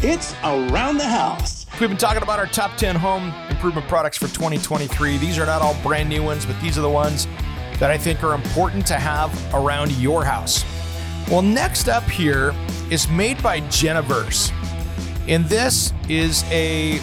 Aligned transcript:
It's 0.00 0.32
Around 0.44 0.98
the 0.98 1.08
House. 1.08 1.66
We've 1.80 1.88
been 1.88 1.98
talking 1.98 2.22
about 2.22 2.38
our 2.38 2.46
top 2.46 2.76
10 2.76 2.94
home 2.94 3.34
improvement 3.50 3.88
products 3.88 4.16
for 4.16 4.28
2023. 4.28 5.18
These 5.18 5.40
are 5.40 5.46
not 5.46 5.60
all 5.60 5.74
brand 5.82 6.08
new 6.08 6.22
ones, 6.22 6.46
but 6.46 6.58
these 6.60 6.78
are 6.78 6.82
the 6.82 6.88
ones 6.88 7.26
that 7.80 7.90
I 7.90 7.98
think 7.98 8.22
are 8.22 8.32
important 8.34 8.86
to 8.86 8.94
have 8.94 9.32
around 9.52 9.90
your 9.96 10.24
house. 10.24 10.64
Well, 11.28 11.42
next 11.42 11.88
up 11.88 12.04
here 12.04 12.54
is 12.92 13.08
made 13.08 13.42
by 13.42 13.60
Geneverse. 13.62 14.52
And 15.26 15.44
this 15.46 15.92
is 16.08 16.44
a 16.44 17.00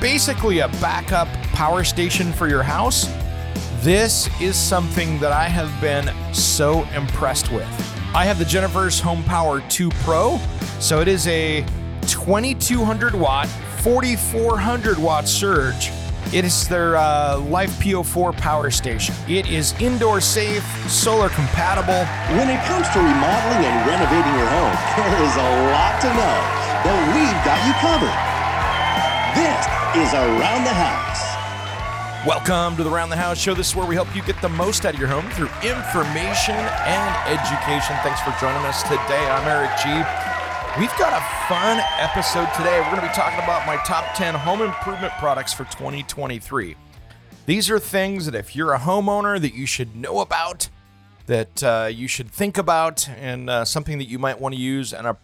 basically 0.00 0.60
a 0.60 0.68
backup 0.80 1.26
power 1.52 1.82
station 1.82 2.32
for 2.32 2.48
your 2.48 2.62
house. 2.62 3.12
This 3.80 4.28
is 4.40 4.54
something 4.54 5.18
that 5.18 5.32
I 5.32 5.48
have 5.48 5.80
been 5.80 6.08
so 6.32 6.84
impressed 6.94 7.50
with. 7.50 7.66
I 8.14 8.26
have 8.26 8.38
the 8.38 8.44
Geneverse 8.44 9.00
Home 9.00 9.24
Power 9.24 9.60
2 9.68 9.90
Pro. 9.90 10.38
So 10.78 11.00
it 11.00 11.08
is 11.08 11.26
a 11.26 11.66
2200 12.28 13.14
watt, 13.14 13.48
4400 13.80 14.98
watt 14.98 15.26
surge. 15.26 15.90
It 16.30 16.44
is 16.44 16.68
their 16.68 16.94
uh, 16.94 17.40
LiFePO4 17.40 18.36
power 18.36 18.70
station. 18.70 19.14
It 19.26 19.48
is 19.48 19.72
indoor 19.80 20.20
safe, 20.20 20.62
solar 20.90 21.30
compatible. 21.30 22.04
When 22.36 22.52
it 22.52 22.60
comes 22.68 22.84
to 22.92 22.98
remodeling 23.00 23.64
and 23.64 23.80
renovating 23.88 24.34
your 24.36 24.44
home, 24.44 24.76
there 25.00 25.24
is 25.24 25.36
a 25.40 25.50
lot 25.72 25.96
to 26.04 26.08
know, 26.12 26.36
but 26.84 26.96
we've 27.16 27.40
got 27.48 27.64
you 27.64 27.72
covered. 27.80 28.12
This 29.32 29.64
is 29.96 30.12
Around 30.12 30.64
the 30.68 30.76
House. 30.76 31.24
Welcome 32.26 32.76
to 32.76 32.84
the 32.84 32.90
Around 32.90 33.08
the 33.08 33.16
House 33.16 33.38
show. 33.38 33.54
This 33.54 33.70
is 33.70 33.74
where 33.74 33.86
we 33.86 33.94
help 33.94 34.14
you 34.14 34.20
get 34.20 34.38
the 34.42 34.50
most 34.50 34.84
out 34.84 34.92
of 34.92 35.00
your 35.00 35.08
home 35.08 35.30
through 35.30 35.48
information 35.64 36.60
and 36.60 37.10
education. 37.24 37.96
Thanks 38.04 38.20
for 38.20 38.36
joining 38.38 38.66
us 38.66 38.82
today. 38.82 39.24
I'm 39.30 39.48
Eric 39.48 39.70
G. 39.80 40.37
We've 40.76 40.96
got 40.96 41.12
a 41.12 41.48
fun 41.48 41.80
episode 41.98 42.46
today. 42.56 42.78
We're 42.78 42.90
going 42.90 43.00
to 43.00 43.08
be 43.08 43.12
talking 43.12 43.42
about 43.42 43.66
my 43.66 43.76
top 43.84 44.14
10 44.14 44.34
home 44.34 44.62
improvement 44.62 45.12
products 45.14 45.52
for 45.52 45.64
2023. 45.64 46.76
These 47.46 47.68
are 47.68 47.80
things 47.80 48.26
that 48.26 48.36
if 48.36 48.54
you're 48.54 48.74
a 48.74 48.78
homeowner 48.78 49.40
that 49.40 49.54
you 49.54 49.66
should 49.66 49.96
know 49.96 50.20
about, 50.20 50.68
that 51.26 51.64
uh, 51.64 51.90
you 51.92 52.06
should 52.06 52.30
think 52.30 52.58
about, 52.58 53.08
and 53.08 53.50
uh, 53.50 53.64
something 53.64 53.98
that 53.98 54.06
you 54.06 54.20
might 54.20 54.38
want 54.40 54.54
to 54.54 54.60
use 54.60 54.92
in 54.92 55.04
a 55.04 55.16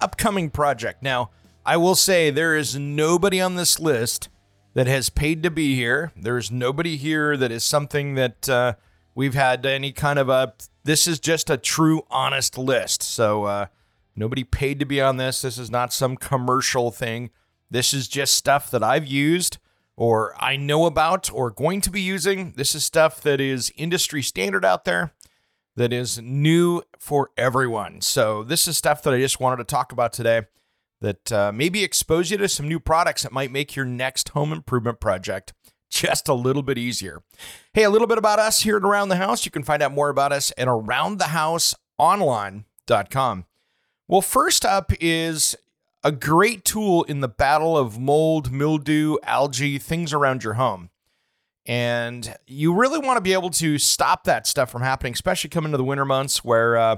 upcoming 0.00 0.50
project. 0.50 1.02
Now, 1.02 1.30
I 1.66 1.78
will 1.78 1.96
say 1.96 2.30
there 2.30 2.56
is 2.56 2.78
nobody 2.78 3.40
on 3.40 3.56
this 3.56 3.80
list 3.80 4.28
that 4.74 4.86
has 4.86 5.10
paid 5.10 5.42
to 5.42 5.50
be 5.50 5.74
here. 5.74 6.12
There 6.14 6.38
is 6.38 6.52
nobody 6.52 6.96
here 6.96 7.36
that 7.36 7.50
is 7.50 7.64
something 7.64 8.14
that 8.14 8.48
uh, 8.48 8.74
we've 9.16 9.34
had 9.34 9.66
any 9.66 9.90
kind 9.90 10.20
of 10.20 10.28
a. 10.28 10.54
This 10.84 11.08
is 11.08 11.18
just 11.18 11.50
a 11.50 11.56
true, 11.56 12.02
honest 12.08 12.56
list. 12.56 13.02
So 13.02 13.44
uh, 13.44 13.66
Nobody 14.14 14.44
paid 14.44 14.78
to 14.80 14.84
be 14.84 15.00
on 15.00 15.16
this. 15.16 15.42
This 15.42 15.58
is 15.58 15.70
not 15.70 15.92
some 15.92 16.16
commercial 16.16 16.90
thing. 16.90 17.30
This 17.70 17.94
is 17.94 18.08
just 18.08 18.34
stuff 18.34 18.70
that 18.70 18.82
I've 18.82 19.06
used 19.06 19.58
or 19.96 20.34
I 20.42 20.56
know 20.56 20.86
about 20.86 21.30
or 21.32 21.50
going 21.50 21.80
to 21.82 21.90
be 21.90 22.00
using. 22.00 22.54
This 22.56 22.74
is 22.74 22.84
stuff 22.84 23.20
that 23.22 23.40
is 23.40 23.72
industry 23.76 24.22
standard 24.22 24.64
out 24.64 24.84
there 24.84 25.12
that 25.76 25.92
is 25.92 26.20
new 26.20 26.82
for 26.98 27.30
everyone. 27.36 28.00
So, 28.00 28.42
this 28.42 28.68
is 28.68 28.76
stuff 28.76 29.02
that 29.02 29.14
I 29.14 29.18
just 29.18 29.40
wanted 29.40 29.56
to 29.56 29.64
talk 29.64 29.92
about 29.92 30.12
today 30.12 30.42
that 31.00 31.32
uh, 31.32 31.52
maybe 31.52 31.82
expose 31.82 32.30
you 32.30 32.36
to 32.38 32.48
some 32.48 32.68
new 32.68 32.78
products 32.78 33.22
that 33.22 33.32
might 33.32 33.50
make 33.50 33.74
your 33.74 33.84
next 33.84 34.28
home 34.30 34.52
improvement 34.52 35.00
project 35.00 35.52
just 35.90 36.28
a 36.28 36.34
little 36.34 36.62
bit 36.62 36.78
easier. 36.78 37.22
Hey, 37.74 37.84
a 37.84 37.90
little 37.90 38.06
bit 38.06 38.18
about 38.18 38.38
us 38.38 38.62
here 38.62 38.76
at 38.76 38.82
Around 38.82 39.08
the 39.08 39.16
House. 39.16 39.44
You 39.44 39.50
can 39.50 39.62
find 39.62 39.82
out 39.82 39.92
more 39.92 40.08
about 40.08 40.32
us 40.32 40.52
at 40.56 40.68
aroundthehouseonline.com. 40.68 43.44
Well, 44.08 44.20
first 44.20 44.64
up 44.64 44.92
is 45.00 45.56
a 46.02 46.12
great 46.12 46.64
tool 46.64 47.04
in 47.04 47.20
the 47.20 47.28
battle 47.28 47.78
of 47.78 47.98
mold, 47.98 48.50
mildew, 48.50 49.16
algae, 49.22 49.78
things 49.78 50.12
around 50.12 50.42
your 50.42 50.54
home. 50.54 50.90
And 51.64 52.34
you 52.46 52.74
really 52.74 52.98
want 52.98 53.18
to 53.18 53.20
be 53.22 53.32
able 53.32 53.50
to 53.50 53.78
stop 53.78 54.24
that 54.24 54.46
stuff 54.46 54.70
from 54.70 54.82
happening, 54.82 55.12
especially 55.12 55.50
coming 55.50 55.70
to 55.70 55.78
the 55.78 55.84
winter 55.84 56.04
months 56.04 56.42
where 56.44 56.76
uh, 56.76 56.96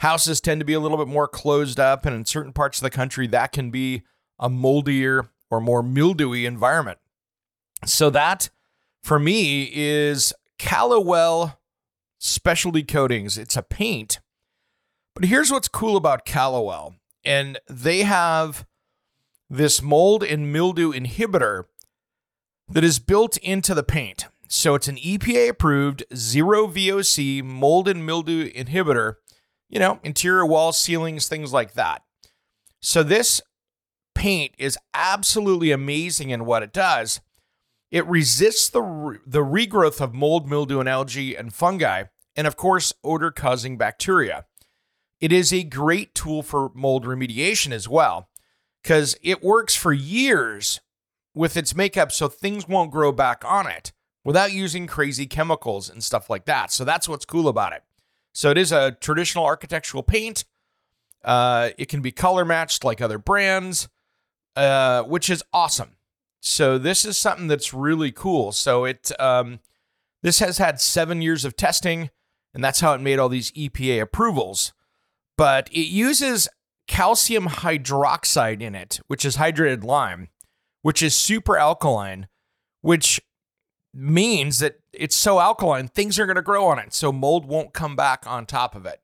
houses 0.00 0.40
tend 0.40 0.60
to 0.60 0.66
be 0.66 0.74
a 0.74 0.80
little 0.80 0.98
bit 0.98 1.08
more 1.08 1.26
closed 1.26 1.80
up. 1.80 2.04
And 2.04 2.14
in 2.14 2.26
certain 2.26 2.52
parts 2.52 2.78
of 2.78 2.82
the 2.82 2.90
country, 2.90 3.26
that 3.28 3.52
can 3.52 3.70
be 3.70 4.02
a 4.38 4.50
moldier 4.50 5.30
or 5.50 5.60
more 5.60 5.82
mildewy 5.82 6.44
environment. 6.44 6.98
So, 7.86 8.10
that 8.10 8.50
for 9.02 9.18
me 9.18 9.70
is 9.72 10.32
Caliwel 10.58 11.56
Specialty 12.18 12.82
Coatings. 12.82 13.38
It's 13.38 13.56
a 13.56 13.62
paint 13.62 14.20
but 15.16 15.24
here's 15.24 15.50
what's 15.50 15.66
cool 15.66 15.96
about 15.96 16.26
Caliwel, 16.26 16.96
and 17.24 17.58
they 17.70 18.02
have 18.02 18.66
this 19.48 19.80
mold 19.80 20.22
and 20.22 20.52
mildew 20.52 20.92
inhibitor 20.92 21.64
that 22.68 22.84
is 22.84 22.98
built 22.98 23.38
into 23.38 23.74
the 23.74 23.82
paint. 23.82 24.26
So 24.46 24.74
it's 24.74 24.88
an 24.88 24.96
EPA 24.96 25.48
approved 25.48 26.04
zero 26.14 26.66
VOC 26.66 27.42
mold 27.42 27.88
and 27.88 28.04
mildew 28.04 28.52
inhibitor, 28.52 29.14
you 29.70 29.78
know, 29.78 30.00
interior 30.02 30.44
wall 30.44 30.72
ceilings, 30.72 31.28
things 31.28 31.50
like 31.50 31.72
that. 31.72 32.02
So 32.80 33.02
this 33.02 33.40
paint 34.14 34.52
is 34.58 34.76
absolutely 34.92 35.70
amazing 35.70 36.28
in 36.28 36.44
what 36.44 36.62
it 36.62 36.74
does. 36.74 37.22
It 37.90 38.06
resists 38.06 38.68
the, 38.68 38.82
re- 38.82 39.18
the 39.26 39.40
regrowth 39.40 40.02
of 40.02 40.12
mold, 40.12 40.46
mildew, 40.46 40.78
and 40.78 40.88
algae 40.90 41.34
and 41.34 41.54
fungi, 41.54 42.04
and 42.36 42.46
of 42.46 42.54
course, 42.54 42.92
odor 43.02 43.30
causing 43.30 43.78
bacteria. 43.78 44.44
It 45.20 45.32
is 45.32 45.52
a 45.52 45.62
great 45.62 46.14
tool 46.14 46.42
for 46.42 46.70
mold 46.74 47.04
remediation 47.04 47.72
as 47.72 47.88
well, 47.88 48.28
because 48.82 49.16
it 49.22 49.42
works 49.42 49.74
for 49.74 49.92
years 49.92 50.80
with 51.34 51.56
its 51.56 51.74
makeup 51.74 52.12
so 52.12 52.28
things 52.28 52.68
won't 52.68 52.90
grow 52.90 53.12
back 53.12 53.44
on 53.44 53.66
it 53.66 53.92
without 54.24 54.52
using 54.52 54.86
crazy 54.86 55.26
chemicals 55.26 55.88
and 55.88 56.02
stuff 56.02 56.28
like 56.28 56.46
that. 56.46 56.72
So 56.72 56.84
that's 56.84 57.08
what's 57.08 57.24
cool 57.24 57.48
about 57.48 57.72
it. 57.72 57.82
So 58.34 58.50
it 58.50 58.58
is 58.58 58.72
a 58.72 58.92
traditional 58.92 59.44
architectural 59.44 60.02
paint. 60.02 60.44
Uh, 61.24 61.70
it 61.78 61.88
can 61.88 62.02
be 62.02 62.12
color 62.12 62.44
matched 62.44 62.84
like 62.84 63.00
other 63.00 63.18
brands, 63.18 63.88
uh, 64.56 65.02
which 65.04 65.30
is 65.30 65.42
awesome. 65.52 65.96
So 66.40 66.78
this 66.78 67.04
is 67.04 67.16
something 67.16 67.48
that's 67.48 67.72
really 67.72 68.12
cool. 68.12 68.52
So 68.52 68.84
it 68.84 69.10
um, 69.20 69.60
this 70.22 70.38
has 70.40 70.58
had 70.58 70.80
seven 70.80 71.22
years 71.22 71.44
of 71.44 71.56
testing, 71.56 72.10
and 72.54 72.62
that's 72.62 72.80
how 72.80 72.94
it 72.94 73.00
made 73.00 73.18
all 73.18 73.28
these 73.28 73.52
EPA 73.52 74.02
approvals 74.02 74.72
but 75.36 75.68
it 75.70 75.88
uses 75.88 76.48
calcium 76.86 77.46
hydroxide 77.46 78.60
in 78.60 78.74
it, 78.74 79.00
which 79.06 79.24
is 79.24 79.36
hydrated 79.36 79.84
lime, 79.84 80.28
which 80.82 81.02
is 81.02 81.14
super 81.14 81.56
alkaline, 81.56 82.28
which 82.80 83.20
means 83.92 84.58
that 84.58 84.80
it's 84.92 85.16
so 85.16 85.40
alkaline, 85.40 85.88
things 85.88 86.18
are 86.18 86.26
going 86.26 86.36
to 86.36 86.42
grow 86.42 86.66
on 86.66 86.78
it. 86.78 86.92
So 86.92 87.12
mold 87.12 87.46
won't 87.46 87.72
come 87.72 87.96
back 87.96 88.26
on 88.26 88.46
top 88.46 88.76
of 88.76 88.86
it. 88.86 89.00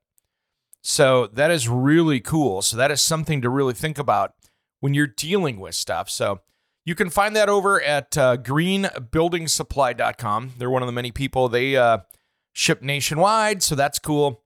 So 0.83 1.29
that 1.29 1.51
is 1.51 1.69
really 1.69 2.21
cool. 2.21 2.62
So 2.62 2.77
that 2.77 2.91
is 2.91 3.01
something 3.01 3.41
to 3.41 3.49
really 3.49 3.75
think 3.75 3.99
about 3.99 4.35
when 4.81 4.95
you're 4.95 5.06
dealing 5.06 5.61
with 5.61 5.75
stuff. 5.75 6.11
So 6.11 6.41
you 6.85 6.95
can 6.95 7.09
find 7.09 7.35
that 7.37 7.49
over 7.49 7.81
at 7.81 8.19
uh, 8.19 8.37
greenbuildingsupply.com. 8.37 10.53
They're 10.59 10.71
one 10.71 10.83
of 10.83 10.87
the 10.87 10.93
many 10.93 11.12
people 11.12 11.49
they 11.49 11.77
uh, 11.77 11.99
ship 12.53 12.83
nationwide. 12.83 13.62
So 13.62 13.77
that's 13.77 14.01
cool. 14.01 14.42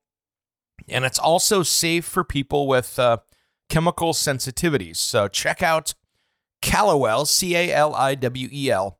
And 0.89 1.05
it's 1.05 1.19
also 1.19 1.63
safe 1.63 2.05
for 2.05 2.25
people 2.25 2.67
with 2.67 2.99
uh, 2.99 3.19
chemical 3.69 4.13
sensitivities. 4.13 4.97
So 4.97 5.29
check 5.29 5.63
out 5.63 5.95
Caliwel, 6.63 7.27
C 7.27 7.55
A 7.57 7.73
L 7.73 7.95
I 7.95 8.15
W 8.15 8.49
E 8.53 8.71
L. 8.71 8.99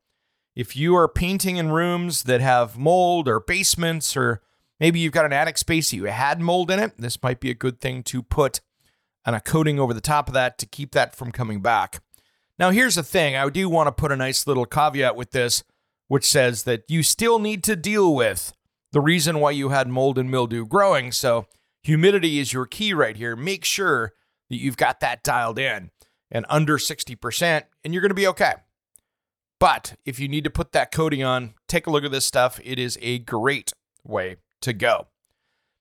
If 0.55 0.77
you 0.77 0.97
are 0.97 1.09
painting 1.09 1.57
in 1.57 1.71
rooms 1.71 2.23
that 2.25 2.41
have 2.41 2.79
mold 2.79 3.29
or 3.29 3.41
basements, 3.41 4.17
or 4.17 4.41
maybe 4.81 4.99
you've 4.99 5.13
got 5.13 5.27
an 5.27 5.33
attic 5.33 5.59
space 5.59 5.91
that 5.91 5.97
you 5.97 6.05
had 6.05 6.41
mold 6.41 6.71
in 6.71 6.79
it, 6.79 6.93
this 6.99 7.23
might 7.23 7.41
be 7.41 7.51
a 7.51 7.55
good 7.55 7.81
thing 7.81 8.03
to 8.05 8.23
put 8.23 8.61
on 9.27 9.35
a 9.35 9.41
coating 9.41 9.79
over 9.79 9.93
the 9.93 10.01
top 10.01 10.29
of 10.29 10.35
that 10.35 10.57
to 10.59 10.67
keep 10.67 10.93
that 10.93 11.15
from 11.15 11.33
coming 11.33 11.61
back. 11.61 12.01
Now, 12.59 12.71
here's 12.71 12.95
the 12.95 13.03
thing 13.03 13.37
I 13.37 13.49
do 13.51 13.69
want 13.69 13.89
to 13.89 13.93
put 13.93 14.13
a 14.13 14.17
nice 14.17 14.47
little 14.47 14.65
caveat 14.65 15.15
with 15.15 15.33
this, 15.33 15.63
which 16.09 16.25
says 16.25 16.63
that 16.63 16.85
you 16.89 17.03
still 17.03 17.39
need 17.39 17.63
to 17.65 17.77
deal 17.77 18.15
with 18.15 18.55
the 18.93 19.01
reason 19.01 19.41
why 19.41 19.51
you 19.51 19.69
had 19.71 19.89
mold 19.89 20.17
and 20.17 20.31
mildew 20.31 20.65
growing. 20.65 21.13
So, 21.13 21.47
humidity 21.87 22.41
is 22.41 22.53
your 22.53 22.67
key 22.67 22.93
right 22.93 23.17
here. 23.17 23.37
Make 23.37 23.65
sure 23.65 24.13
that 24.51 24.57
you've 24.57 24.77
got 24.77 25.01
that 25.01 25.23
dialed 25.23 25.59
in 25.59 25.91
and 26.31 26.45
under 26.49 26.79
60%, 26.79 27.63
and 27.85 27.95
you're 27.95 28.01
going 28.01 28.11
to 28.11 28.15
be 28.15 28.27
okay. 28.27 28.55
But 29.61 29.95
if 30.05 30.19
you 30.19 30.29
need 30.29 30.45
to 30.45 30.51
put 30.51 30.73
that 30.73 30.91
coating 30.91 31.23
on, 31.23 31.55
take 31.69 31.87
a 31.87 31.91
look 31.91 32.05
at 32.05 32.11
this 32.11 32.27
stuff. 32.27 32.61
It 32.65 32.79
is 32.79 32.99
a 33.01 33.21
great 33.21 33.73
way 34.05 34.37
to 34.63 34.73
go. 34.73 35.07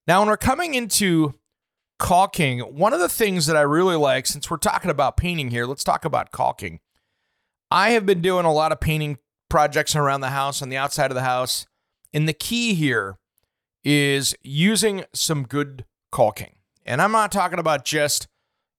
Now, 0.08 0.20
when 0.20 0.30
we're 0.30 0.38
coming 0.38 0.76
into 0.76 1.34
caulking, 1.98 2.60
one 2.60 2.94
of 2.94 3.00
the 3.00 3.10
things 3.10 3.48
that 3.48 3.58
I 3.58 3.62
really 3.62 3.96
like, 3.96 4.28
since 4.28 4.50
we're 4.50 4.58
talking 4.58 4.92
about 4.92 5.18
painting 5.18 5.50
here, 5.50 5.66
let's 5.66 5.84
talk 5.84 6.06
about 6.06 6.32
caulking. 6.32 6.80
I 7.72 7.90
have 7.92 8.06
been 8.06 8.22
doing 8.22 8.46
a 8.46 8.54
lot 8.54 8.72
of 8.72 8.80
painting 8.80 9.18
projects 9.50 9.96
around 9.96 10.22
the 10.22 10.30
house, 10.30 10.62
on 10.62 10.70
the 10.70 10.78
outside 10.78 11.10
of 11.10 11.16
the 11.16 11.24
house. 11.24 11.66
And 12.14 12.30
the 12.30 12.34
key 12.34 12.76
here 12.76 13.18
is 13.84 14.36
using 14.44 15.06
some 15.14 15.44
good 15.44 15.84
caulking. 16.16 16.56
And 16.86 17.02
I'm 17.02 17.12
not 17.12 17.30
talking 17.30 17.60
about 17.60 17.84
just 17.84 18.30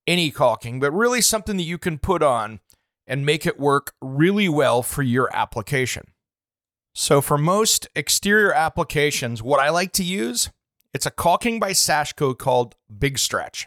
any 0.07 0.31
caulking, 0.31 0.81
but 0.81 0.91
really 0.91 1.21
something 1.21 1.59
that 1.59 1.65
you 1.65 1.77
can 1.77 1.99
put 1.99 2.23
on 2.23 2.61
and 3.07 3.27
make 3.27 3.45
it 3.45 3.61
work 3.61 3.93
really 4.01 4.49
well 4.49 4.83
for 4.83 5.03
your 5.03 5.29
application. 5.37 6.07
So, 6.95 7.21
for 7.21 7.37
most 7.37 7.89
exterior 7.95 8.55
applications, 8.55 9.43
what 9.43 9.61
I 9.61 9.69
like 9.69 9.93
to 9.93 10.03
use, 10.03 10.51
it's 10.95 11.05
a 11.05 11.11
caulking 11.11 11.61
by 11.61 11.73
Sashco 11.73 12.37
called 12.37 12.75
Big 12.99 13.19
Stretch. 13.19 13.67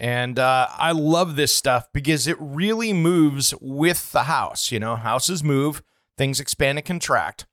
And 0.00 0.36
uh, 0.40 0.66
I 0.76 0.90
love 0.90 1.36
this 1.36 1.54
stuff 1.54 1.86
because 1.92 2.26
it 2.26 2.36
really 2.40 2.92
moves 2.92 3.54
with 3.60 4.10
the 4.10 4.24
house. 4.24 4.72
You 4.72 4.80
know, 4.80 4.96
houses 4.96 5.44
move, 5.44 5.80
things 6.18 6.40
expand 6.40 6.78
and 6.78 6.84
contract. 6.84 7.46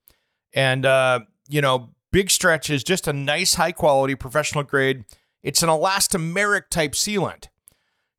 And, 0.51 0.83
uh, 0.83 1.19
you 1.47 1.61
know, 1.61 1.91
Big 2.11 2.31
Stretch 2.31 2.71
is 2.71 2.83
just 2.83 3.07
a 3.07 3.13
nice, 3.13 3.53
high 3.53 3.73
quality, 3.73 4.15
professional 4.15 4.63
grade. 4.63 5.05
It's 5.43 5.63
an 5.63 5.69
elastomeric 5.69 6.69
type 6.69 6.93
sealant. 6.93 7.47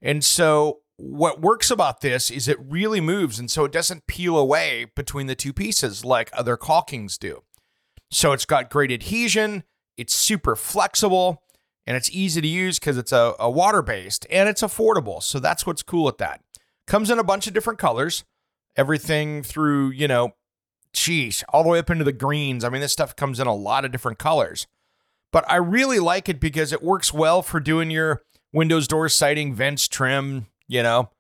And 0.01 0.25
so 0.25 0.81
what 0.97 1.41
works 1.41 1.71
about 1.71 2.01
this 2.01 2.31
is 2.31 2.49
it 2.49 2.59
really 2.61 3.01
moves 3.01 3.39
and 3.39 3.51
so 3.51 3.65
it 3.65 3.73
doesn't 3.73 4.07
peel 4.07 4.37
away 4.37 4.87
between 4.97 5.29
the 5.29 5.35
two 5.35 5.53
pieces 5.53 6.05
like 6.05 6.31
other 6.33 6.57
caulkings 6.57 7.19
do. 7.19 7.43
So 8.11 8.33
it's 8.33 8.45
got 8.45 8.71
great 8.71 8.91
adhesion, 8.91 9.65
it's 9.97 10.15
super 10.15 10.57
flexible, 10.57 11.43
and 11.87 11.97
it's 11.97 12.11
easy 12.11 12.41
to 12.41 12.49
use 12.49 12.79
because 12.79 12.99
it's 12.99 13.13
a, 13.13 13.35
a 13.39 13.51
water 13.51 13.83
based 13.83 14.27
and 14.31 14.49
it's 14.49 14.63
affordable. 14.63 15.23
So 15.23 15.39
that's 15.39 15.67
what's 15.67 15.83
cool 15.83 16.09
at 16.09 16.19
that. 16.19 16.41
Comes 16.87 17.11
in 17.11 17.19
a 17.19 17.25
bunch 17.25 17.47
of 17.47 17.55
different 17.55 17.79
colors, 17.79 18.25
everything 18.77 19.43
through, 19.43 19.91
you 19.91 20.09
know, 20.09 20.33
geez, 20.93 21.45
all 21.51 21.63
the 21.63 21.69
way 21.69 21.79
up 21.79 21.91
into 21.91 22.05
the 22.05 22.13
greens. 22.13 22.65
I 22.65 22.71
mean, 22.71 22.81
this 22.81 22.93
stuff 22.93 23.15
comes 23.15 23.41
in 23.41 23.47
a 23.47 23.55
lot 23.55 23.85
of 23.85 23.93
different 23.93 24.19
colors. 24.19 24.67
But 25.33 25.45
I 25.51 25.57
really 25.57 25.99
like 25.99 26.29
it 26.29 26.41
because 26.41 26.73
it 26.73 26.83
works 26.83 27.13
well 27.13 27.43
for 27.43 27.61
doing 27.61 27.91
your 27.91 28.23
windows, 28.53 28.89
doors, 28.89 29.15
siding, 29.15 29.55
vents, 29.55 29.89
trim, 29.89 30.47
you 30.67 30.83
know, 30.83 31.11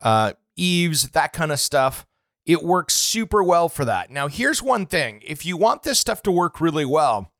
uh, 0.00 0.32
eaves, 0.56 1.10
that 1.10 1.32
kind 1.32 1.52
of 1.52 1.60
stuff. 1.60 2.06
It 2.46 2.62
works 2.62 2.94
super 2.94 3.42
well 3.44 3.68
for 3.68 3.84
that. 3.84 4.10
Now, 4.10 4.26
here's 4.26 4.62
one 4.62 4.86
thing 4.86 5.22
if 5.24 5.46
you 5.46 5.56
want 5.56 5.82
this 5.82 5.98
stuff 5.98 6.22
to 6.22 6.32
work 6.32 6.60
really 6.60 6.84
well, 6.84 7.30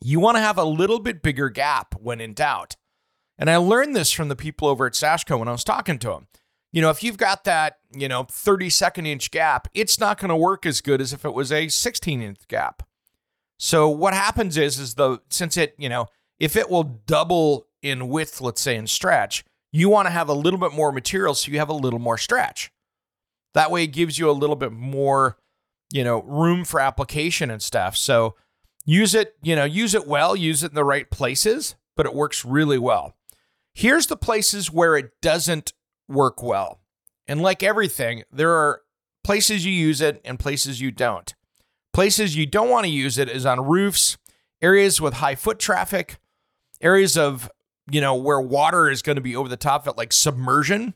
you 0.00 0.20
want 0.20 0.36
to 0.36 0.40
have 0.42 0.58
a 0.58 0.64
little 0.64 1.00
bit 1.00 1.22
bigger 1.22 1.48
gap 1.48 1.94
when 2.00 2.20
in 2.20 2.34
doubt. 2.34 2.76
And 3.38 3.48
I 3.48 3.56
learned 3.56 3.94
this 3.94 4.12
from 4.12 4.28
the 4.28 4.36
people 4.36 4.68
over 4.68 4.86
at 4.86 4.92
Sashco 4.94 5.38
when 5.38 5.48
I 5.48 5.52
was 5.52 5.64
talking 5.64 5.98
to 6.00 6.08
them. 6.08 6.26
You 6.72 6.82
know, 6.82 6.90
if 6.90 7.02
you've 7.02 7.16
got 7.16 7.44
that, 7.44 7.78
you 7.92 8.08
know, 8.08 8.24
32nd 8.24 9.06
inch 9.06 9.30
gap, 9.30 9.68
it's 9.74 9.98
not 9.98 10.18
going 10.18 10.28
to 10.28 10.36
work 10.36 10.66
as 10.66 10.80
good 10.80 11.00
as 11.00 11.12
if 11.12 11.24
it 11.24 11.32
was 11.32 11.50
a 11.50 11.68
16 11.68 12.20
inch 12.20 12.46
gap. 12.48 12.82
So 13.58 13.88
what 13.88 14.14
happens 14.14 14.56
is, 14.56 14.78
is 14.78 14.94
the 14.94 15.20
since 15.28 15.56
it, 15.56 15.74
you 15.78 15.88
know, 15.88 16.06
if 16.38 16.56
it 16.56 16.70
will 16.70 16.84
double 16.84 17.66
in 17.82 18.08
width, 18.08 18.40
let's 18.40 18.60
say 18.60 18.76
in 18.76 18.86
stretch, 18.86 19.44
you 19.72 19.88
want 19.88 20.06
to 20.06 20.10
have 20.10 20.28
a 20.28 20.34
little 20.34 20.58
bit 20.58 20.72
more 20.72 20.92
material 20.92 21.34
so 21.34 21.50
you 21.50 21.58
have 21.58 21.68
a 21.68 21.74
little 21.74 21.98
more 21.98 22.18
stretch. 22.18 22.72
That 23.54 23.70
way 23.70 23.84
it 23.84 23.88
gives 23.88 24.18
you 24.18 24.30
a 24.30 24.32
little 24.32 24.56
bit 24.56 24.72
more, 24.72 25.36
you 25.92 26.04
know, 26.04 26.22
room 26.22 26.64
for 26.64 26.80
application 26.80 27.50
and 27.50 27.60
stuff. 27.60 27.96
So 27.96 28.36
use 28.84 29.14
it, 29.14 29.36
you 29.42 29.56
know, 29.56 29.64
use 29.64 29.94
it 29.94 30.06
well, 30.06 30.36
use 30.36 30.62
it 30.62 30.70
in 30.70 30.74
the 30.74 30.84
right 30.84 31.10
places, 31.10 31.74
but 31.96 32.06
it 32.06 32.14
works 32.14 32.44
really 32.44 32.78
well. 32.78 33.14
Here's 33.74 34.06
the 34.06 34.16
places 34.16 34.72
where 34.72 34.96
it 34.96 35.20
doesn't 35.20 35.72
work 36.08 36.42
well. 36.42 36.80
And 37.26 37.42
like 37.42 37.62
everything, 37.62 38.22
there 38.32 38.52
are 38.52 38.82
places 39.24 39.66
you 39.66 39.72
use 39.72 40.00
it 40.00 40.20
and 40.24 40.38
places 40.38 40.80
you 40.80 40.90
don't. 40.90 41.34
Places 41.92 42.36
you 42.36 42.46
don't 42.46 42.70
want 42.70 42.84
to 42.84 42.90
use 42.90 43.18
it 43.18 43.28
is 43.28 43.44
on 43.44 43.64
roofs, 43.64 44.18
areas 44.62 45.00
with 45.00 45.14
high 45.14 45.34
foot 45.34 45.58
traffic, 45.58 46.18
areas 46.80 47.16
of 47.16 47.50
you 47.90 48.00
know, 48.00 48.14
where 48.14 48.40
water 48.40 48.90
is 48.90 49.02
going 49.02 49.16
to 49.16 49.22
be 49.22 49.34
over 49.34 49.48
the 49.48 49.56
top 49.56 49.86
of 49.86 49.94
it, 49.94 49.98
like 49.98 50.12
submersion. 50.12 50.94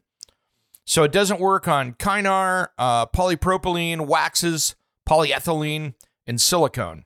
So 0.85 1.05
it 1.05 1.13
doesn't 1.13 1.41
work 1.41 1.69
on 1.69 1.95
kynar, 1.95 2.69
uh, 2.77 3.07
polypropylene, 3.07 4.07
waxes, 4.07 4.75
polyethylene, 5.09 5.95
and 6.27 6.41
silicone. 6.41 7.05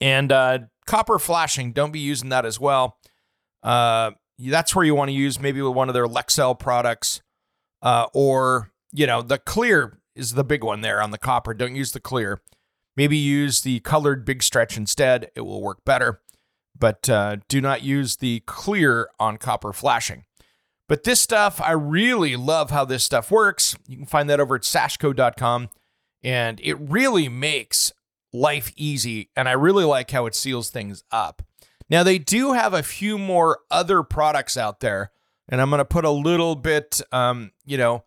And 0.00 0.32
uh, 0.32 0.58
copper 0.86 1.18
flashing, 1.18 1.72
don't 1.72 1.92
be 1.92 2.00
using 2.00 2.30
that 2.30 2.44
as 2.44 2.58
well. 2.58 2.98
Uh, 3.62 4.12
that's 4.38 4.74
where 4.74 4.84
you 4.84 4.94
want 4.94 5.10
to 5.10 5.14
use 5.14 5.38
maybe 5.38 5.60
with 5.62 5.74
one 5.74 5.88
of 5.88 5.94
their 5.94 6.06
Lexel 6.06 6.58
products, 6.58 7.22
uh, 7.82 8.06
or 8.12 8.72
you 8.92 9.06
know, 9.06 9.22
the 9.22 9.38
clear 9.38 9.99
is 10.20 10.34
the 10.34 10.44
big 10.44 10.62
one 10.62 10.80
there 10.80 11.02
on 11.02 11.10
the 11.10 11.18
copper. 11.18 11.54
Don't 11.54 11.74
use 11.74 11.92
the 11.92 12.00
clear. 12.00 12.40
Maybe 12.96 13.16
use 13.16 13.62
the 13.62 13.80
colored 13.80 14.24
big 14.24 14.42
stretch 14.42 14.76
instead. 14.76 15.30
It 15.34 15.42
will 15.42 15.62
work 15.62 15.84
better 15.84 16.20
but 16.80 17.08
uh, 17.08 17.36
do 17.46 17.60
not 17.60 17.82
use 17.82 18.16
the 18.16 18.40
clear 18.46 19.10
on 19.20 19.36
copper 19.36 19.72
flashing. 19.72 20.24
But 20.88 21.04
this 21.04 21.20
stuff, 21.20 21.60
I 21.60 21.72
really 21.72 22.34
love 22.34 22.70
how 22.70 22.84
this 22.84 23.04
stuff 23.04 23.30
works. 23.30 23.76
You 23.86 23.98
can 23.98 24.06
find 24.06 24.28
that 24.28 24.40
over 24.40 24.56
at 24.56 24.62
sashco.com, 24.62 25.68
and 26.24 26.60
it 26.64 26.74
really 26.80 27.28
makes 27.28 27.92
life 28.32 28.72
easy. 28.74 29.30
And 29.36 29.48
I 29.48 29.52
really 29.52 29.84
like 29.84 30.10
how 30.10 30.26
it 30.26 30.34
seals 30.34 30.70
things 30.70 31.04
up. 31.12 31.42
Now, 31.88 32.02
they 32.02 32.18
do 32.18 32.54
have 32.54 32.74
a 32.74 32.82
few 32.82 33.18
more 33.18 33.60
other 33.70 34.02
products 34.02 34.56
out 34.56 34.80
there, 34.80 35.12
and 35.48 35.60
I'm 35.60 35.70
going 35.70 35.78
to 35.78 35.84
put 35.84 36.04
a 36.04 36.10
little 36.10 36.56
bit, 36.56 37.00
um, 37.12 37.52
you 37.64 37.78
know, 37.78 38.04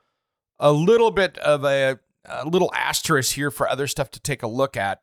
a 0.60 0.71
little 0.71 1.12
bit 1.12 1.38
of 1.38 1.63
a, 1.63 2.00
a 2.25 2.48
little 2.48 2.72
asterisk 2.74 3.36
here 3.36 3.52
for 3.52 3.68
other 3.68 3.88
stuff 3.88 4.10
to 4.12 4.20
take 4.20 4.44
a 4.44 4.48
look 4.48 4.78
at 4.78 5.02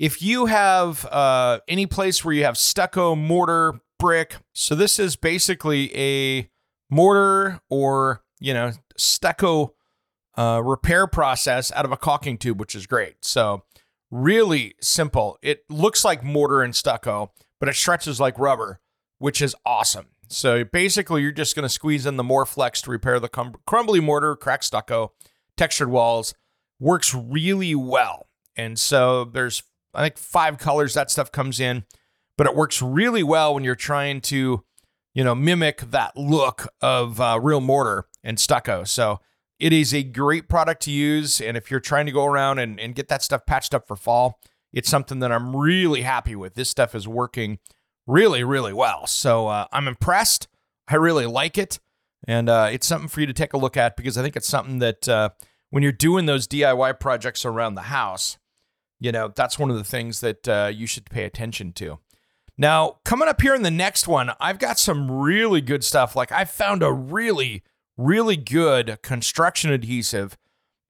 if 0.00 0.22
you 0.22 0.46
have 0.46 1.04
uh, 1.06 1.60
any 1.68 1.86
place 1.86 2.24
where 2.24 2.32
you 2.32 2.44
have 2.44 2.56
stucco, 2.56 3.14
mortar, 3.14 3.80
brick, 3.98 4.36
so 4.54 4.74
this 4.74 4.98
is 4.98 5.14
basically 5.14 5.94
a 5.94 6.48
mortar 6.88 7.60
or 7.68 8.22
you 8.40 8.54
know 8.54 8.72
stucco 8.96 9.74
uh, 10.38 10.62
repair 10.64 11.06
process 11.06 11.70
out 11.72 11.84
of 11.84 11.92
a 11.92 11.98
caulking 11.98 12.38
tube, 12.38 12.58
which 12.58 12.74
is 12.74 12.86
great. 12.86 13.16
So 13.20 13.62
really 14.10 14.74
simple. 14.80 15.38
It 15.42 15.64
looks 15.68 16.02
like 16.02 16.24
mortar 16.24 16.62
and 16.62 16.74
stucco, 16.74 17.32
but 17.58 17.68
it 17.68 17.74
stretches 17.74 18.18
like 18.18 18.38
rubber, 18.38 18.80
which 19.18 19.42
is 19.42 19.54
awesome. 19.66 20.06
So 20.28 20.64
basically, 20.64 21.20
you're 21.20 21.32
just 21.32 21.54
going 21.54 21.64
to 21.64 21.68
squeeze 21.68 22.06
in 22.06 22.16
the 22.16 22.24
Mor-Flexx 22.24 22.84
to 22.84 22.90
repair 22.90 23.20
the 23.20 23.28
crumbly 23.66 24.00
mortar, 24.00 24.34
cracked 24.34 24.64
stucco, 24.64 25.12
textured 25.58 25.90
walls. 25.90 26.34
Works 26.80 27.14
really 27.14 27.76
well. 27.76 28.28
And 28.56 28.78
so 28.78 29.24
there's 29.24 29.62
I 29.94 30.02
think 30.02 30.18
five 30.18 30.58
colors 30.58 30.94
that 30.94 31.10
stuff 31.10 31.30
comes 31.30 31.60
in, 31.60 31.84
but 32.36 32.46
it 32.46 32.56
works 32.56 32.80
really 32.80 33.22
well 33.22 33.54
when 33.54 33.64
you're 33.64 33.74
trying 33.74 34.20
to, 34.22 34.64
you 35.14 35.24
know, 35.24 35.34
mimic 35.34 35.80
that 35.90 36.16
look 36.16 36.68
of 36.80 37.20
uh, 37.20 37.38
real 37.42 37.60
mortar 37.60 38.06
and 38.22 38.38
stucco. 38.38 38.84
So 38.84 39.20
it 39.58 39.72
is 39.72 39.92
a 39.92 40.02
great 40.02 40.48
product 40.48 40.82
to 40.82 40.90
use. 40.90 41.40
And 41.40 41.56
if 41.56 41.70
you're 41.70 41.80
trying 41.80 42.06
to 42.06 42.12
go 42.12 42.24
around 42.24 42.58
and, 42.60 42.80
and 42.80 42.94
get 42.94 43.08
that 43.08 43.22
stuff 43.22 43.46
patched 43.46 43.74
up 43.74 43.86
for 43.86 43.96
fall, 43.96 44.40
it's 44.72 44.88
something 44.88 45.18
that 45.20 45.32
I'm 45.32 45.54
really 45.54 46.02
happy 46.02 46.36
with. 46.36 46.54
This 46.54 46.70
stuff 46.70 46.94
is 46.94 47.06
working 47.06 47.58
really, 48.06 48.44
really 48.44 48.72
well. 48.72 49.06
So 49.06 49.48
uh, 49.48 49.66
I'm 49.72 49.88
impressed. 49.88 50.48
I 50.88 50.96
really 50.96 51.26
like 51.26 51.58
it. 51.58 51.78
And 52.26 52.48
uh, 52.48 52.68
it's 52.70 52.86
something 52.86 53.08
for 53.08 53.20
you 53.20 53.26
to 53.26 53.32
take 53.32 53.52
a 53.52 53.58
look 53.58 53.76
at 53.76 53.96
because 53.96 54.16
I 54.16 54.22
think 54.22 54.36
it's 54.36 54.48
something 54.48 54.78
that 54.78 55.08
uh, 55.08 55.30
when 55.70 55.82
you're 55.82 55.92
doing 55.92 56.26
those 56.26 56.46
DIY 56.46 57.00
projects 57.00 57.44
around 57.44 57.74
the 57.74 57.82
house, 57.82 58.38
you 58.98 59.10
know, 59.12 59.32
that's 59.34 59.58
one 59.58 59.70
of 59.70 59.76
the 59.76 59.84
things 59.84 60.20
that 60.20 60.48
uh, 60.48 60.70
you 60.72 60.86
should 60.86 61.08
pay 61.08 61.24
attention 61.24 61.72
to. 61.74 61.98
Now, 62.58 62.98
coming 63.04 63.28
up 63.28 63.40
here 63.40 63.54
in 63.54 63.62
the 63.62 63.70
next 63.70 64.06
one, 64.06 64.32
I've 64.38 64.58
got 64.58 64.78
some 64.78 65.10
really 65.10 65.62
good 65.62 65.82
stuff. 65.82 66.14
Like 66.14 66.30
I 66.30 66.44
found 66.44 66.82
a 66.82 66.92
really, 66.92 67.62
really 67.96 68.36
good 68.36 68.98
construction 69.02 69.72
adhesive 69.72 70.36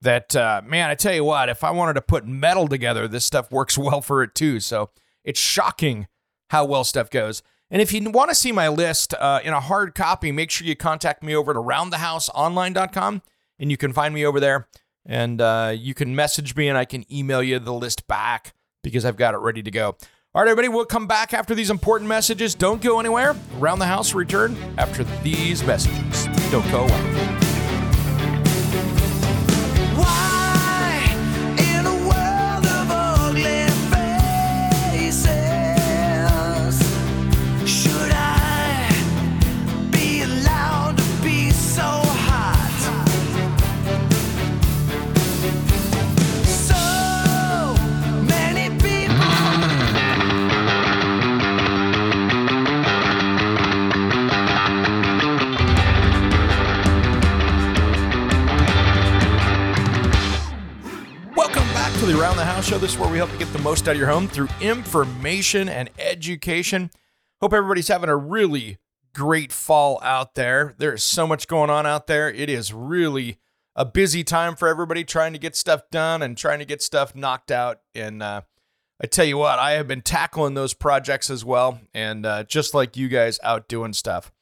that, 0.01 0.35
uh, 0.35 0.61
man, 0.65 0.89
I 0.89 0.95
tell 0.95 1.13
you 1.13 1.23
what, 1.23 1.47
if 1.47 1.63
I 1.63 1.71
wanted 1.71 1.93
to 1.93 2.01
put 2.01 2.25
metal 2.25 2.67
together, 2.67 3.07
this 3.07 3.23
stuff 3.23 3.51
works 3.51 3.77
well 3.77 4.01
for 4.01 4.21
it 4.23 4.35
too. 4.35 4.59
So 4.59 4.89
it's 5.23 5.39
shocking 5.39 6.07
how 6.49 6.65
well 6.65 6.83
stuff 6.83 7.09
goes. 7.09 7.41
And 7.69 7.81
if 7.81 7.93
you 7.93 8.09
want 8.11 8.29
to 8.29 8.35
see 8.35 8.51
my 8.51 8.67
list 8.67 9.13
uh, 9.13 9.39
in 9.41 9.53
a 9.53 9.61
hard 9.61 9.95
copy, 9.95 10.33
make 10.33 10.51
sure 10.51 10.67
you 10.67 10.75
contact 10.75 11.23
me 11.23 11.33
over 11.33 11.51
at 11.51 11.57
aroundthehouseonline.com 11.57 13.21
and 13.61 13.71
you 13.71 13.77
can 13.77 13.93
find 13.93 14.13
me 14.13 14.25
over 14.25 14.41
there 14.41 14.67
and 15.05 15.39
uh, 15.39 15.73
you 15.75 15.93
can 15.93 16.15
message 16.15 16.55
me 16.55 16.67
and 16.67 16.77
I 16.77 16.83
can 16.83 17.05
email 17.13 17.41
you 17.41 17.59
the 17.59 17.73
list 17.73 18.07
back 18.07 18.53
because 18.83 19.05
I've 19.05 19.15
got 19.15 19.33
it 19.33 19.37
ready 19.37 19.63
to 19.63 19.71
go. 19.71 19.95
All 20.33 20.41
right, 20.41 20.49
everybody, 20.49 20.67
we'll 20.69 20.85
come 20.85 21.07
back 21.07 21.33
after 21.33 21.53
these 21.53 21.69
important 21.69 22.07
messages. 22.07 22.55
Don't 22.55 22.81
go 22.81 22.99
anywhere. 22.99 23.35
Around 23.59 23.79
the 23.79 23.85
house, 23.85 24.13
return 24.13 24.57
after 24.77 25.03
these 25.23 25.63
messages. 25.63 26.27
Don't 26.51 26.69
go 26.71 26.85
away. 26.85 27.30
This 62.91 62.97
is 62.97 63.03
where 63.03 63.11
we 63.13 63.19
help 63.19 63.31
you 63.31 63.39
get 63.39 63.53
the 63.53 63.59
most 63.59 63.87
out 63.87 63.93
of 63.93 63.97
your 63.97 64.09
home 64.09 64.27
through 64.27 64.49
information 64.59 65.69
and 65.69 65.89
education. 65.97 66.91
Hope 67.39 67.53
everybody's 67.53 67.87
having 67.87 68.09
a 68.09 68.17
really 68.17 68.79
great 69.15 69.53
fall 69.53 69.97
out 70.03 70.35
there. 70.35 70.75
There's 70.77 71.01
so 71.01 71.25
much 71.25 71.47
going 71.47 71.69
on 71.69 71.85
out 71.85 72.07
there. 72.07 72.29
It 72.29 72.49
is 72.49 72.73
really 72.73 73.37
a 73.77 73.85
busy 73.85 74.25
time 74.25 74.57
for 74.57 74.67
everybody 74.67 75.05
trying 75.05 75.31
to 75.31 75.39
get 75.39 75.55
stuff 75.55 75.83
done 75.89 76.21
and 76.21 76.37
trying 76.37 76.59
to 76.59 76.65
get 76.65 76.81
stuff 76.81 77.15
knocked 77.15 77.49
out. 77.49 77.79
And 77.95 78.21
uh, 78.21 78.41
I 79.01 79.07
tell 79.07 79.23
you 79.23 79.37
what, 79.37 79.57
I 79.57 79.71
have 79.71 79.87
been 79.87 80.01
tackling 80.01 80.55
those 80.55 80.73
projects 80.73 81.29
as 81.29 81.45
well. 81.45 81.79
And 81.93 82.25
uh, 82.25 82.43
just 82.43 82.73
like 82.73 82.97
you 82.97 83.07
guys 83.07 83.39
out 83.41 83.69
doing 83.69 83.93
stuff. 83.93 84.33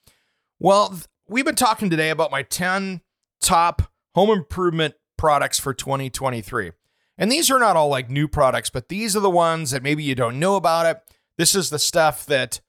Well, 0.58 1.00
we've 1.27 1.46
been 1.46 1.53
talking 1.53 1.91
today 1.91 2.10
about 2.10 2.32
my 2.32 2.41
10 2.41 3.01
top 3.39 3.91
home 4.15 4.32
improvement 4.32 4.96
products 5.18 5.60
for 5.60 5.72
2023. 5.72 6.72
And 7.19 7.29
these 7.29 7.51
are 7.51 7.59
not 7.59 7.75
all 7.75 7.89
like 7.89 8.09
new 8.09 8.29
products, 8.29 8.69
but 8.69 8.88
these 8.88 9.15
are 9.15 9.19
the 9.19 9.29
ones 9.29 9.71
that 9.71 9.83
maybe 9.83 10.03
you 10.03 10.15
don't 10.15 10.39
know 10.39 10.55
about 10.55 10.85
it. 10.85 11.03
This 11.38 11.53
is 11.53 11.69
the 11.69 11.77
stuff 11.77 12.25
that, 12.27 12.61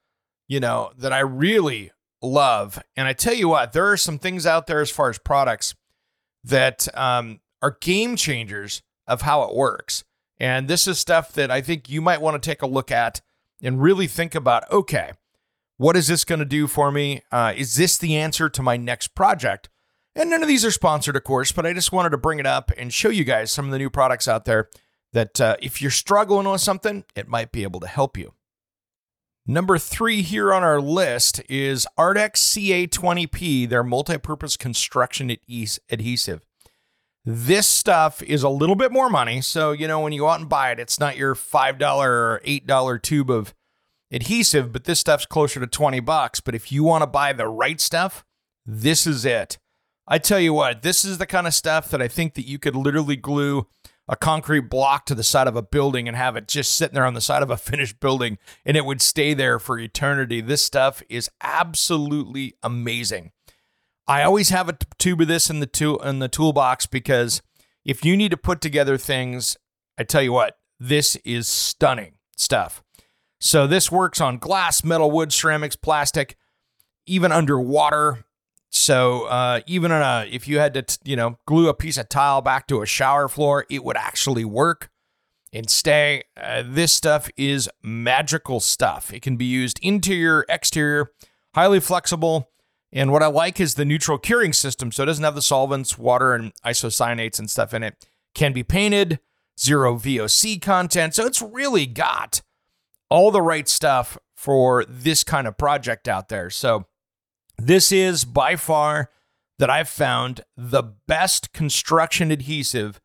you 0.48 0.58
know, 0.58 0.90
that 0.98 1.12
I 1.12 1.20
really 1.20 1.92
love. 2.20 2.82
And 2.96 3.06
I 3.06 3.12
tell 3.12 3.32
you 3.32 3.48
what, 3.48 3.72
there 3.72 3.90
are 3.90 3.96
some 3.96 4.18
things 4.18 4.46
out 4.46 4.66
there 4.66 4.80
as 4.80 4.90
far 4.90 5.08
as 5.08 5.18
products 5.18 5.76
that 6.42 6.88
um, 6.98 7.40
are 7.62 7.78
game 7.80 8.16
changers 8.16 8.82
of 9.06 9.22
how 9.22 9.44
it 9.44 9.54
works. 9.54 10.02
And 10.38 10.66
this 10.66 10.88
is 10.88 10.98
stuff 10.98 11.32
that 11.34 11.50
I 11.50 11.60
think 11.60 11.88
you 11.88 12.00
might 12.00 12.20
want 12.20 12.42
to 12.42 12.46
take 12.46 12.62
a 12.62 12.66
look 12.66 12.90
at 12.90 13.20
and 13.62 13.80
really 13.80 14.08
think 14.08 14.34
about 14.34 14.70
okay, 14.72 15.12
what 15.76 15.96
is 15.96 16.08
this 16.08 16.24
going 16.24 16.40
to 16.40 16.44
do 16.44 16.66
for 16.66 16.90
me? 16.90 17.22
Uh, 17.30 17.52
is 17.56 17.76
this 17.76 17.98
the 17.98 18.16
answer 18.16 18.48
to 18.48 18.62
my 18.62 18.76
next 18.76 19.14
project? 19.14 19.68
And 20.14 20.30
none 20.30 20.42
of 20.42 20.48
these 20.48 20.64
are 20.64 20.70
sponsored, 20.70 21.16
of 21.16 21.24
course, 21.24 21.52
but 21.52 21.64
I 21.64 21.72
just 21.72 21.92
wanted 21.92 22.10
to 22.10 22.18
bring 22.18 22.40
it 22.40 22.46
up 22.46 22.72
and 22.76 22.92
show 22.92 23.10
you 23.10 23.24
guys 23.24 23.52
some 23.52 23.66
of 23.66 23.70
the 23.70 23.78
new 23.78 23.90
products 23.90 24.26
out 24.26 24.44
there 24.44 24.68
that 25.12 25.40
uh, 25.40 25.56
if 25.60 25.80
you're 25.80 25.90
struggling 25.90 26.48
with 26.48 26.60
something, 26.60 27.04
it 27.14 27.28
might 27.28 27.52
be 27.52 27.62
able 27.62 27.80
to 27.80 27.86
help 27.86 28.16
you. 28.16 28.34
Number 29.46 29.78
three 29.78 30.22
here 30.22 30.52
on 30.52 30.62
our 30.62 30.80
list 30.80 31.40
is 31.48 31.86
Ardex 31.98 32.36
CA20P, 32.36 33.68
their 33.68 33.82
multi-purpose 33.82 34.56
construction 34.56 35.36
adhesive. 35.90 36.46
This 37.24 37.66
stuff 37.66 38.22
is 38.22 38.42
a 38.42 38.48
little 38.48 38.76
bit 38.76 38.92
more 38.92 39.10
money. 39.10 39.40
So, 39.40 39.72
you 39.72 39.88
know, 39.88 40.00
when 40.00 40.12
you 40.12 40.20
go 40.20 40.28
out 40.28 40.40
and 40.40 40.48
buy 40.48 40.70
it, 40.70 40.78
it's 40.78 41.00
not 41.00 41.16
your 41.16 41.34
$5 41.34 41.98
or 41.98 42.40
$8 42.46 43.02
tube 43.02 43.30
of 43.30 43.54
adhesive, 44.10 44.72
but 44.72 44.84
this 44.84 45.00
stuff's 45.00 45.26
closer 45.26 45.60
to 45.60 45.66
20 45.66 46.00
bucks. 46.00 46.40
But 46.40 46.54
if 46.54 46.70
you 46.70 46.84
want 46.84 47.02
to 47.02 47.06
buy 47.06 47.32
the 47.32 47.48
right 47.48 47.80
stuff, 47.80 48.24
this 48.64 49.06
is 49.06 49.24
it. 49.24 49.58
I 50.12 50.18
tell 50.18 50.40
you 50.40 50.52
what, 50.52 50.82
this 50.82 51.04
is 51.04 51.18
the 51.18 51.26
kind 51.26 51.46
of 51.46 51.54
stuff 51.54 51.88
that 51.90 52.02
I 52.02 52.08
think 52.08 52.34
that 52.34 52.46
you 52.46 52.58
could 52.58 52.74
literally 52.74 53.14
glue 53.14 53.68
a 54.08 54.16
concrete 54.16 54.68
block 54.68 55.06
to 55.06 55.14
the 55.14 55.22
side 55.22 55.46
of 55.46 55.54
a 55.54 55.62
building 55.62 56.08
and 56.08 56.16
have 56.16 56.34
it 56.34 56.48
just 56.48 56.74
sitting 56.74 56.94
there 56.94 57.06
on 57.06 57.14
the 57.14 57.20
side 57.20 57.44
of 57.44 57.50
a 57.50 57.56
finished 57.56 58.00
building 58.00 58.36
and 58.66 58.76
it 58.76 58.84
would 58.84 59.00
stay 59.00 59.34
there 59.34 59.60
for 59.60 59.78
eternity. 59.78 60.40
This 60.40 60.62
stuff 60.62 61.00
is 61.08 61.30
absolutely 61.40 62.56
amazing. 62.60 63.30
I 64.08 64.24
always 64.24 64.48
have 64.48 64.68
a 64.68 64.76
tube 64.98 65.20
of 65.20 65.28
this 65.28 65.48
in 65.48 65.60
the 65.60 65.66
tool 65.66 66.02
in 66.02 66.18
the 66.18 66.28
toolbox 66.28 66.86
because 66.86 67.40
if 67.84 68.04
you 68.04 68.16
need 68.16 68.32
to 68.32 68.36
put 68.36 68.60
together 68.60 68.98
things, 68.98 69.56
I 69.96 70.02
tell 70.02 70.22
you 70.22 70.32
what, 70.32 70.58
this 70.80 71.14
is 71.24 71.46
stunning 71.46 72.14
stuff. 72.36 72.82
So 73.38 73.68
this 73.68 73.92
works 73.92 74.20
on 74.20 74.38
glass, 74.38 74.82
metal, 74.82 75.12
wood, 75.12 75.32
ceramics, 75.32 75.76
plastic, 75.76 76.36
even 77.06 77.30
underwater. 77.30 78.24
So 78.80 79.24
uh, 79.24 79.60
even 79.66 79.92
on 79.92 80.02
a, 80.02 80.28
if 80.30 80.48
you 80.48 80.58
had 80.58 80.74
to, 80.74 80.98
you 81.04 81.14
know, 81.14 81.38
glue 81.46 81.68
a 81.68 81.74
piece 81.74 81.98
of 81.98 82.08
tile 82.08 82.40
back 82.40 82.66
to 82.68 82.80
a 82.80 82.86
shower 82.86 83.28
floor, 83.28 83.66
it 83.68 83.84
would 83.84 83.96
actually 83.96 84.44
work 84.44 84.90
and 85.52 85.68
stay. 85.68 86.24
Uh, 86.36 86.62
this 86.64 86.92
stuff 86.92 87.28
is 87.36 87.68
magical 87.82 88.58
stuff. 88.58 89.12
It 89.12 89.20
can 89.20 89.36
be 89.36 89.44
used 89.44 89.78
interior, 89.82 90.46
exterior, 90.48 91.12
highly 91.54 91.80
flexible. 91.80 92.50
And 92.92 93.12
what 93.12 93.22
I 93.22 93.26
like 93.26 93.60
is 93.60 93.74
the 93.74 93.84
neutral 93.84 94.18
curing 94.18 94.52
system. 94.52 94.90
So 94.90 95.02
it 95.02 95.06
doesn't 95.06 95.24
have 95.24 95.34
the 95.34 95.42
solvents, 95.42 95.98
water, 95.98 96.34
and 96.34 96.52
isocyanates 96.64 97.38
and 97.38 97.50
stuff 97.50 97.74
in 97.74 97.82
it. 97.82 98.06
Can 98.34 98.52
be 98.52 98.62
painted, 98.62 99.20
zero 99.58 99.96
VOC 99.96 100.60
content. 100.62 101.14
So 101.14 101.26
it's 101.26 101.42
really 101.42 101.86
got 101.86 102.40
all 103.10 103.30
the 103.30 103.42
right 103.42 103.68
stuff 103.68 104.16
for 104.34 104.84
this 104.88 105.22
kind 105.22 105.46
of 105.46 105.58
project 105.58 106.08
out 106.08 106.30
there. 106.30 106.48
So 106.48 106.86
this 107.60 107.92
is 107.92 108.24
by 108.24 108.56
far 108.56 109.10
that 109.58 109.70
I've 109.70 109.88
found 109.88 110.42
the 110.56 110.82
best 111.06 111.52
construction 111.52 112.30
adhesive 112.30 113.00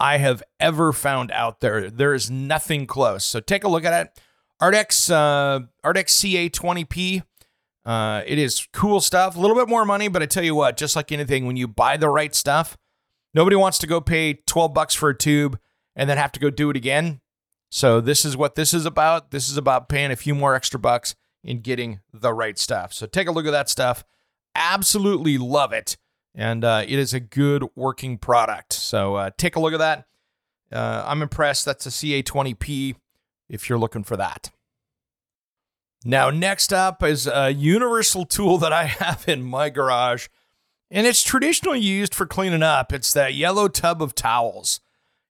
I 0.00 0.18
have 0.18 0.42
ever 0.58 0.92
found 0.92 1.30
out 1.32 1.60
there. 1.60 1.90
There 1.90 2.14
is 2.14 2.30
nothing 2.30 2.86
close. 2.86 3.24
So 3.24 3.40
take 3.40 3.64
a 3.64 3.68
look 3.68 3.84
at 3.84 4.06
it. 4.06 4.20
Ardex 4.60 5.10
uh, 5.10 5.66
Ardex 5.84 6.50
CA20P. 6.50 7.22
Uh, 7.84 8.22
it 8.26 8.38
is 8.38 8.66
cool 8.72 9.00
stuff. 9.00 9.36
A 9.36 9.40
little 9.40 9.56
bit 9.56 9.68
more 9.68 9.84
money, 9.84 10.08
but 10.08 10.22
I 10.22 10.26
tell 10.26 10.44
you 10.44 10.54
what, 10.54 10.76
just 10.76 10.96
like 10.96 11.12
anything, 11.12 11.46
when 11.46 11.56
you 11.56 11.68
buy 11.68 11.96
the 11.96 12.08
right 12.08 12.34
stuff, 12.34 12.76
nobody 13.34 13.56
wants 13.56 13.78
to 13.78 13.86
go 13.86 14.00
pay 14.00 14.34
12 14.34 14.74
bucks 14.74 14.94
for 14.94 15.10
a 15.10 15.16
tube 15.16 15.58
and 15.94 16.08
then 16.08 16.16
have 16.16 16.32
to 16.32 16.40
go 16.40 16.50
do 16.50 16.70
it 16.70 16.76
again. 16.76 17.20
So 17.70 18.00
this 18.00 18.24
is 18.24 18.36
what 18.36 18.54
this 18.54 18.72
is 18.72 18.86
about. 18.86 19.30
This 19.30 19.48
is 19.48 19.56
about 19.56 19.88
paying 19.88 20.10
a 20.10 20.16
few 20.16 20.34
more 20.34 20.54
extra 20.54 20.80
bucks 20.80 21.14
in 21.42 21.60
getting 21.60 22.00
the 22.12 22.32
right 22.32 22.58
stuff. 22.58 22.92
So 22.92 23.06
take 23.06 23.28
a 23.28 23.32
look 23.32 23.46
at 23.46 23.52
that 23.52 23.68
stuff. 23.68 24.04
Absolutely 24.54 25.38
love 25.38 25.72
it. 25.72 25.96
And 26.34 26.64
uh, 26.64 26.84
it 26.86 26.98
is 26.98 27.14
a 27.14 27.20
good 27.20 27.64
working 27.74 28.18
product. 28.18 28.72
So 28.72 29.16
uh, 29.16 29.30
take 29.36 29.56
a 29.56 29.60
look 29.60 29.72
at 29.72 29.78
that. 29.78 30.06
Uh, 30.70 31.04
I'm 31.06 31.22
impressed. 31.22 31.64
That's 31.64 31.86
a 31.86 31.90
CA20P 31.90 32.96
if 33.48 33.68
you're 33.68 33.78
looking 33.78 34.04
for 34.04 34.16
that. 34.16 34.50
Now, 36.04 36.30
next 36.30 36.72
up 36.72 37.02
is 37.02 37.26
a 37.26 37.50
universal 37.50 38.24
tool 38.24 38.58
that 38.58 38.72
I 38.72 38.84
have 38.84 39.24
in 39.26 39.42
my 39.42 39.68
garage, 39.68 40.28
and 40.90 41.06
it's 41.06 41.22
traditionally 41.22 41.80
used 41.80 42.14
for 42.14 42.26
cleaning 42.26 42.62
up. 42.62 42.92
It's 42.92 43.12
that 43.12 43.34
yellow 43.34 43.68
tub 43.68 44.02
of 44.02 44.14
towels, 44.14 44.80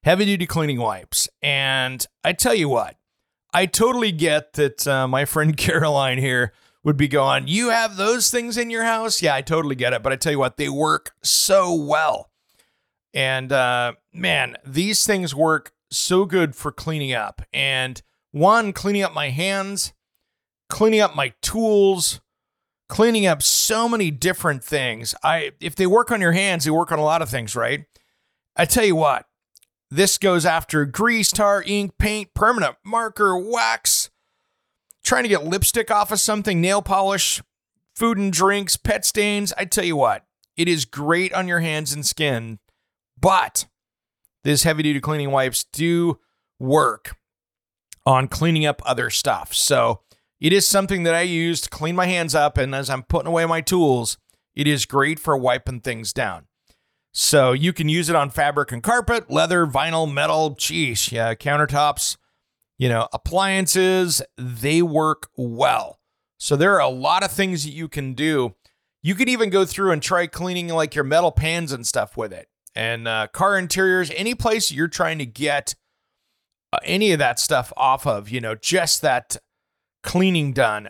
heavy 0.03 0.25
duty 0.25 0.45
cleaning 0.45 0.79
wipes. 0.79 1.27
And 1.41 2.05
I 2.23 2.33
tell 2.33 2.53
you 2.53 2.69
what, 2.69 2.95
I 3.53 3.65
totally 3.65 4.11
get 4.11 4.53
that 4.53 4.87
uh, 4.87 5.07
my 5.07 5.25
friend 5.25 5.55
Caroline 5.57 6.17
here 6.17 6.53
would 6.83 6.97
be 6.97 7.07
going, 7.07 7.47
You 7.47 7.69
have 7.69 7.97
those 7.97 8.29
things 8.31 8.57
in 8.57 8.69
your 8.69 8.83
house? 8.83 9.21
Yeah, 9.21 9.35
I 9.35 9.41
totally 9.41 9.75
get 9.75 9.93
it. 9.93 10.03
But 10.03 10.13
I 10.13 10.15
tell 10.15 10.31
you 10.31 10.39
what, 10.39 10.57
they 10.57 10.69
work 10.69 11.11
so 11.23 11.73
well. 11.73 12.29
And 13.13 13.51
uh, 13.51 13.93
man, 14.13 14.55
these 14.65 15.05
things 15.05 15.33
work 15.33 15.73
so 15.91 16.25
good 16.25 16.55
for 16.55 16.71
cleaning 16.71 17.13
up. 17.13 17.41
And 17.51 18.01
one, 18.31 18.73
cleaning 18.73 19.03
up 19.03 19.13
my 19.13 19.29
hands, 19.29 19.93
cleaning 20.69 20.99
up 20.99 21.15
my 21.15 21.33
tools, 21.41 22.21
cleaning 22.87 23.25
up 23.25 23.41
so 23.41 23.89
many 23.89 24.11
different 24.11 24.63
things. 24.63 25.15
I 25.23 25.51
if 25.59 25.75
they 25.75 25.87
work 25.87 26.11
on 26.11 26.21
your 26.21 26.33
hands, 26.33 26.65
they 26.65 26.71
work 26.71 26.91
on 26.91 26.99
a 26.99 27.03
lot 27.03 27.21
of 27.21 27.29
things, 27.29 27.55
right? 27.55 27.85
I 28.55 28.65
tell 28.65 28.85
you 28.85 28.95
what, 28.95 29.25
this 29.91 30.17
goes 30.17 30.45
after 30.45 30.85
grease, 30.85 31.31
tar, 31.31 31.63
ink, 31.65 31.97
paint, 31.97 32.33
permanent 32.33 32.75
marker, 32.85 33.37
wax, 33.37 34.09
trying 35.03 35.23
to 35.23 35.29
get 35.29 35.45
lipstick 35.45 35.89
off 35.89 36.11
of 36.11 36.19
something, 36.19 36.61
nail 36.61 36.81
polish, 36.81 37.41
food 37.95 38.17
and 38.17 38.31
drinks, 38.31 38.77
pet 38.77 39.05
stains. 39.05 39.53
I 39.57 39.65
tell 39.65 39.85
you 39.85 39.95
what, 39.95 40.25
it 40.55 40.67
is 40.67 40.85
great 40.85 41.33
on 41.33 41.47
your 41.47 41.59
hands 41.59 41.93
and 41.93 42.05
skin, 42.05 42.59
but 43.19 43.65
these 44.43 44.63
heavy 44.63 44.83
duty 44.83 44.99
cleaning 44.99 45.31
wipes 45.31 45.63
do 45.63 46.19
work 46.59 47.17
on 48.05 48.27
cleaning 48.27 48.65
up 48.65 48.81
other 48.85 49.09
stuff. 49.09 49.53
So 49.53 50.01
it 50.39 50.53
is 50.53 50.67
something 50.67 51.03
that 51.03 51.15
I 51.15 51.21
use 51.21 51.61
to 51.61 51.69
clean 51.69 51.95
my 51.95 52.05
hands 52.05 52.33
up. 52.33 52.57
And 52.57 52.73
as 52.73 52.89
I'm 52.89 53.03
putting 53.03 53.27
away 53.27 53.45
my 53.45 53.61
tools, 53.61 54.17
it 54.55 54.67
is 54.67 54.85
great 54.85 55.19
for 55.19 55.37
wiping 55.37 55.81
things 55.81 56.13
down. 56.13 56.47
So 57.11 57.53
you 57.53 57.73
can 57.73 57.89
use 57.89 58.09
it 58.09 58.15
on 58.15 58.29
fabric 58.29 58.71
and 58.71 58.83
carpet, 58.83 59.31
leather, 59.31 59.65
vinyl, 59.65 60.11
metal, 60.11 60.51
geez, 60.51 61.11
yeah, 61.11 61.33
countertops, 61.33 62.17
you 62.77 62.87
know, 62.87 63.07
appliances, 63.11 64.21
they 64.37 64.81
work 64.81 65.29
well. 65.35 65.99
So 66.37 66.55
there 66.55 66.73
are 66.75 66.81
a 66.81 66.87
lot 66.89 67.23
of 67.23 67.31
things 67.31 67.65
that 67.65 67.71
you 67.71 67.87
can 67.87 68.13
do. 68.13 68.55
You 69.01 69.15
could 69.15 69.27
even 69.29 69.49
go 69.49 69.65
through 69.65 69.91
and 69.91 70.01
try 70.01 70.27
cleaning 70.27 70.67
like 70.69 70.95
your 70.95 71.03
metal 71.03 71.31
pans 71.31 71.71
and 71.71 71.85
stuff 71.85 72.15
with 72.15 72.31
it, 72.31 72.47
and 72.75 73.07
uh, 73.07 73.27
car 73.33 73.57
interiors, 73.57 74.11
any 74.11 74.35
place 74.35 74.71
you're 74.71 74.87
trying 74.87 75.17
to 75.17 75.25
get 75.25 75.75
uh, 76.71 76.77
any 76.83 77.11
of 77.11 77.19
that 77.19 77.39
stuff 77.39 77.73
off 77.75 78.05
of, 78.05 78.29
you 78.29 78.39
know, 78.39 78.55
just 78.55 79.01
that 79.01 79.37
cleaning 80.03 80.53
done. 80.53 80.89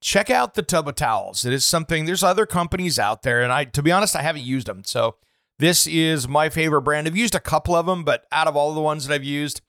Check 0.00 0.30
out 0.30 0.54
the 0.54 0.62
tub 0.62 0.88
of 0.88 0.96
towels. 0.96 1.44
It 1.44 1.52
is 1.52 1.64
something. 1.64 2.04
There's 2.04 2.24
other 2.24 2.44
companies 2.44 2.98
out 2.98 3.22
there, 3.22 3.40
and 3.40 3.52
I, 3.52 3.64
to 3.64 3.82
be 3.82 3.92
honest, 3.92 4.16
I 4.16 4.22
haven't 4.22 4.42
used 4.42 4.66
them. 4.66 4.82
So 4.84 5.16
this 5.62 5.86
is 5.86 6.26
my 6.26 6.48
favorite 6.48 6.82
brand. 6.82 7.06
I've 7.06 7.16
used 7.16 7.36
a 7.36 7.40
couple 7.40 7.76
of 7.76 7.86
them, 7.86 8.02
but 8.02 8.26
out 8.32 8.48
of 8.48 8.56
all 8.56 8.74
the 8.74 8.80
ones 8.80 9.06
that 9.06 9.14
I've 9.14 9.22
used 9.22 9.60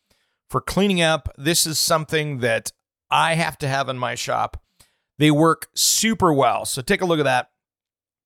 for 0.50 0.60
cleaning 0.60 1.04
up, 1.04 1.30
this 1.38 1.68
is 1.68 1.78
something 1.78 2.40
that 2.40 2.72
I 3.12 3.36
have 3.36 3.60
to 3.60 3.68
have 3.68 3.88
in 3.90 4.00
my 4.00 4.16
shop. 4.16 4.60
They 5.20 5.30
work 5.30 5.68
super 5.76 6.34
well. 6.34 6.66
So 6.66 6.82
take 6.82 7.02
a 7.02 7.06
look 7.06 7.20
at 7.20 7.26
that. 7.26 7.52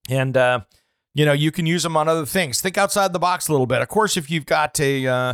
And, 0.10 0.38
uh, 0.38 0.62
you 1.14 1.26
know, 1.26 1.34
you 1.34 1.52
can 1.52 1.66
use 1.66 1.84
them 1.84 1.98
on 1.98 2.08
other 2.08 2.26
things. 2.26 2.62
Think 2.62 2.78
outside 2.78 3.12
the 3.12 3.20
box 3.20 3.50
a 3.50 3.52
little 3.52 3.68
bit. 3.68 3.82
Of 3.82 3.90
course, 3.90 4.16
if 4.16 4.32
you've 4.32 4.46
got 4.46 4.80
a, 4.80 5.06
uh, 5.06 5.34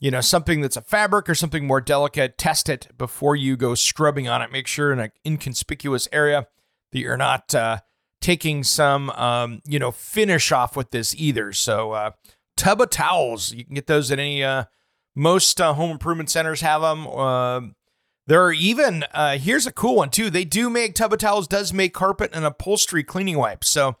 you 0.00 0.12
know, 0.12 0.20
something 0.20 0.60
that's 0.60 0.76
a 0.76 0.82
fabric 0.82 1.28
or 1.28 1.34
something 1.34 1.66
more 1.66 1.80
delicate, 1.80 2.38
test 2.38 2.68
it 2.68 2.86
before 2.96 3.34
you 3.34 3.56
go 3.56 3.74
scrubbing 3.74 4.28
on 4.28 4.42
it. 4.42 4.52
Make 4.52 4.68
sure 4.68 4.92
in 4.92 5.00
an 5.00 5.10
inconspicuous 5.26 6.06
area 6.12 6.46
that 6.92 7.00
you're 7.00 7.16
not 7.16 7.52
uh, 7.52 7.78
taking 8.24 8.64
some, 8.64 9.10
um, 9.10 9.60
you 9.66 9.78
know, 9.78 9.90
finish 9.90 10.50
off 10.50 10.76
with 10.76 10.92
this 10.92 11.14
either. 11.16 11.52
So, 11.52 11.92
uh, 11.92 12.10
tub 12.56 12.80
of 12.80 12.88
towels, 12.88 13.52
you 13.52 13.66
can 13.66 13.74
get 13.74 13.86
those 13.86 14.10
at 14.10 14.18
any, 14.18 14.42
uh, 14.42 14.64
most 15.14 15.60
uh, 15.60 15.74
home 15.74 15.90
improvement 15.90 16.30
centers 16.30 16.62
have 16.62 16.80
them. 16.80 17.06
Uh, 17.06 17.60
there 18.26 18.42
are 18.42 18.54
even, 18.54 19.04
uh, 19.12 19.36
here's 19.36 19.66
a 19.66 19.72
cool 19.72 19.96
one 19.96 20.08
too. 20.08 20.30
They 20.30 20.46
do 20.46 20.70
make 20.70 20.94
tub 20.94 21.12
of 21.12 21.18
towels, 21.18 21.46
does 21.46 21.74
make 21.74 21.92
carpet 21.92 22.30
and 22.32 22.46
upholstery 22.46 23.04
cleaning 23.04 23.36
wipes. 23.36 23.68
So, 23.68 23.96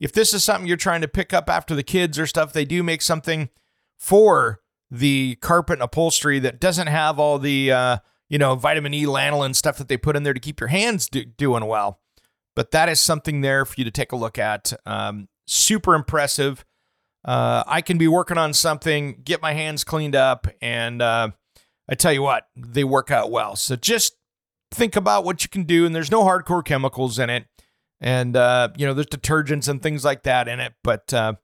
if 0.00 0.12
this 0.12 0.34
is 0.34 0.42
something 0.42 0.66
you're 0.66 0.76
trying 0.76 1.00
to 1.02 1.08
pick 1.08 1.32
up 1.32 1.48
after 1.48 1.76
the 1.76 1.84
kids 1.84 2.18
or 2.18 2.26
stuff, 2.26 2.52
they 2.52 2.64
do 2.64 2.82
make 2.82 3.00
something 3.00 3.48
for 3.96 4.60
the 4.90 5.36
carpet 5.40 5.74
and 5.74 5.82
upholstery 5.82 6.40
that 6.40 6.58
doesn't 6.58 6.88
have 6.88 7.20
all 7.20 7.38
the 7.38 7.70
uh, 7.70 7.98
you 8.28 8.38
know 8.38 8.56
vitamin 8.56 8.92
E 8.94 9.04
lanolin 9.04 9.54
stuff 9.54 9.78
that 9.78 9.86
they 9.86 9.96
put 9.96 10.16
in 10.16 10.24
there 10.24 10.34
to 10.34 10.40
keep 10.40 10.58
your 10.58 10.68
hands 10.68 11.08
do- 11.08 11.24
doing 11.24 11.64
well. 11.66 12.00
But 12.58 12.72
that 12.72 12.88
is 12.88 13.00
something 13.00 13.40
there 13.40 13.64
for 13.64 13.76
you 13.78 13.84
to 13.84 13.90
take 13.92 14.10
a 14.10 14.16
look 14.16 14.36
at. 14.36 14.72
Um, 14.84 15.28
super 15.46 15.94
impressive. 15.94 16.64
Uh, 17.24 17.62
I 17.68 17.82
can 17.82 17.98
be 17.98 18.08
working 18.08 18.36
on 18.36 18.52
something, 18.52 19.20
get 19.22 19.40
my 19.40 19.52
hands 19.52 19.84
cleaned 19.84 20.16
up, 20.16 20.48
and 20.60 21.00
uh, 21.00 21.28
I 21.88 21.94
tell 21.94 22.12
you 22.12 22.22
what, 22.22 22.48
they 22.56 22.82
work 22.82 23.12
out 23.12 23.30
well. 23.30 23.54
So 23.54 23.76
just 23.76 24.16
think 24.72 24.96
about 24.96 25.24
what 25.24 25.44
you 25.44 25.48
can 25.48 25.62
do, 25.62 25.86
and 25.86 25.94
there's 25.94 26.10
no 26.10 26.24
hardcore 26.24 26.64
chemicals 26.64 27.20
in 27.20 27.30
it, 27.30 27.46
and 28.00 28.36
uh, 28.36 28.70
you 28.76 28.84
know 28.84 28.92
there's 28.92 29.06
detergents 29.06 29.68
and 29.68 29.80
things 29.80 30.04
like 30.04 30.24
that 30.24 30.48
in 30.48 30.58
it, 30.58 30.72
but 30.82 31.14
uh, 31.14 31.34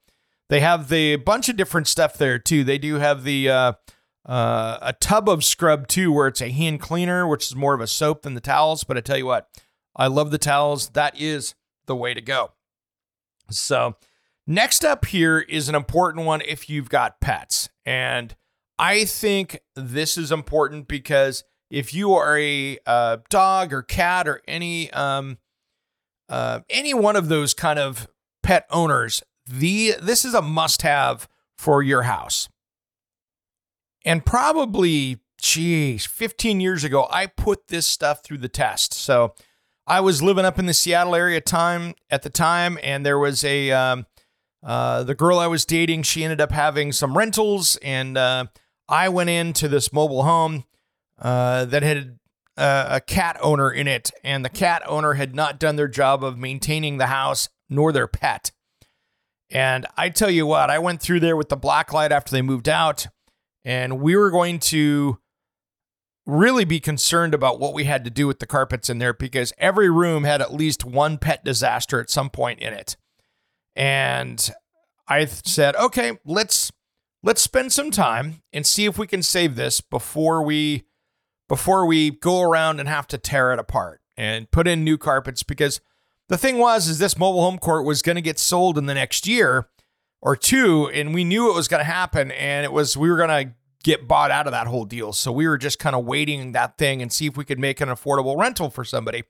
they 0.49 0.59
have 0.59 0.89
the 0.89 1.15
bunch 1.15 1.49
of 1.49 1.57
different 1.57 1.87
stuff 1.87 2.19
there 2.19 2.41
too. 2.41 2.65
They 2.65 2.79
do 2.79 2.97
have 2.97 3.23
the 3.23 3.49
uh, 3.51 3.73
uh, 4.27 4.79
a 4.83 4.95
tub 4.95 5.29
of 5.29 5.45
scrub 5.45 5.87
too, 5.87 6.11
where 6.11 6.27
it's 6.27 6.43
a 6.43 6.51
hand 6.51 6.81
cleaner, 6.81 7.25
which 7.25 7.47
is 7.47 7.55
more 7.55 7.75
of 7.75 7.81
a 7.81 7.87
soap 7.87 8.23
than 8.23 8.35
the 8.35 8.41
towels. 8.41 8.83
But 8.83 8.97
I 8.97 9.01
tell 9.01 9.17
you 9.17 9.27
what, 9.27 9.49
I 9.97 10.07
love 10.09 10.31
the 10.31 10.39
towels. 10.39 10.91
That 10.91 11.19
is 11.21 11.55
the 11.87 11.97
way 11.97 12.15
to 12.15 12.21
go. 12.21 12.53
So 13.51 13.97
next 14.47 14.85
up 14.85 15.07
here 15.07 15.41
is 15.41 15.69
an 15.69 15.75
important 15.75 16.27
one 16.27 16.41
if 16.43 16.69
you've 16.69 16.89
got 16.89 17.21
pets, 17.21 17.69
and 17.85 18.35
I 18.79 19.05
think 19.05 19.61
this 19.77 20.17
is 20.17 20.33
important 20.33 20.89
because 20.89 21.45
if 21.71 21.95
you 21.95 22.15
are 22.15 22.39
a 22.39 22.79
uh, 22.87 23.19
dog 23.31 23.73
or 23.73 23.83
cat 23.83 24.29
or 24.29 24.43
any 24.47 24.91
um, 24.93 25.39
uh, 26.29 26.61
any 26.71 26.95
one 26.95 27.17
of 27.17 27.29
those 27.29 27.55
kind 27.55 27.79
of 27.79 28.09
pet 28.43 28.67
owners, 28.71 29.23
the 29.47 29.95
this 30.01 30.25
is 30.25 30.35
a 30.35 30.43
must-have 30.43 31.29
for 31.57 31.83
your 31.83 32.03
house. 32.03 32.49
And 34.05 34.25
probably, 34.25 35.21
geez, 35.41 36.05
15 36.05 36.61
years 36.61 36.85
ago, 36.85 37.09
I 37.11 37.27
put 37.27 37.69
this 37.69 37.87
stuff 37.87 38.23
through 38.23 38.39
the 38.39 38.49
test. 38.49 38.93
So 38.93 39.35
I 39.87 40.01
was 40.01 40.23
living 40.23 40.45
up 40.45 40.59
in 40.59 40.67
the 40.67 40.75
Seattle 40.75 41.15
area 41.15 41.41
time 41.41 41.95
at 42.11 42.23
the 42.23 42.31
time, 42.31 42.79
and 42.83 43.05
there 43.05 43.19
was 43.19 43.45
a 43.45 43.71
um, 43.71 44.07
uh, 44.63 45.03
the 45.03 45.15
girl 45.15 45.39
I 45.39 45.47
was 45.47 45.67
dating. 45.67 46.05
She 46.05 46.25
ended 46.25 46.41
up 46.41 46.53
having 46.53 46.93
some 46.93 47.17
rentals, 47.17 47.77
and 47.83 48.17
uh, 48.17 48.47
I 48.89 49.09
went 49.11 49.31
into 49.31 49.69
this 49.69 49.93
mobile 49.93 50.23
home 50.23 50.65
uh, 51.21 51.67
that 51.67 51.83
had 51.83 52.19
uh, 52.57 52.87
a 52.91 53.01
cat 53.01 53.37
owner 53.43 53.71
in 53.71 53.87
it, 53.87 54.11
and 54.23 54.45
the 54.45 54.51
cat 54.51 54.83
owner 54.87 55.15
had 55.15 55.35
not 55.35 55.61
done 55.61 55.77
their 55.77 55.89
job 55.89 56.25
of 56.25 56.39
maintaining 56.39 56.97
the 56.97 57.07
house 57.07 57.49
nor 57.69 57.93
their 57.93 58.07
pet. 58.07 58.53
And 59.51 59.87
I 59.97 60.09
tell 60.09 60.31
you 60.31 60.47
what, 60.47 60.71
I 60.71 60.79
went 60.79 61.03
through 61.03 61.21
there 61.21 61.37
with 61.37 61.51
the 61.51 61.57
black 61.57 61.93
light 61.93 62.11
after 62.11 62.33
they 62.33 62.43
moved 62.43 62.69
out, 62.69 63.07
and 63.65 64.01
we 64.01 64.17
were 64.17 64.31
going 64.31 64.59
to 64.61 65.19
really 66.27 66.65
be 66.65 66.81
concerned 66.81 67.35
about 67.35 67.61
what 67.61 67.75
we 67.75 67.85
had 67.85 68.05
to 68.05 68.11
do 68.11 68.27
with 68.27 68.39
the 68.39 68.47
carpets 68.47 68.89
in 68.89 68.99
there 68.99 69.13
because 69.13 69.53
every 69.59 69.91
room 69.91 70.25
had 70.25 70.41
at 70.41 70.55
least 70.55 70.85
one 70.85 71.19
pet 71.19 71.45
disaster 71.45 72.01
at 72.01 72.11
some 72.11 72.31
point 72.31 72.61
in 72.61 72.73
it. 72.73 72.97
And 73.77 74.51
I 75.07 75.27
said, 75.27 75.77
"Okay, 75.77 76.19
let's 76.25 76.73
let's 77.23 77.43
spend 77.43 77.73
some 77.73 77.91
time 77.91 78.43
and 78.53 78.67
see 78.67 78.85
if 78.85 78.99
we 78.99 79.07
can 79.07 79.23
save 79.23 79.57
this 79.57 79.81
before 79.81 80.43
we 80.43 80.85
before 81.49 81.87
we 81.87 82.11
go 82.11 82.41
around 82.41 82.81
and 82.81 82.89
have 82.89 83.07
to 83.09 83.19
tear 83.19 83.53
it 83.53 83.59
apart 83.59 84.01
and 84.17 84.51
put 84.51 84.67
in 84.67 84.85
new 84.85 84.97
carpets 84.97 85.43
because 85.43 85.81
the 86.29 86.39
thing 86.39 86.59
was, 86.59 86.89
is 86.89 86.99
this 86.99 87.19
mobile 87.19 87.43
home 87.43 87.59
court 87.59 87.85
was 87.85 88.01
going 88.01 88.17
to 88.17 88.23
get 88.23 88.39
sold 88.39 88.79
in 88.79 88.87
the 88.87 88.95
next 88.95 89.27
year 89.27 89.69
or 90.23 90.37
two, 90.37 90.89
and 90.89 91.13
we 91.13 91.23
knew 91.23 91.51
it 91.51 91.55
was 91.55 91.69
going 91.69 91.81
to 91.81 91.85
happen, 91.85 92.31
and 92.31 92.65
it 92.65 92.73
was 92.73 92.97
we 92.97 93.11
were 93.11 93.17
going 93.19 93.29
to 93.29 93.55
get 93.85 94.09
bought 94.09 94.33
out 94.33 94.47
of 94.47 94.53
that 94.53 94.67
whole 94.67 94.87
deal. 94.87 95.13
So 95.13 95.31
we 95.31 95.47
were 95.47 95.59
just 95.59 95.79
kind 95.79 95.95
of 95.95 96.05
waiting 96.05 96.53
that 96.53 96.77
thing 96.79 97.01
and 97.01 97.13
see 97.13 97.27
if 97.27 97.37
we 97.37 97.45
could 97.45 97.61
make 97.61 97.81
an 97.81 97.91
affordable 97.91 98.37
rental 98.37 98.71
for 98.71 98.85
somebody. 98.85 99.23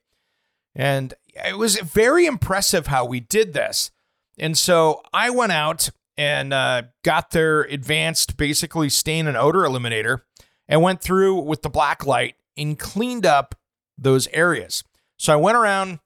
And 0.73 1.13
it 1.45 1.57
was 1.57 1.77
very 1.79 2.25
impressive 2.25 2.87
how 2.87 3.05
we 3.05 3.19
did 3.19 3.53
this. 3.53 3.91
And 4.39 4.57
so 4.57 5.01
I 5.13 5.29
went 5.29 5.51
out 5.51 5.89
and 6.17 6.53
uh, 6.53 6.83
got 7.03 7.31
their 7.31 7.61
advanced, 7.63 8.37
basically 8.37 8.89
stain 8.89 9.27
and 9.27 9.37
odor 9.37 9.59
eliminator, 9.59 10.21
and 10.67 10.81
went 10.81 11.01
through 11.01 11.41
with 11.41 11.61
the 11.61 11.69
black 11.69 12.05
light 12.05 12.35
and 12.57 12.79
cleaned 12.79 13.25
up 13.25 13.55
those 13.97 14.27
areas. 14.27 14.83
So 15.17 15.33
I 15.33 15.37
went 15.37 15.57
around 15.57 15.99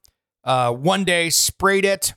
uh, 0.44 0.72
one 0.72 1.04
day, 1.04 1.30
sprayed 1.30 1.84
it. 1.84 2.14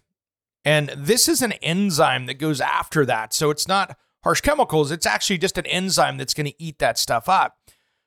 And 0.65 0.89
this 0.95 1.27
is 1.27 1.41
an 1.41 1.51
enzyme 1.53 2.25
that 2.25 2.35
goes 2.35 2.61
after 2.61 3.05
that. 3.05 3.33
So 3.33 3.49
it's 3.49 3.67
not 3.67 3.97
harsh 4.23 4.41
chemicals, 4.41 4.91
it's 4.91 5.05
actually 5.05 5.37
just 5.37 5.57
an 5.57 5.65
enzyme 5.67 6.17
that's 6.17 6.33
going 6.33 6.47
to 6.47 6.61
eat 6.61 6.79
that 6.79 6.97
stuff 6.97 7.27
up. 7.27 7.57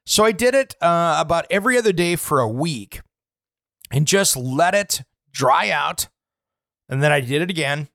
So 0.04 0.24
I 0.24 0.32
did 0.32 0.54
it 0.54 0.76
uh, 0.80 1.16
about 1.18 1.46
every 1.50 1.76
other 1.76 1.92
day 1.92 2.16
for 2.16 2.40
a 2.40 2.48
week 2.48 3.00
and 3.90 4.06
just 4.06 4.36
let 4.36 4.74
it 4.74 5.02
dry 5.32 5.70
out. 5.70 6.08
And 6.88 7.02
then 7.02 7.12
I 7.12 7.20
did 7.20 7.42
it 7.42 7.50
again 7.50 7.88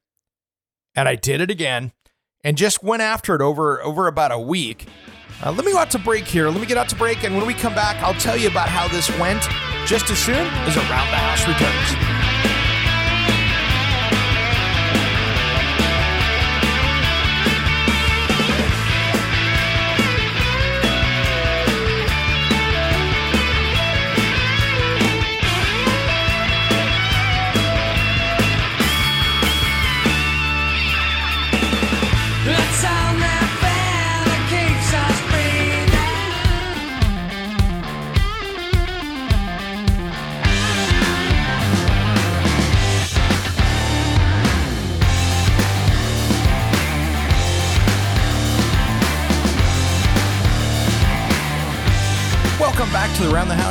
and 0.95 1.07
I 1.07 1.15
did 1.15 1.41
it 1.41 1.49
again 1.49 1.93
and 2.43 2.57
just 2.57 2.83
went 2.83 3.01
after 3.01 3.35
it 3.35 3.41
over, 3.41 3.81
over 3.81 4.07
about 4.07 4.31
a 4.31 4.39
week. 4.39 4.87
Uh, 5.43 5.51
let 5.51 5.65
me 5.65 5.71
go 5.71 5.79
out 5.79 5.89
to 5.91 5.99
break 5.99 6.25
here. 6.25 6.49
Let 6.49 6.59
me 6.59 6.67
get 6.67 6.77
out 6.77 6.89
to 6.89 6.95
break. 6.95 7.23
And 7.23 7.35
when 7.35 7.47
we 7.47 7.53
come 7.53 7.73
back, 7.73 8.01
I'll 8.03 8.13
tell 8.13 8.37
you 8.37 8.49
about 8.49 8.67
how 8.67 8.87
this 8.87 9.09
went 9.17 9.41
just 9.85 10.09
as 10.09 10.19
soon 10.19 10.35
as 10.35 10.77
Around 10.77 10.87
the 10.87 11.17
House 11.17 11.47
returns. 11.47 12.20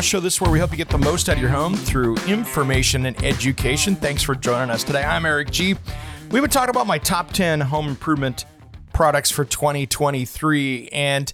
Show. 0.02 0.20
This 0.20 0.34
is 0.34 0.40
where 0.40 0.50
we 0.50 0.58
help 0.58 0.70
you 0.70 0.76
get 0.76 0.88
the 0.88 0.98
most 0.98 1.28
out 1.28 1.36
of 1.36 1.42
your 1.42 1.50
home 1.50 1.74
through 1.74 2.16
information 2.26 3.06
and 3.06 3.22
education. 3.22 3.94
Thanks 3.94 4.22
for 4.22 4.34
joining 4.34 4.70
us 4.70 4.82
today. 4.82 5.02
I'm 5.02 5.26
Eric 5.26 5.50
G. 5.50 5.76
We've 6.30 6.42
been 6.42 6.50
talking 6.50 6.70
about 6.70 6.86
my 6.86 6.98
top 6.98 7.32
10 7.32 7.60
home 7.60 7.88
improvement 7.88 8.46
products 8.92 9.30
for 9.30 9.44
2023. 9.44 10.88
And 10.88 11.32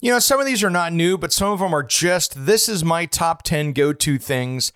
you 0.00 0.10
know, 0.10 0.18
some 0.18 0.40
of 0.40 0.46
these 0.46 0.64
are 0.64 0.70
not 0.70 0.92
new, 0.92 1.16
but 1.16 1.32
some 1.32 1.52
of 1.52 1.60
them 1.60 1.74
are 1.74 1.82
just 1.82 2.46
this 2.46 2.68
is 2.68 2.84
my 2.84 3.06
top 3.06 3.42
10 3.42 3.72
go 3.72 3.92
to 3.92 4.18
things 4.18 4.72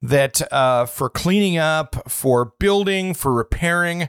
that 0.00 0.52
uh, 0.52 0.86
for 0.86 1.10
cleaning 1.10 1.58
up, 1.58 2.10
for 2.10 2.52
building, 2.58 3.14
for 3.14 3.32
repairing. 3.32 4.08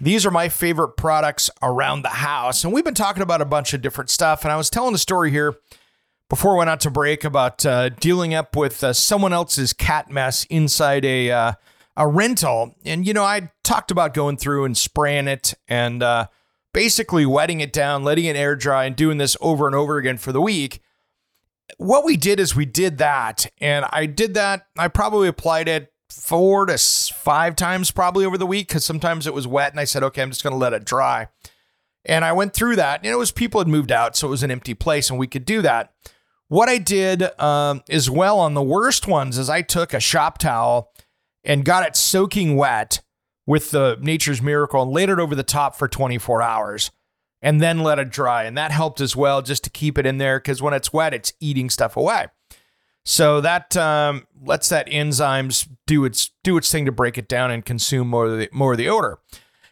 These 0.00 0.24
are 0.24 0.30
my 0.30 0.48
favorite 0.48 0.96
products 0.96 1.50
around 1.62 2.02
the 2.02 2.08
house. 2.08 2.64
And 2.64 2.72
we've 2.72 2.84
been 2.84 2.94
talking 2.94 3.22
about 3.22 3.42
a 3.42 3.46
bunch 3.46 3.74
of 3.74 3.82
different 3.82 4.10
stuff. 4.10 4.44
And 4.44 4.52
I 4.52 4.56
was 4.56 4.70
telling 4.70 4.94
a 4.94 4.98
story 4.98 5.30
here 5.30 5.56
before 6.28 6.54
we 6.54 6.58
went 6.58 6.70
out 6.70 6.80
to 6.80 6.90
break 6.90 7.24
about 7.24 7.64
uh, 7.64 7.88
dealing 7.88 8.34
up 8.34 8.56
with 8.56 8.82
uh, 8.82 8.92
someone 8.92 9.32
else's 9.32 9.72
cat 9.72 10.10
mess 10.10 10.44
inside 10.44 11.04
a 11.04 11.30
uh, 11.30 11.52
a 11.96 12.06
rental. 12.06 12.74
And, 12.84 13.06
you 13.06 13.14
know, 13.14 13.24
I 13.24 13.50
talked 13.64 13.90
about 13.90 14.14
going 14.14 14.36
through 14.36 14.64
and 14.64 14.76
spraying 14.76 15.28
it 15.28 15.54
and 15.66 16.02
uh, 16.02 16.26
basically 16.74 17.24
wetting 17.24 17.60
it 17.60 17.72
down, 17.72 18.04
letting 18.04 18.26
it 18.26 18.36
air 18.36 18.54
dry, 18.54 18.84
and 18.84 18.94
doing 18.94 19.18
this 19.18 19.36
over 19.40 19.66
and 19.66 19.74
over 19.74 19.96
again 19.96 20.18
for 20.18 20.32
the 20.32 20.40
week. 20.42 20.80
What 21.78 22.04
we 22.04 22.16
did 22.16 22.38
is 22.38 22.54
we 22.54 22.66
did 22.66 22.98
that. 22.98 23.46
And 23.60 23.86
I 23.90 24.06
did 24.06 24.34
that. 24.34 24.66
I 24.78 24.88
probably 24.88 25.26
applied 25.26 25.68
it 25.68 25.92
four 26.10 26.66
to 26.66 26.78
five 26.78 27.56
times 27.56 27.90
probably 27.90 28.24
over 28.24 28.38
the 28.38 28.46
week 28.46 28.68
because 28.68 28.84
sometimes 28.84 29.26
it 29.26 29.34
was 29.34 29.46
wet. 29.46 29.72
And 29.72 29.80
I 29.80 29.84
said, 29.84 30.02
okay, 30.04 30.22
I'm 30.22 30.30
just 30.30 30.42
going 30.42 30.52
to 30.52 30.58
let 30.58 30.74
it 30.74 30.84
dry. 30.84 31.28
And 32.04 32.24
I 32.24 32.32
went 32.32 32.52
through 32.52 32.76
that. 32.76 33.00
And 33.00 33.10
it 33.10 33.16
was 33.16 33.32
people 33.32 33.60
had 33.60 33.68
moved 33.68 33.90
out. 33.90 34.16
So 34.16 34.28
it 34.28 34.30
was 34.30 34.42
an 34.42 34.50
empty 34.50 34.74
place 34.74 35.08
and 35.08 35.18
we 35.18 35.26
could 35.26 35.44
do 35.46 35.62
that. 35.62 35.92
What 36.48 36.68
I 36.68 36.78
did 36.78 37.22
um, 37.40 37.82
as 37.88 38.08
well 38.08 38.38
on 38.38 38.54
the 38.54 38.62
worst 38.62 39.08
ones 39.08 39.36
is 39.36 39.50
I 39.50 39.62
took 39.62 39.92
a 39.92 40.00
shop 40.00 40.38
towel 40.38 40.92
and 41.42 41.64
got 41.64 41.86
it 41.86 41.96
soaking 41.96 42.56
wet 42.56 43.02
with 43.46 43.70
the 43.72 43.98
Nature's 44.00 44.42
Miracle 44.42 44.82
and 44.82 44.92
laid 44.92 45.08
it 45.08 45.18
over 45.18 45.34
the 45.34 45.42
top 45.42 45.76
for 45.76 45.88
24 45.88 46.42
hours 46.42 46.90
and 47.42 47.60
then 47.60 47.80
let 47.80 47.98
it 47.98 48.10
dry. 48.10 48.44
And 48.44 48.56
that 48.56 48.70
helped 48.70 49.00
as 49.00 49.16
well 49.16 49.42
just 49.42 49.64
to 49.64 49.70
keep 49.70 49.98
it 49.98 50.06
in 50.06 50.18
there 50.18 50.38
because 50.38 50.62
when 50.62 50.74
it's 50.74 50.92
wet, 50.92 51.14
it's 51.14 51.32
eating 51.40 51.68
stuff 51.68 51.96
away. 51.96 52.26
So 53.04 53.40
that 53.40 53.76
um, 53.76 54.26
lets 54.40 54.68
that 54.68 54.88
enzymes 54.88 55.68
do 55.86 56.04
its 56.04 56.30
do 56.42 56.56
its 56.56 56.70
thing 56.72 56.86
to 56.86 56.92
break 56.92 57.16
it 57.16 57.28
down 57.28 57.52
and 57.52 57.64
consume 57.64 58.08
more 58.08 58.26
of 58.26 58.38
the 58.38 58.48
more 58.52 58.72
of 58.72 58.78
the 58.78 58.88
odor. 58.88 59.20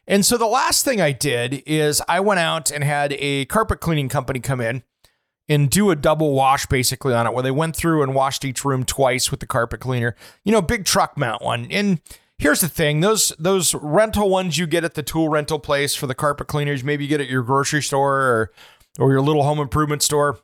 And 0.07 0.25
so 0.25 0.37
the 0.37 0.47
last 0.47 0.85
thing 0.85 1.01
I 1.01 1.11
did 1.11 1.63
is 1.67 2.01
I 2.07 2.21
went 2.21 2.39
out 2.39 2.71
and 2.71 2.85
had 2.85 3.15
a 3.19 3.47
carpet 3.47 3.81
cleaning 3.81 4.09
company 4.09 4.39
come 4.39 4.61
in 4.61 4.85
and 5.49 5.71
do 5.71 5.91
a 5.91 5.97
double 5.97 6.33
wash 6.33 6.67
basically 6.67 7.13
on 7.13 7.27
it 7.27 7.35
where 7.35 7.43
they 7.43 7.51
went 7.51 7.77
through 7.77 8.03
and 8.03 8.15
washed 8.15 8.45
each 8.45 8.65
room 8.65 8.85
twice 8.85 9.31
with 9.31 9.41
the 9.41 9.47
carpet 9.47 9.81
cleaner. 9.81 10.17
You 10.45 10.53
know, 10.53 10.63
big 10.63 10.85
truck 10.85 11.17
mount 11.19 11.43
one. 11.43 11.67
And 11.71 12.01
here's 12.39 12.61
the 12.61 12.69
thing, 12.69 13.01
those 13.01 13.33
those 13.39 13.75
rental 13.75 14.31
ones 14.31 14.59
you 14.59 14.67
get 14.67 14.85
at 14.85 14.95
the 14.95 15.03
tool 15.03 15.29
rental 15.29 15.59
place 15.59 15.95
for 15.95 16.07
the 16.07 16.15
carpet 16.15 16.47
cleaners, 16.47 16.83
maybe 16.83 17.05
you 17.05 17.09
get 17.09 17.21
at 17.21 17.29
your 17.29 17.43
grocery 17.43 17.83
store 17.83 18.21
or 18.21 18.53
or 18.99 19.11
your 19.11 19.21
little 19.21 19.43
home 19.43 19.59
improvement 19.59 20.03
store, 20.03 20.39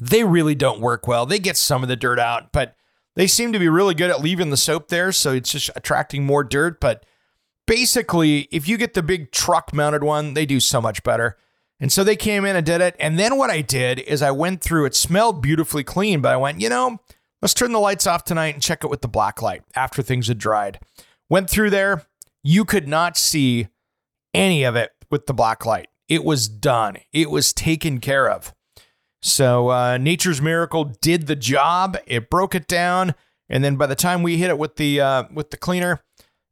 they 0.00 0.24
really 0.24 0.54
don't 0.54 0.80
work 0.80 1.06
well. 1.06 1.26
They 1.26 1.38
get 1.38 1.56
some 1.56 1.82
of 1.82 1.88
the 1.88 1.96
dirt 1.96 2.18
out, 2.18 2.52
but 2.52 2.76
they 3.14 3.26
seem 3.26 3.52
to 3.52 3.58
be 3.58 3.68
really 3.68 3.94
good 3.94 4.10
at 4.10 4.20
leaving 4.20 4.50
the 4.50 4.56
soap 4.56 4.88
there, 4.88 5.12
so 5.12 5.32
it's 5.32 5.52
just 5.52 5.70
attracting 5.76 6.24
more 6.24 6.42
dirt, 6.42 6.80
but 6.80 7.04
basically, 7.66 8.48
if 8.50 8.66
you 8.68 8.76
get 8.76 8.94
the 8.94 9.02
big 9.02 9.30
truck 9.32 9.72
mounted 9.72 10.02
one, 10.02 10.34
they 10.34 10.46
do 10.46 10.60
so 10.60 10.80
much 10.80 11.02
better. 11.02 11.36
And 11.82 11.90
so 11.90 12.04
they 12.04 12.14
came 12.14 12.44
in 12.44 12.54
and 12.54 12.64
did 12.64 12.80
it. 12.80 12.94
And 13.00 13.18
then 13.18 13.36
what 13.36 13.50
I 13.50 13.60
did 13.60 13.98
is 13.98 14.22
I 14.22 14.30
went 14.30 14.62
through, 14.62 14.84
it 14.84 14.94
smelled 14.94 15.42
beautifully 15.42 15.82
clean, 15.82 16.20
but 16.20 16.32
I 16.32 16.36
went, 16.36 16.60
you 16.60 16.68
know, 16.68 17.00
let's 17.42 17.54
turn 17.54 17.72
the 17.72 17.80
lights 17.80 18.06
off 18.06 18.22
tonight 18.22 18.54
and 18.54 18.62
check 18.62 18.84
it 18.84 18.90
with 18.90 19.00
the 19.00 19.08
black 19.08 19.42
light 19.42 19.62
after 19.74 20.00
things 20.00 20.28
had 20.28 20.38
dried. 20.38 20.78
Went 21.28 21.50
through 21.50 21.70
there. 21.70 22.06
You 22.44 22.64
could 22.64 22.86
not 22.86 23.16
see 23.16 23.66
any 24.32 24.62
of 24.62 24.76
it 24.76 24.92
with 25.10 25.26
the 25.26 25.34
black 25.34 25.66
light. 25.66 25.88
It 26.08 26.22
was 26.24 26.46
done, 26.46 26.98
it 27.12 27.30
was 27.30 27.52
taken 27.52 27.98
care 27.98 28.30
of. 28.30 28.54
So 29.20 29.70
uh, 29.70 29.98
Nature's 29.98 30.40
Miracle 30.40 30.84
did 30.84 31.26
the 31.26 31.36
job. 31.36 31.96
It 32.06 32.30
broke 32.30 32.54
it 32.54 32.68
down, 32.68 33.14
and 33.48 33.64
then 33.64 33.76
by 33.76 33.86
the 33.86 33.94
time 33.94 34.22
we 34.22 34.36
hit 34.36 34.50
it 34.50 34.58
with 34.58 34.76
the 34.76 35.00
uh, 35.00 35.24
with 35.32 35.50
the 35.50 35.56
cleaner, 35.56 36.02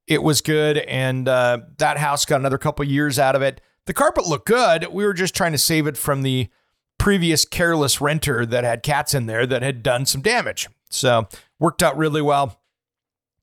it 0.07 0.23
was 0.23 0.41
good. 0.41 0.79
And 0.79 1.29
uh, 1.29 1.59
that 1.79 1.99
house 1.99 2.25
got 2.25 2.41
another 2.41 2.59
couple 2.59 2.85
years 2.85 3.19
out 3.19 3.37
of 3.37 3.43
it. 3.43 3.61
The 3.91 3.95
carpet 3.95 4.25
looked 4.25 4.47
good. 4.47 4.87
We 4.93 5.05
were 5.05 5.13
just 5.13 5.35
trying 5.35 5.51
to 5.51 5.59
save 5.59 5.89
it 5.89 5.97
from 5.97 6.23
the 6.23 6.49
previous 6.97 7.45
careless 7.45 8.01
renter 8.01 8.47
that 8.47 8.63
had 8.63 8.85
cats 8.85 9.15
in 9.15 9.27
there 9.27 9.45
that 9.47 9.63
had 9.63 9.83
done 9.83 10.07
some 10.07 10.21
damage. 10.21 10.69
So 10.91 11.27
worked 11.59 11.83
out 11.83 11.97
really 11.97 12.23
well 12.23 12.61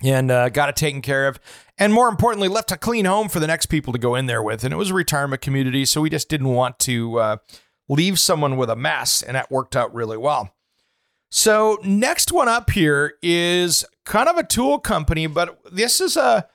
and 0.02 0.32
uh, 0.32 0.48
got 0.48 0.70
it 0.70 0.78
taken 0.78 1.02
care 1.02 1.28
of. 1.28 1.38
And 1.78 1.92
more 1.92 2.08
importantly, 2.08 2.48
left 2.48 2.72
a 2.72 2.78
clean 2.78 3.04
home 3.04 3.28
for 3.28 3.42
the 3.42 3.48
next 3.48 3.66
people 3.66 3.92
to 3.92 4.00
go 4.00 4.16
in 4.16 4.28
there 4.28 4.42
with. 4.42 4.64
And 4.64 4.74
it 4.74 4.78
was 4.78 4.92
a 4.92 4.94
retirement 4.94 5.42
community. 5.42 5.84
So 5.84 6.00
we 6.00 6.10
just 6.10 6.30
didn't 6.30 6.54
want 6.54 6.80
to 6.80 7.20
uh, 7.20 7.38
leave 7.90 8.18
someone 8.18 8.56
with 8.56 8.70
a 8.70 8.76
mess. 8.78 9.22
And 9.22 9.36
that 9.36 9.52
worked 9.52 9.76
out 9.76 9.94
really 9.94 10.16
well. 10.16 10.56
So 11.30 11.78
next 11.84 12.32
one 12.32 12.48
up 12.48 12.70
here 12.70 13.16
is 13.22 13.84
kind 14.06 14.30
of 14.30 14.38
a 14.38 14.44
tool 14.44 14.80
company, 14.80 15.28
but 15.28 15.60
this 15.70 16.00
is 16.00 16.16
a 16.16 16.48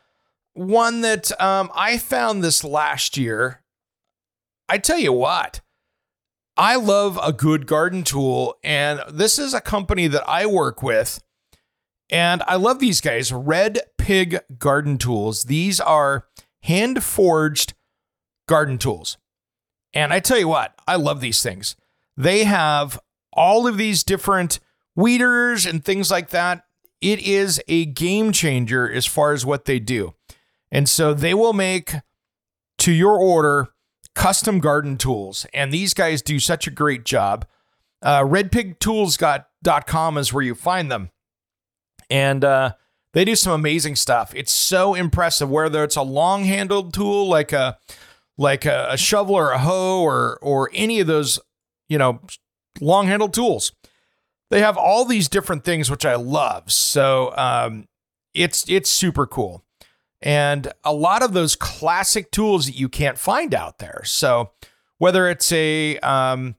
one 0.55 1.03
that 1.03 1.39
um, 1.39 1.71
I 1.75 1.99
found 1.99 2.43
this 2.43 2.65
last 2.65 3.19
year 3.19 3.62
I 4.69 4.79
tell 4.79 4.99
you 4.99 5.13
what, 5.13 5.61
I 6.57 6.77
love 6.77 7.19
a 7.23 7.33
good 7.33 7.67
garden 7.67 8.05
tool, 8.05 8.57
and 8.63 9.01
this 9.11 9.39
is 9.39 9.55
a 9.55 9.61
company 9.61 10.07
that 10.09 10.29
I 10.29 10.47
work 10.47 10.83
with. 10.83 11.23
And 12.11 12.43
I 12.47 12.57
love 12.57 12.79
these 12.79 13.01
guys, 13.01 13.33
Red 13.33 13.81
Pig 13.97 14.41
Garden 14.59 14.99
Tools. 14.99 15.45
These 15.45 15.81
are 15.81 16.27
hand 16.63 17.03
forged 17.03 17.73
garden 18.47 18.77
tools. 18.77 19.17
And 19.95 20.13
I 20.13 20.21
tell 20.21 20.39
you 20.39 20.49
what, 20.49 20.75
I 20.87 20.97
love 20.97 21.21
these 21.21 21.43
things. 21.43 21.75
They 22.17 22.45
have 22.45 23.01
all 23.33 23.67
of 23.67 23.79
these 23.79 24.05
different 24.05 24.61
weeders 24.95 25.65
and 25.65 25.83
things 25.83 26.11
like 26.11 26.31
that. 26.31 26.65
It 27.01 27.21
is 27.21 27.63
a 27.67 27.87
game 27.87 28.31
changer 28.31 28.91
as 28.91 29.07
far 29.07 29.33
as 29.33 29.47
what 29.47 29.65
they 29.65 29.79
do. 29.79 30.15
And 30.71 30.89
so 30.89 31.15
they 31.15 31.35
will 31.35 31.53
make 31.53 31.95
to 32.79 32.93
your 32.93 33.17
order 33.17 33.69
custom 34.15 34.61
garden 34.61 34.97
tools. 34.97 35.47
And 35.55 35.73
these 35.73 35.95
guys 35.95 36.23
do 36.23 36.39
such 36.39 36.67
a 36.67 36.71
great 36.71 37.05
job. 37.05 37.47
Uh, 38.03 38.21
redpigtools.com 38.23 40.19
is 40.19 40.33
where 40.33 40.45
you 40.45 40.55
find 40.55 40.91
them. 40.91 41.11
And 42.11 42.45
uh, 42.45 42.73
they 43.15 43.25
do 43.25 43.37
some 43.37 43.53
amazing 43.53 43.97
stuff. 43.97 44.33
It's 44.35 44.53
so 44.53 44.95
impressive, 44.95 45.49
whether 45.49 45.85
it's 45.85 45.97
a 45.97 46.03
long 46.03 46.45
handled 46.45 46.93
tool 46.93 47.29
like 47.29 47.53
a 47.53 47.79
like 48.39 48.65
a, 48.65 48.89
a 48.91 48.97
shovel 48.97 49.35
or 49.35 49.53
a 49.53 49.59
hoe 49.59 50.03
or 50.03 50.39
or 50.43 50.71
any 50.75 51.01
of 51.01 51.07
those, 51.07 51.39
you 51.89 51.99
know, 51.99 52.21
long 52.81 53.07
handled 53.07 53.33
tools. 53.33 53.73
They 54.51 54.61
have 54.61 54.77
all 54.77 55.05
these 55.05 55.29
different 55.29 55.65
things 55.65 55.91
which 55.91 56.05
I 56.05 56.17
love. 56.17 56.71
So 56.73 57.33
um, 57.37 57.87
it's 58.35 58.69
it's 58.69 58.91
super 58.91 59.27
cool 59.27 59.65
and 60.23 60.73
a 60.85 60.93
lot 60.93 61.23
of 61.23 61.33
those 61.33 61.57
classic 61.57 62.31
tools 62.31 62.67
that 62.67 62.77
you 62.77 62.89
can't 62.89 63.19
find 63.19 63.55
out 63.55 63.79
there. 63.79 64.03
So 64.05 64.51
whether 64.99 65.29
it's 65.29 65.51
a 65.53 65.99
um, 65.99 66.55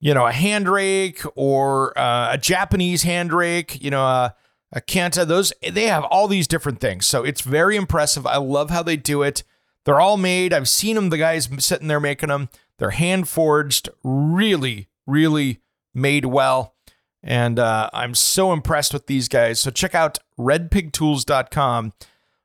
you 0.00 0.14
know 0.14 0.26
a 0.26 0.32
hand 0.32 0.68
rake 0.68 1.22
or 1.34 1.96
uh, 1.98 2.32
a 2.32 2.38
Japanese 2.38 3.02
hand 3.02 3.32
rake, 3.32 3.82
you 3.82 3.90
know 3.90 4.04
a, 4.04 4.34
a 4.72 4.80
Kanta, 4.80 5.26
those 5.26 5.52
they 5.62 5.86
have 5.86 6.04
all 6.04 6.26
these 6.28 6.48
different 6.48 6.80
things. 6.80 7.06
So 7.06 7.22
it's 7.22 7.42
very 7.42 7.76
impressive. 7.76 8.26
I 8.26 8.38
love 8.38 8.70
how 8.70 8.82
they 8.82 8.96
do 8.96 9.22
it. 9.22 9.44
They're 9.84 10.00
all 10.00 10.16
made. 10.16 10.52
I've 10.52 10.68
seen 10.68 10.94
them. 10.94 11.10
The 11.10 11.18
guys 11.18 11.48
sitting 11.58 11.88
there 11.88 12.00
making 12.00 12.28
them. 12.28 12.48
They're 12.78 12.90
hand 12.90 13.28
forged, 13.28 13.88
really, 14.02 14.88
really 15.06 15.60
made 15.94 16.24
well. 16.24 16.74
And 17.22 17.58
uh, 17.58 17.90
I'm 17.92 18.14
so 18.14 18.52
impressed 18.52 18.92
with 18.92 19.06
these 19.06 19.28
guys. 19.28 19.60
So 19.60 19.70
check 19.70 19.94
out 19.94 20.18
redpigtools.com. 20.38 21.92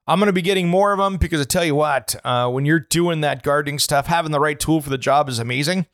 I'm 0.07 0.19
going 0.19 0.27
to 0.27 0.33
be 0.33 0.41
getting 0.41 0.69
more 0.69 0.93
of 0.93 0.99
them 0.99 1.17
because 1.17 1.41
I 1.41 1.43
tell 1.43 1.65
you 1.65 1.75
what, 1.75 2.15
uh, 2.23 2.49
when 2.49 2.65
you're 2.65 2.79
doing 2.79 3.21
that 3.21 3.43
gardening 3.43 3.77
stuff, 3.77 4.07
having 4.07 4.31
the 4.31 4.39
right 4.39 4.57
tool 4.57 4.81
for 4.81 4.89
the 4.89 4.97
job 4.97 5.27
is 5.27 5.37
amazing. 5.37 5.85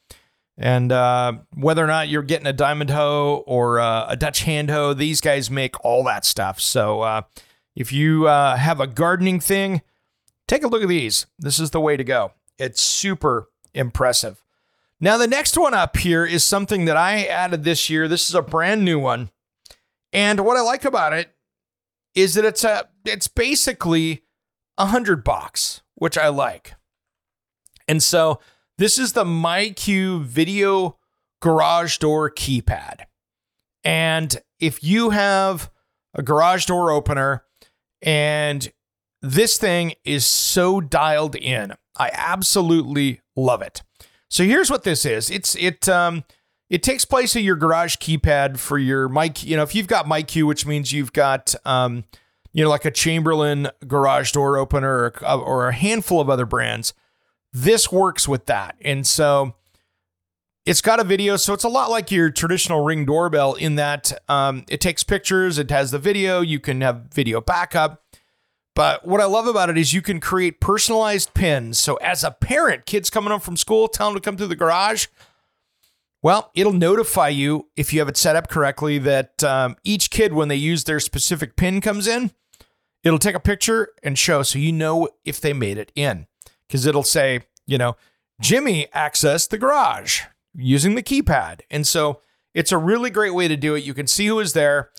And 0.56 0.92
uh, 0.92 1.34
whether 1.56 1.84
or 1.84 1.88
not 1.88 2.10
you're 2.10 2.22
getting 2.22 2.46
a 2.46 2.54
diamond 2.54 2.92
hoe 2.92 3.44
or 3.48 3.80
uh, 3.80 4.06
a 4.08 4.16
Dutch 4.16 4.44
hand 4.44 4.70
hoe, 4.70 4.94
these 4.94 5.20
guys 5.20 5.50
make 5.50 5.84
all 5.84 6.04
that 6.04 6.26
stuff. 6.26 6.60
So 6.60 7.02
uh, 7.02 7.22
if 7.76 7.92
you 7.92 8.28
uh, 8.28 8.56
have 8.56 8.80
a 8.80 8.86
gardening 8.86 9.40
thing, 9.40 9.82
take 10.48 10.64
a 10.64 10.68
look 10.68 10.84
at 10.84 10.90
these. 10.90 11.26
This 11.40 11.60
is 11.60 11.72
the 11.72 11.82
way 11.82 11.98
to 11.98 12.04
go. 12.04 12.34
It's 12.60 12.82
super 12.82 13.50
impressive. 13.74 14.44
Now, 15.00 15.18
the 15.18 15.28
next 15.28 15.58
one 15.58 15.74
up 15.74 15.98
here 15.98 16.24
is 16.24 16.46
something 16.46 16.86
that 16.86 16.96
I 16.96 17.24
added 17.24 17.64
this 17.64 17.90
year. 17.90 18.08
This 18.08 18.30
is 18.30 18.36
a 18.36 18.42
brand 18.44 18.86
new 18.86 19.00
one. 19.00 19.32
And 20.14 20.46
what 20.46 20.56
I 20.56 20.62
like 20.62 20.86
about 20.86 21.14
it 21.14 21.34
is 22.14 22.36
that 22.36 22.46
it's 22.46 22.64
a 22.64 22.88
it's 23.06 23.28
basically 23.28 24.24
a 24.78 24.88
hundred 24.88 25.24
bucks, 25.24 25.82
which 25.96 26.18
I 26.18 26.30
like. 26.30 26.76
And 27.88 28.02
so 28.02 28.40
this 28.78 28.98
is 28.98 29.14
the 29.14 29.26
MyQ 29.26 30.24
video 30.24 30.98
garage 31.42 31.98
door 31.98 32.30
keypad. 32.30 33.02
And 33.84 34.42
if 34.60 34.84
you 34.84 35.10
have 35.10 35.70
a 36.14 36.24
garage 36.24 36.66
door 36.66 36.92
opener 36.92 37.44
and 38.02 38.72
this 39.22 39.58
thing 39.58 39.94
is 40.04 40.26
so 40.26 40.80
dialed 40.82 41.36
in, 41.36 41.74
I 41.98 42.12
absolutely 42.14 43.22
love 43.36 43.62
it. 43.62 43.84
So 44.30 44.44
here's 44.44 44.72
what 44.72 44.84
this 44.84 45.06
is. 45.06 45.30
It's 45.30 45.56
it 45.56 45.88
um 45.88 46.24
it 46.70 46.82
takes 46.82 47.06
place 47.06 47.36
at 47.36 47.44
your 47.44 47.56
garage 47.56 47.98
keypad 47.98 48.58
for 48.58 48.80
your 48.80 49.08
mic. 49.08 49.44
You 49.44 49.58
know, 49.58 49.64
if 49.64 49.76
you've 49.76 49.88
got 49.88 50.08
MyQ, 50.08 50.48
which 50.48 50.66
means 50.66 50.92
you've 50.92 51.14
got, 51.14 51.54
um, 51.66 52.04
you 52.54 52.64
know, 52.64 52.70
like 52.70 52.86
a 52.86 52.92
Chamberlain 52.92 53.68
garage 53.88 54.32
door 54.32 54.58
opener 54.58 55.12
or, 55.22 55.24
or 55.28 55.68
a 55.70 55.74
handful 55.74 56.22
of 56.22 56.30
other 56.30 56.46
brands, 56.46 56.94
this 57.52 57.92
works 57.92 58.28
with 58.28 58.46
that. 58.46 58.76
And 58.82 59.06
so 59.06 59.56
it's 60.66 60.82
got 60.82 61.00
a 61.00 61.04
video, 61.04 61.36
so 61.36 61.54
it's 61.54 61.64
a 61.64 61.70
lot 61.70 61.90
like 61.90 62.12
your 62.12 62.30
traditional 62.30 62.84
ring 62.84 63.06
doorbell 63.06 63.56
in 63.56 63.76
that 63.76 64.14
um, 64.30 64.64
it 64.70 64.80
takes 64.80 65.04
pictures, 65.04 65.58
it 65.58 65.70
has 65.72 65.92
the 65.92 66.00
video, 66.00 66.42
you 66.42 66.60
can 66.60 66.82
have 66.82 67.08
video 67.14 67.42
backup. 67.42 68.02
But 68.76 69.06
what 69.06 69.22
I 69.22 69.26
love 69.26 69.46
about 69.46 69.70
it 69.70 69.78
is 69.78 69.94
you 69.94 70.02
can 70.02 70.20
create 70.20 70.60
personalized 70.60 71.34
pins. 71.34 71.78
So 71.78 71.96
as 71.98 72.24
a 72.24 72.32
parent, 72.32 72.86
kids 72.86 73.10
coming 73.10 73.30
home 73.30 73.40
from 73.40 73.58
school, 73.58 73.88
tell 73.88 74.08
them 74.08 74.16
to 74.16 74.22
come 74.22 74.38
through 74.38 74.48
the 74.48 74.56
garage. 74.56 75.08
Well, 76.24 76.50
it'll 76.56 76.74
notify 76.74 77.28
you 77.28 77.68
if 77.76 77.94
you 77.94 78.00
have 78.00 78.08
it 78.08 78.18
set 78.18 78.36
up 78.36 78.48
correctly 78.48 78.98
that 79.00 79.44
um, 79.44 79.76
each 79.84 80.10
kid, 80.10 80.34
when 80.34 80.48
they 80.48 80.56
use 80.56 80.86
their 80.86 81.02
specific 81.02 81.56
pin 81.56 81.82
comes 81.82 82.08
in, 82.08 82.32
it'll 83.04 83.20
take 83.20 83.36
a 83.36 83.40
picture 83.40 83.90
and 84.02 84.18
show 84.18 84.44
so 84.44 84.60
you 84.60 84.72
know 84.72 85.10
if 85.26 85.40
they 85.42 85.54
made 85.54 85.78
it 85.78 85.92
in. 85.96 86.28
Because 86.68 86.86
it'll 86.86 87.04
say, 87.04 87.42
you 87.68 87.78
know, 87.78 87.96
Jimmy 88.42 88.88
accessed 88.96 89.50
the 89.50 89.58
garage 89.58 90.22
using 90.56 90.96
the 90.96 91.04
keypad. 91.04 91.62
And 91.70 91.86
so 91.86 92.22
it's 92.54 92.72
a 92.72 92.78
really 92.78 93.10
great 93.10 93.34
way 93.34 93.48
to 93.48 93.58
do 93.58 93.76
it. 93.76 93.84
You 93.84 93.94
can 93.94 94.08
see 94.08 94.28
who 94.28 94.40
is 94.40 94.54
there 94.54 94.90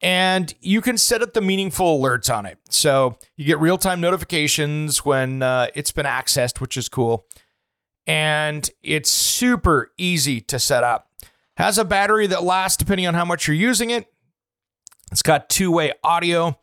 and 0.00 0.54
you 0.60 0.80
can 0.80 0.96
set 0.96 1.22
up 1.22 1.32
the 1.32 1.40
meaningful 1.40 2.00
alerts 2.00 2.32
on 2.34 2.46
it. 2.46 2.58
So 2.70 3.18
you 3.36 3.44
get 3.44 3.58
real 3.58 3.78
time 3.78 4.00
notifications 4.00 5.04
when 5.04 5.42
uh, 5.42 5.68
it's 5.74 5.92
been 5.92 6.06
accessed, 6.06 6.60
which 6.60 6.76
is 6.76 6.88
cool. 6.88 7.26
And 8.06 8.68
it's 8.82 9.10
super 9.10 9.92
easy 9.98 10.40
to 10.42 10.58
set 10.58 10.84
up. 10.84 11.10
Has 11.56 11.76
a 11.76 11.84
battery 11.84 12.26
that 12.28 12.44
lasts 12.44 12.76
depending 12.76 13.06
on 13.06 13.14
how 13.14 13.24
much 13.24 13.48
you're 13.48 13.56
using 13.56 13.90
it. 13.90 14.06
It's 15.10 15.22
got 15.22 15.48
two 15.48 15.70
way 15.72 15.92
audio. 16.04 16.58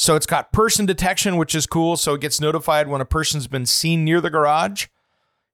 So 0.00 0.16
it's 0.16 0.24
got 0.24 0.50
person 0.50 0.86
detection, 0.86 1.36
which 1.36 1.54
is 1.54 1.66
cool. 1.66 1.94
So 1.94 2.14
it 2.14 2.22
gets 2.22 2.40
notified 2.40 2.88
when 2.88 3.02
a 3.02 3.04
person's 3.04 3.46
been 3.46 3.66
seen 3.66 4.02
near 4.02 4.22
the 4.22 4.30
garage. 4.30 4.86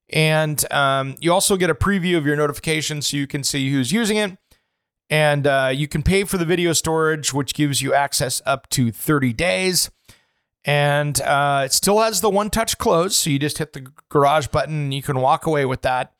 And 0.09 0.63
um, 0.71 1.15
you 1.19 1.33
also 1.33 1.57
get 1.57 1.69
a 1.69 1.75
preview 1.75 2.17
of 2.17 2.25
your 2.25 2.37
notification 2.37 3.01
so 3.01 3.17
you 3.17 3.27
can 3.27 3.43
see 3.43 3.69
who's 3.69 3.91
using 3.91 4.15
it. 4.15 4.37
And 5.09 5.45
uh, 5.45 5.71
you 5.73 5.89
can 5.89 6.01
pay 6.01 6.23
for 6.23 6.37
the 6.37 6.45
video 6.45 6.71
storage, 6.71 7.33
which 7.33 7.53
gives 7.53 7.81
you 7.81 7.93
access 7.93 8.41
up 8.45 8.69
to 8.69 8.89
30 8.89 9.33
days. 9.33 9.91
And 10.63 11.19
uh, 11.19 11.63
it 11.65 11.73
still 11.73 11.99
has 11.99 12.21
the 12.21 12.29
one 12.29 12.49
touch 12.49 12.77
close. 12.77 13.17
So 13.17 13.29
you 13.29 13.39
just 13.39 13.57
hit 13.57 13.73
the 13.73 13.91
garage 14.07 14.47
button 14.47 14.75
and 14.75 14.93
you 14.93 15.01
can 15.01 15.19
walk 15.19 15.45
away 15.45 15.65
with 15.65 15.81
that. 15.81 16.13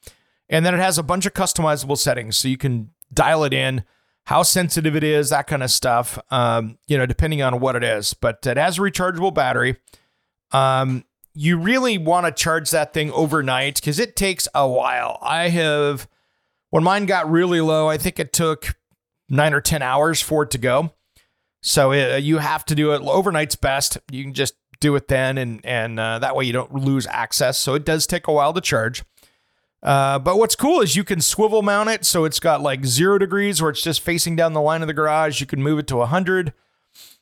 And 0.50 0.66
then 0.66 0.74
it 0.74 0.82
has 0.82 0.98
a 0.98 1.04
bunch 1.04 1.26
of 1.26 1.34
customizable 1.34 1.98
settings. 1.98 2.36
So 2.36 2.50
you 2.50 2.58
can 2.58 2.90
dial 3.14 3.46
it 3.46 3.54
in, 3.54 3.86
how 4.28 4.44
sensitive 4.44 4.94
it 4.94 5.06
is, 5.06 5.30
that 5.30 5.48
kind 5.48 5.64
of 5.64 5.72
stuff, 5.72 6.20
um, 6.32 6.78
you 6.86 6.98
know, 6.98 7.06
depending 7.06 7.42
on 7.42 7.62
what 7.62 7.78
it 7.78 7.84
is. 7.84 8.14
But 8.14 8.46
it 8.46 8.58
has 8.58 8.78
a 8.78 8.82
rechargeable 8.82 9.34
battery. 9.34 9.78
Um, 10.52 11.06
you 11.34 11.58
really 11.58 11.98
want 11.98 12.26
to 12.26 12.34
charge 12.34 12.72
that 12.72 12.94
thing 12.94 13.10
overnight 13.14 13.76
because 13.76 14.00
it 14.00 14.18
takes 14.18 14.46
a 14.54 14.68
while. 14.68 15.18
I 15.22 15.48
have, 15.48 16.10
when 16.72 16.84
mine 16.84 17.06
got 17.06 17.32
really 17.32 17.62
low, 17.62 17.88
I 17.88 17.98
think 17.98 18.20
it 18.20 18.34
took 18.34 18.76
nine 19.30 19.54
or 19.54 19.62
10 19.62 19.82
hours 19.82 20.20
for 20.20 20.44
it 20.44 20.52
to 20.52 20.58
go. 20.58 20.94
So 21.62 21.94
it, 21.94 22.12
uh, 22.12 22.18
you 22.18 22.40
have 22.40 22.66
to 22.66 22.76
do 22.76 22.92
it 22.92 23.02
overnight's 23.04 23.56
best. 23.56 23.98
You 24.12 24.26
can 24.26 24.34
just 24.34 24.56
do 24.82 24.94
it 24.98 25.08
then, 25.08 25.38
and 25.38 25.66
and 25.66 26.00
uh, 26.00 26.20
that 26.20 26.36
way 26.36 26.44
you 26.44 26.54
don't 26.54 26.74
lose 26.74 27.08
access. 27.08 27.58
So 27.58 27.76
it 27.76 27.86
does 27.86 28.06
take 28.06 28.28
a 28.28 28.34
while 28.34 28.54
to 28.54 28.62
charge. 28.62 29.04
Uh, 29.84 30.20
but 30.20 30.38
what's 30.38 30.56
cool 30.56 30.82
is 30.82 30.96
you 30.96 31.04
can 31.04 31.22
swivel 31.22 31.62
mount 31.62 31.90
it, 31.90 32.06
so 32.06 32.26
it's 32.26 32.40
got 32.40 32.62
like 32.62 32.86
zero 32.86 33.18
degrees 33.18 33.62
where 33.62 33.72
it's 33.72 33.82
just 33.82 34.02
facing 34.02 34.36
down 34.36 34.54
the 34.54 34.62
line 34.62 34.82
of 34.82 34.88
the 34.88 34.94
garage. 34.94 35.40
You 35.40 35.48
can 35.48 35.62
move 35.62 35.80
it 35.80 35.88
to 35.88 35.98
100. 35.98 36.54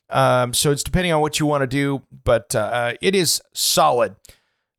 Um, 0.08 0.54
so 0.54 0.70
it's 0.70 0.82
depending 0.82 1.12
on 1.12 1.20
what 1.20 1.40
you 1.40 1.46
want 1.46 1.62
to 1.62 1.66
do, 1.66 2.02
but 2.24 2.54
uh, 2.54 2.94
it 3.00 3.14
is 3.14 3.42
solid. 3.52 4.16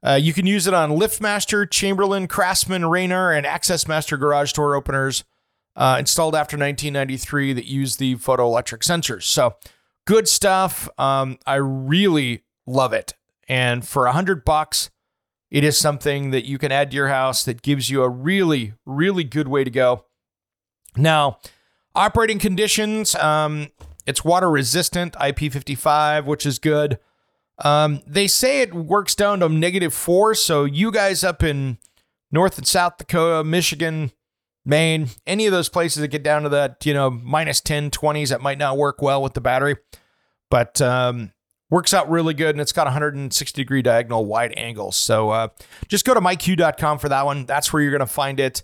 Uh, 0.05 0.13
you 0.13 0.33
can 0.33 0.45
use 0.45 0.67
it 0.67 0.73
on 0.73 0.91
LiftMaster, 0.91 1.69
Chamberlain, 1.69 2.27
Craftsman, 2.27 2.85
Raynor, 2.85 3.31
and 3.31 3.45
Access 3.45 3.87
Master 3.87 4.15
garage 4.15 4.53
door 4.53 4.75
openers 4.75 5.23
uh, 5.75 5.97
installed 5.99 6.35
after 6.35 6.55
1993 6.55 7.53
that 7.53 7.65
use 7.65 7.97
the 7.97 8.15
photoelectric 8.15 8.79
sensors. 8.79 9.23
So 9.23 9.55
good 10.05 10.27
stuff. 10.27 10.87
Um, 10.97 11.37
I 11.45 11.55
really 11.55 12.43
love 12.65 12.93
it. 12.93 13.13
And 13.47 13.87
for 13.87 14.05
a 14.05 14.11
hundred 14.11 14.45
bucks, 14.45 14.89
it 15.49 15.63
is 15.63 15.77
something 15.77 16.31
that 16.31 16.45
you 16.45 16.57
can 16.57 16.71
add 16.71 16.91
to 16.91 16.95
your 16.95 17.07
house 17.07 17.45
that 17.45 17.61
gives 17.61 17.89
you 17.89 18.03
a 18.03 18.09
really, 18.09 18.73
really 18.85 19.23
good 19.23 19.47
way 19.47 19.63
to 19.63 19.71
go. 19.71 20.05
Now, 20.95 21.39
operating 21.95 22.39
conditions. 22.39 23.15
Um, 23.15 23.69
it's 24.05 24.23
water 24.23 24.49
resistant, 24.49 25.13
IP55, 25.13 26.25
which 26.25 26.45
is 26.45 26.59
good. 26.59 26.99
Um, 27.59 28.01
they 28.05 28.27
say 28.27 28.61
it 28.61 28.73
works 28.73 29.15
down 29.15 29.39
to 29.39 29.49
negative 29.49 29.93
four. 29.93 30.35
So 30.35 30.65
you 30.65 30.91
guys 30.91 31.23
up 31.23 31.43
in 31.43 31.77
North 32.31 32.57
and 32.57 32.67
South 32.67 32.97
Dakota, 32.97 33.43
Michigan, 33.43 34.11
Maine, 34.65 35.07
any 35.25 35.45
of 35.45 35.53
those 35.53 35.69
places 35.69 36.01
that 36.01 36.09
get 36.09 36.23
down 36.23 36.43
to 36.43 36.49
that, 36.49 36.85
you 36.85 36.93
know, 36.93 37.09
minus 37.09 37.61
10, 37.61 37.89
20s, 37.89 38.29
that 38.29 38.41
might 38.41 38.57
not 38.57 38.77
work 38.77 39.01
well 39.01 39.23
with 39.23 39.33
the 39.33 39.41
battery, 39.41 39.77
but 40.49 40.81
um, 40.81 41.31
works 41.69 41.93
out 41.93 42.09
really 42.09 42.33
good. 42.33 42.51
And 42.51 42.61
it's 42.61 42.71
got 42.71 42.85
160 42.85 43.61
degree 43.61 43.81
diagonal 43.81 44.25
wide 44.25 44.53
angles. 44.57 44.95
So 44.95 45.29
uh, 45.29 45.49
just 45.87 46.05
go 46.05 46.13
to 46.13 46.21
myq.com 46.21 46.99
for 46.99 47.09
that 47.09 47.25
one. 47.25 47.45
That's 47.45 47.71
where 47.71 47.81
you're 47.81 47.91
going 47.91 47.99
to 47.99 48.05
find 48.07 48.39
it. 48.39 48.63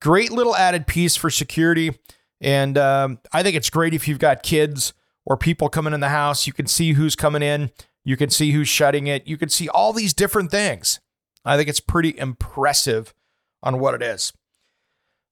Great 0.00 0.30
little 0.30 0.54
added 0.56 0.86
piece 0.86 1.16
for 1.16 1.30
security. 1.30 1.98
And 2.40 2.76
um, 2.76 3.18
I 3.32 3.42
think 3.42 3.56
it's 3.56 3.70
great 3.70 3.94
if 3.94 4.06
you've 4.06 4.18
got 4.18 4.42
kids 4.42 4.92
or 5.24 5.36
people 5.36 5.68
coming 5.68 5.94
in 5.94 6.00
the 6.00 6.10
house. 6.10 6.46
You 6.46 6.52
can 6.52 6.66
see 6.66 6.92
who's 6.92 7.16
coming 7.16 7.42
in, 7.42 7.70
you 8.04 8.16
can 8.16 8.30
see 8.30 8.52
who's 8.52 8.68
shutting 8.68 9.06
it, 9.06 9.26
you 9.26 9.38
can 9.38 9.48
see 9.48 9.68
all 9.68 9.92
these 9.92 10.12
different 10.12 10.50
things. 10.50 11.00
I 11.44 11.56
think 11.56 11.68
it's 11.68 11.80
pretty 11.80 12.18
impressive 12.18 13.14
on 13.62 13.78
what 13.78 13.94
it 13.94 14.02
is. 14.02 14.32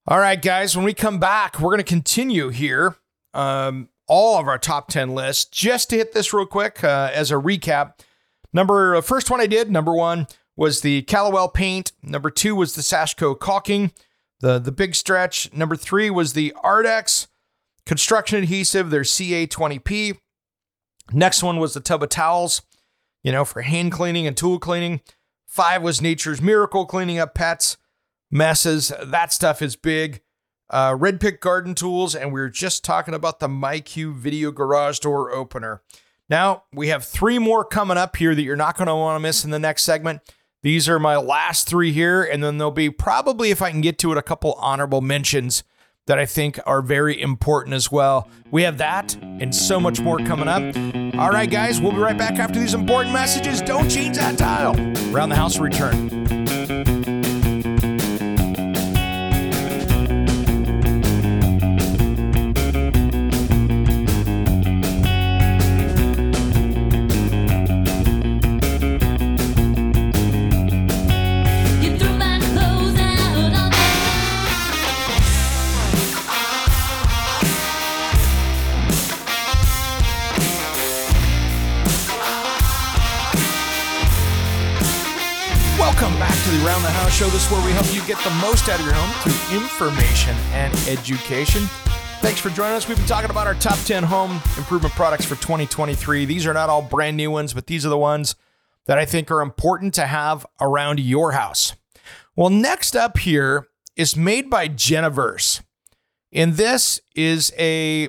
All 0.07 0.19
right, 0.19 0.41
guys, 0.41 0.77
when 0.77 0.85
we 0.85 0.95
come 0.95 1.19
back, 1.19 1.61
we're 1.61 1.71
going 1.71 1.79
to 1.79 1.85
continue 1.85 2.49
here 2.49 2.97
um, 3.35 3.89
all 4.13 4.39
of 4.39 4.47
our 4.47 4.59
top 4.59 4.89
10 4.89 5.15
lists. 5.15 5.47
Just 5.47 5.89
to 5.89 5.97
hit 5.97 6.13
this 6.13 6.35
real 6.35 6.45
quick 6.45 6.85
uh, 6.85 7.11
as 7.15 7.31
a 7.31 7.37
recap. 7.37 7.95
Number 8.53 8.95
uh, 8.95 9.01
first 9.01 9.31
one 9.31 9.41
I 9.41 9.47
did, 9.47 9.71
number 9.71 9.95
one 9.95 10.27
was 10.55 10.83
the 10.83 11.01
Caliwel 11.05 11.55
paint. 11.55 11.93
Number 12.03 12.29
two 12.29 12.55
was 12.55 12.75
the 12.75 12.83
Sashco 12.83 13.39
caulking 13.39 13.91
the 14.41 14.59
the 14.59 14.71
big 14.71 14.95
stretch. 14.95 15.51
Number 15.55 15.77
three 15.77 16.11
was 16.11 16.35
the 16.35 16.53
Ardex 16.63 17.27
construction 17.87 18.43
adhesive, 18.43 18.91
their 18.91 19.01
CA20P. 19.01 20.19
Next 21.13 21.43
one 21.43 21.59
was 21.59 21.73
the 21.73 21.81
tub 21.81 22.03
of 22.03 22.11
towels, 22.11 22.61
you 23.23 23.33
know, 23.33 23.47
for 23.47 23.63
hand 23.63 23.93
cleaning 23.93 24.27
and 24.27 24.37
tool 24.37 24.59
cleaning. 24.59 25.01
Five 25.47 25.83
was 25.83 26.03
Nature's 26.03 26.43
Miracle 26.43 26.85
cleaning 26.85 27.19
up 27.19 27.35
pets, 27.35 27.79
messes. 28.31 28.93
That 29.03 29.33
stuff 29.33 29.63
is 29.63 29.75
big. 29.75 30.21
Uh, 30.73 30.97
Red 30.99 31.21
Pig 31.21 31.39
garden 31.39 31.75
tools, 31.75 32.15
and 32.15 32.33
we 32.33 32.41
are 32.41 32.49
just 32.49 32.83
talking 32.83 33.13
about 33.13 33.41
the 33.41 33.49
MyQ 33.49 34.15
video 34.15 34.51
garage 34.51 34.99
door 35.01 35.31
opener. 35.31 35.83
Now 36.31 36.65
we 36.73 36.89
have 36.89 37.05
three 37.05 37.39
more 37.39 37.63
coming 37.63 37.99
up 37.99 38.17
here 38.17 38.35
that 38.35 38.43
you're 38.43 38.57
not 38.57 38.79
going 38.79 38.89
to 38.89 38.97
want 38.97 39.17
to 39.17 39.21
miss 39.21 39.45
in 39.45 39.51
the 39.51 39.59
next 39.59 39.83
segment. 39.83 40.23
These 40.63 40.89
are 40.89 40.99
my 40.99 41.17
last 41.17 41.69
three 41.69 41.93
here, 41.93 42.23
and 42.23 42.43
then 42.43 42.57
there'll 42.57 42.71
be 42.71 42.89
probably, 42.89 43.51
if 43.51 43.61
I 43.61 43.71
can 43.71 43.83
get 43.83 43.99
to 43.99 44.13
it, 44.13 44.19
a 44.19 44.23
couple 44.23 44.55
honorable 44.55 45.03
mentions 45.03 45.63
that 46.07 46.19
I 46.19 46.25
think 46.25 46.59
are 46.65 46.81
very 46.81 47.21
important 47.21 47.75
as 47.75 47.93
well. 47.93 48.29
We 48.51 48.63
have 48.63 48.79
that 48.79 49.15
and 49.15 49.55
so 49.55 49.79
much 49.79 50.01
more 50.01 50.19
coming 50.19 50.49
up. 50.49 50.63
All 51.19 51.31
right, 51.31 51.51
guys, 51.51 51.81
we'll 51.81 51.93
be 51.93 51.99
right 51.99 52.17
back 52.17 52.39
after 52.39 52.59
these 52.59 52.75
important 52.75 53.13
messages. 53.13 53.61
Don't 53.61 53.91
change 53.91 54.17
that 54.17 54.39
dial. 54.39 54.75
Around 55.15 55.29
the 55.29 55.37
house 55.37 55.59
return. 55.59 56.42
Where 87.53 87.67
we 87.67 87.73
help 87.73 87.95
you 87.95 88.01
get 88.07 88.17
the 88.25 88.31
most 88.41 88.71
out 88.71 88.81
of 88.81 88.87
your 88.87 88.95
home 88.95 89.13
through 89.21 89.61
information 89.61 90.35
and 90.53 90.73
education. 90.89 91.65
Thanks 92.23 92.41
for 92.41 92.49
joining 92.49 92.73
us. 92.73 92.89
We've 92.89 92.97
been 92.97 93.05
talking 93.05 93.29
about 93.29 93.47
our 93.47 93.53
top 93.53 93.79
10 93.81 94.05
home 94.05 94.41
improvement 94.57 94.95
products 94.95 95.27
for 95.27 95.35
2023. 95.35 96.25
These 96.25 96.47
are 96.47 96.55
not 96.55 96.71
all 96.71 96.81
brand 96.81 97.19
new 97.19 97.31
ones, 97.31 97.53
but 97.53 97.67
these 97.67 97.85
are 97.85 97.91
the 97.91 97.99
ones 97.99 98.37
that 98.87 98.97
I 98.97 99.05
think 99.05 99.31
are 99.31 99.43
important 99.43 99.93
to 99.95 100.07
have 100.07 100.47
around 100.63 100.99
your 100.99 101.33
house. 101.33 101.77
Well, 102.37 102.49
next 102.49 102.97
up 102.97 103.19
here 103.19 103.67
is 103.97 104.17
made 104.17 104.49
by 104.49 104.69
Geneverse. 104.69 105.61
And 106.33 106.55
this 106.55 107.01
is 107.15 107.53
a 107.59 108.09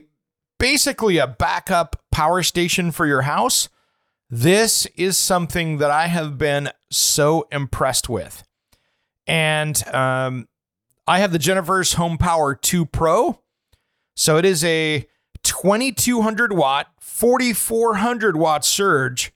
basically 0.57 1.17
a 1.17 1.27
backup 1.27 2.01
power 2.13 2.43
station 2.43 2.91
for 2.91 3.05
your 3.05 3.23
house. 3.23 3.67
This 4.29 4.85
is 4.95 5.17
something 5.17 5.79
that 5.79 5.91
I 5.91 6.07
have 6.07 6.37
been 6.37 6.69
so 6.89 7.45
impressed 7.51 8.07
with. 8.07 8.45
And 9.27 9.87
um, 9.87 10.47
I 11.07 11.19
have 11.19 11.31
the 11.31 11.39
Geneverse 11.39 11.95
Home 11.95 12.17
Power 12.17 12.55
2 12.55 12.85
Pro. 12.85 13.39
So 14.15 14.37
it 14.37 14.45
is 14.45 14.63
a 14.63 15.07
2200 15.43 16.53
watt, 16.53 16.87
4400 16.99 18.37
watt 18.37 18.65
surge. 18.65 19.33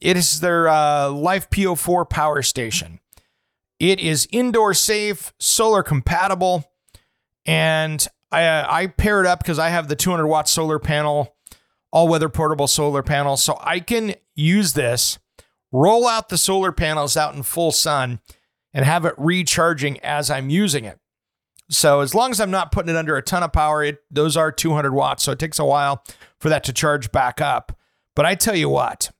It 0.00 0.16
is 0.16 0.40
their 0.40 0.68
uh, 0.68 1.08
LiFePO4 1.08 2.08
power 2.08 2.42
station. 2.42 3.00
It 3.78 4.00
is 4.00 4.28
indoor 4.30 4.72
safe, 4.74 5.32
solar 5.38 5.82
compatible, 5.82 6.64
and 7.44 8.06
I, 8.32 8.82
I 8.82 8.86
pair 8.86 9.20
it 9.20 9.26
up 9.26 9.40
because 9.40 9.58
I 9.58 9.68
have 9.68 9.88
the 9.88 9.96
200 9.96 10.26
watt 10.26 10.48
solar 10.48 10.78
panel, 10.78 11.34
all 11.92 12.08
weather 12.08 12.28
portable 12.28 12.66
solar 12.66 13.02
panel. 13.02 13.36
So 13.36 13.58
I 13.60 13.80
can 13.80 14.14
use 14.34 14.72
this, 14.72 15.18
roll 15.72 16.06
out 16.06 16.28
the 16.30 16.38
solar 16.38 16.72
panels 16.72 17.16
out 17.16 17.34
in 17.34 17.42
full 17.42 17.72
sun, 17.72 18.20
and 18.76 18.84
have 18.84 19.06
it 19.06 19.14
recharging 19.16 19.98
as 20.00 20.30
I'm 20.30 20.50
using 20.50 20.84
it. 20.84 21.00
So 21.70 22.00
as 22.00 22.14
long 22.14 22.30
as 22.30 22.40
I'm 22.40 22.50
not 22.50 22.70
putting 22.70 22.94
it 22.94 22.98
under 22.98 23.16
a 23.16 23.22
ton 23.22 23.42
of 23.42 23.50
power, 23.52 23.82
it 23.82 23.98
those 24.10 24.36
are 24.36 24.52
200 24.52 24.92
watts. 24.92 25.24
So 25.24 25.32
it 25.32 25.38
takes 25.38 25.58
a 25.58 25.64
while 25.64 26.04
for 26.38 26.50
that 26.50 26.62
to 26.64 26.74
charge 26.74 27.10
back 27.10 27.40
up. 27.40 27.76
But 28.14 28.26
I 28.26 28.34
tell 28.34 28.54
you 28.54 28.68
what, 28.68 29.10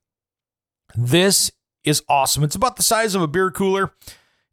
this 0.94 1.50
is 1.84 2.02
awesome. 2.06 2.44
It's 2.44 2.54
about 2.54 2.76
the 2.76 2.82
size 2.82 3.14
of 3.14 3.22
a 3.22 3.26
beer 3.26 3.50
cooler. 3.50 3.92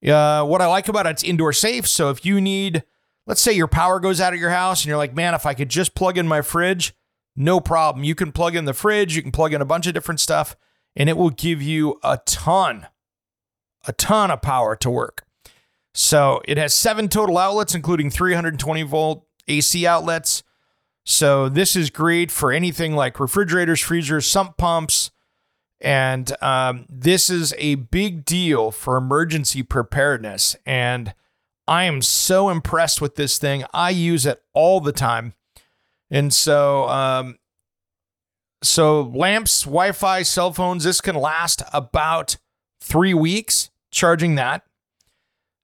Uh, 0.08 0.46
what 0.46 0.62
I 0.62 0.68
like 0.68 0.88
about 0.88 1.06
it, 1.06 1.12
it's 1.12 1.24
indoor 1.24 1.52
safe. 1.52 1.86
So 1.86 2.10
if 2.10 2.26
you 2.26 2.40
need, 2.40 2.84
let's 3.28 3.42
say 3.42 3.52
your 3.52 3.68
power 3.68 4.00
goes 4.00 4.22
out 4.22 4.34
of 4.34 4.40
your 4.40 4.52
house 4.52 4.82
and 4.82 4.88
you're 4.88 4.98
like, 4.98 5.14
man, 5.14 5.34
if 5.34 5.46
I 5.46 5.54
could 5.54 5.70
just 5.70 5.96
plug 5.96 6.18
in 6.18 6.28
my 6.28 6.42
fridge, 6.42 6.94
no 7.36 7.60
problem. 7.60 8.06
You 8.06 8.16
can 8.16 8.32
plug 8.32 8.56
in 8.56 8.64
the 8.64 8.74
fridge, 8.74 9.18
you 9.18 9.22
can 9.22 9.32
plug 9.32 9.54
in 9.54 9.62
a 9.62 9.66
bunch 9.66 9.86
of 9.86 9.94
different 9.94 10.22
stuff, 10.22 10.56
and 10.96 11.10
it 11.10 11.18
will 11.18 11.30
give 11.30 11.62
you 11.62 12.00
a 12.04 12.20
ton, 12.26 12.88
a 13.86 13.94
ton 13.94 14.32
of 14.32 14.42
power 14.42 14.76
to 14.78 14.90
work. 14.90 15.26
So 15.94 16.42
it 16.46 16.58
has 16.58 16.74
seven 16.74 17.08
total 17.08 17.38
outlets, 17.38 17.76
including 17.76 18.10
320 18.10 18.84
volt 18.84 19.26
AC 19.48 19.86
outlets. 19.86 20.44
So 21.06 21.50
this 21.50 21.76
is 21.76 21.90
great 21.90 22.32
for 22.32 22.52
anything 22.52 22.96
like 22.96 23.20
refrigerators, 23.20 23.82
freezers, 23.82 24.26
sump 24.26 24.58
pumps. 24.58 25.12
And 25.82 26.32
um, 26.42 26.86
this 26.90 27.30
is 27.30 27.54
a 27.58 27.76
big 27.76 28.24
deal 28.24 28.72
for 28.72 28.96
emergency 28.96 29.64
preparedness. 29.64 30.56
And 30.66 31.14
I 31.68 31.84
am 31.84 32.02
so 32.02 32.50
impressed 32.50 33.02
with 33.02 33.16
this 33.16 33.38
thing. 33.38 33.66
I 33.74 33.90
use 33.90 34.26
it 34.26 34.42
all 34.54 34.80
the 34.80 34.94
time. 34.94 35.34
And 36.10 36.34
so, 36.34 36.88
um, 36.88 37.38
so 38.62 39.02
lamps, 39.02 39.64
Wi 39.64 39.92
Fi, 39.92 40.22
cell 40.22 40.54
phones, 40.54 40.86
this 40.86 41.02
can 41.02 41.16
last 41.16 41.64
about 41.74 42.38
three 42.80 43.14
weeks 43.14 43.70
charging 43.94 44.36
that. 44.36 44.64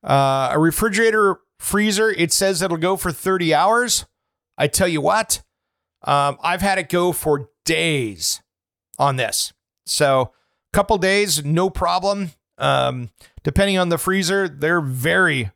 Uh, 0.04 0.52
a 0.54 0.60
refrigerator 0.60 1.40
freezer, 1.60 2.10
it 2.12 2.32
says 2.32 2.62
it'll 2.62 2.78
go 2.78 2.96
for 2.96 3.12
30 3.12 3.54
hours. 3.54 4.06
I 4.58 4.68
tell 4.68 4.88
you 4.88 5.02
what, 5.02 5.42
um, 6.04 6.38
I've 6.42 6.62
had 6.62 6.78
it 6.78 6.90
go 6.90 7.12
for 7.12 7.50
days 7.66 8.42
on 8.98 9.18
this. 9.18 9.52
So, 9.86 10.34
a 10.72 10.78
couple 10.78 10.98
days, 10.98 11.44
no 11.44 11.70
problem. 11.70 12.32
Um, 12.58 13.10
depending 13.44 13.78
on 13.78 13.90
the 13.90 13.98
freezer, 13.98 14.48
they're 14.48 14.82
very, 14.82 15.52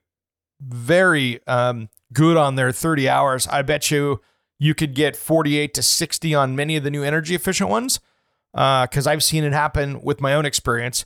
very 0.60 1.46
um, 1.48 1.90
good 2.12 2.36
on 2.38 2.56
their 2.56 2.72
30 2.72 3.08
hours. 3.08 3.48
I 3.48 3.62
bet 3.62 3.92
you 3.92 4.22
you 4.60 4.74
could 4.74 4.96
get 4.96 5.16
48 5.16 5.74
to 5.74 5.82
60 5.82 6.36
on 6.36 6.56
many 6.56 6.78
of 6.78 6.84
the 6.84 6.92
new 6.92 7.04
energy 7.04 7.36
efficient 7.36 7.70
ones 7.70 8.00
because 8.54 9.08
uh, 9.08 9.12
I've 9.12 9.24
seen 9.24 9.44
it 9.44 9.52
happen 9.52 10.02
with 10.02 10.22
my 10.22 10.34
own 10.34 10.46
experience. 10.46 11.06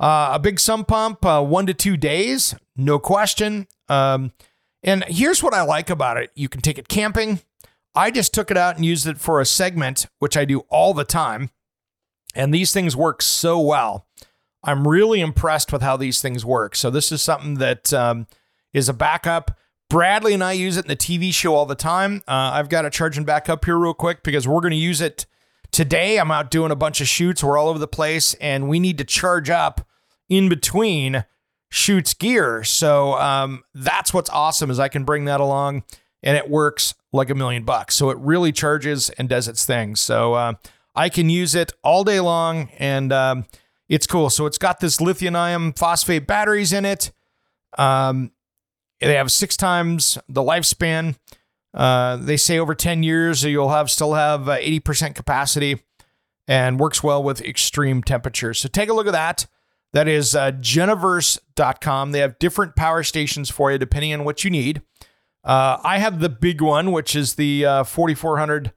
Uh, 0.00 0.30
a 0.32 0.38
big 0.38 0.60
sump 0.60 0.88
pump, 0.88 1.24
uh, 1.24 1.42
one 1.42 1.66
to 1.66 1.74
two 1.74 1.96
days, 1.96 2.54
no 2.76 2.98
question. 2.98 3.66
Um, 3.88 4.32
and 4.82 5.04
here's 5.08 5.42
what 5.42 5.54
I 5.54 5.62
like 5.62 5.90
about 5.90 6.16
it 6.18 6.30
you 6.34 6.48
can 6.48 6.60
take 6.60 6.78
it 6.78 6.88
camping. 6.88 7.40
I 7.94 8.10
just 8.10 8.32
took 8.32 8.50
it 8.50 8.56
out 8.56 8.76
and 8.76 8.84
used 8.84 9.06
it 9.06 9.18
for 9.18 9.40
a 9.40 9.46
segment, 9.46 10.06
which 10.20 10.36
I 10.36 10.44
do 10.44 10.60
all 10.68 10.94
the 10.94 11.04
time. 11.04 11.50
And 12.34 12.54
these 12.54 12.72
things 12.72 12.94
work 12.94 13.22
so 13.22 13.58
well. 13.58 14.06
I'm 14.62 14.86
really 14.86 15.20
impressed 15.20 15.72
with 15.72 15.82
how 15.82 15.96
these 15.96 16.20
things 16.20 16.44
work. 16.44 16.76
So, 16.76 16.90
this 16.90 17.10
is 17.10 17.22
something 17.22 17.54
that 17.54 17.92
um, 17.92 18.26
is 18.72 18.88
a 18.88 18.92
backup. 18.92 19.58
Bradley 19.90 20.34
and 20.34 20.44
I 20.44 20.52
use 20.52 20.76
it 20.76 20.84
in 20.84 20.88
the 20.88 20.96
TV 20.96 21.32
show 21.32 21.54
all 21.54 21.64
the 21.64 21.74
time. 21.74 22.22
Uh, 22.28 22.52
I've 22.54 22.68
got 22.68 22.84
it 22.84 22.92
charging 22.92 23.24
back 23.24 23.48
up 23.48 23.64
here 23.64 23.78
real 23.78 23.94
quick 23.94 24.22
because 24.22 24.46
we're 24.46 24.60
going 24.60 24.72
to 24.72 24.76
use 24.76 25.00
it 25.00 25.26
today. 25.70 26.18
I'm 26.18 26.30
out 26.30 26.50
doing 26.50 26.70
a 26.70 26.76
bunch 26.76 27.00
of 27.00 27.08
shoots. 27.08 27.42
We're 27.42 27.58
all 27.58 27.68
over 27.68 27.78
the 27.78 27.88
place, 27.88 28.34
and 28.34 28.68
we 28.68 28.80
need 28.80 28.98
to 28.98 29.04
charge 29.04 29.50
up 29.50 29.86
in 30.28 30.48
between 30.48 31.24
shoots 31.70 32.14
gear. 32.14 32.64
So 32.64 33.14
um, 33.14 33.62
that's 33.74 34.12
what's 34.14 34.30
awesome 34.30 34.70
is 34.70 34.78
I 34.78 34.88
can 34.88 35.04
bring 35.04 35.26
that 35.26 35.40
along, 35.40 35.84
and 36.22 36.36
it 36.36 36.48
works 36.48 36.94
like 37.12 37.30
a 37.30 37.34
million 37.34 37.64
bucks. 37.64 37.94
So 37.94 38.10
it 38.10 38.18
really 38.18 38.52
charges 38.52 39.10
and 39.10 39.28
does 39.28 39.48
its 39.48 39.64
thing. 39.64 39.96
So 39.96 40.34
uh, 40.34 40.52
I 40.94 41.08
can 41.08 41.30
use 41.30 41.54
it 41.54 41.72
all 41.82 42.04
day 42.04 42.20
long, 42.20 42.70
and 42.78 43.12
um, 43.12 43.46
it's 43.88 44.06
cool. 44.06 44.30
So 44.30 44.46
it's 44.46 44.58
got 44.58 44.80
this 44.80 45.00
lithium 45.00 45.36
ion 45.36 45.72
phosphate 45.72 46.26
batteries 46.26 46.72
in 46.72 46.84
it. 46.84 47.12
Um, 47.76 48.32
they 49.00 49.14
have 49.14 49.30
six 49.30 49.56
times 49.56 50.18
the 50.28 50.42
lifespan. 50.42 51.16
Uh, 51.78 52.16
they 52.16 52.36
say 52.36 52.58
over 52.58 52.74
10 52.74 53.04
years 53.04 53.44
you'll 53.44 53.68
have 53.68 53.88
still 53.88 54.14
have 54.14 54.48
uh, 54.48 54.58
80% 54.58 55.14
capacity 55.14 55.80
and 56.48 56.80
works 56.80 57.04
well 57.04 57.22
with 57.22 57.40
extreme 57.40 58.02
temperatures. 58.02 58.58
So 58.58 58.68
take 58.68 58.88
a 58.88 58.92
look 58.92 59.06
at 59.06 59.12
that. 59.12 59.46
That 59.92 60.08
is 60.08 60.34
uh. 60.34 60.50
They 62.10 62.18
have 62.18 62.38
different 62.38 62.76
power 62.76 63.02
stations 63.04 63.48
for 63.48 63.70
you 63.70 63.78
depending 63.78 64.12
on 64.12 64.24
what 64.24 64.44
you 64.44 64.50
need. 64.50 64.82
Uh, 65.44 65.78
I 65.84 65.98
have 65.98 66.20
the 66.20 66.28
big 66.28 66.60
one, 66.60 66.90
which 66.90 67.14
is 67.14 67.36
the 67.36 67.64
uh, 67.64 67.84
4400, 67.84 68.72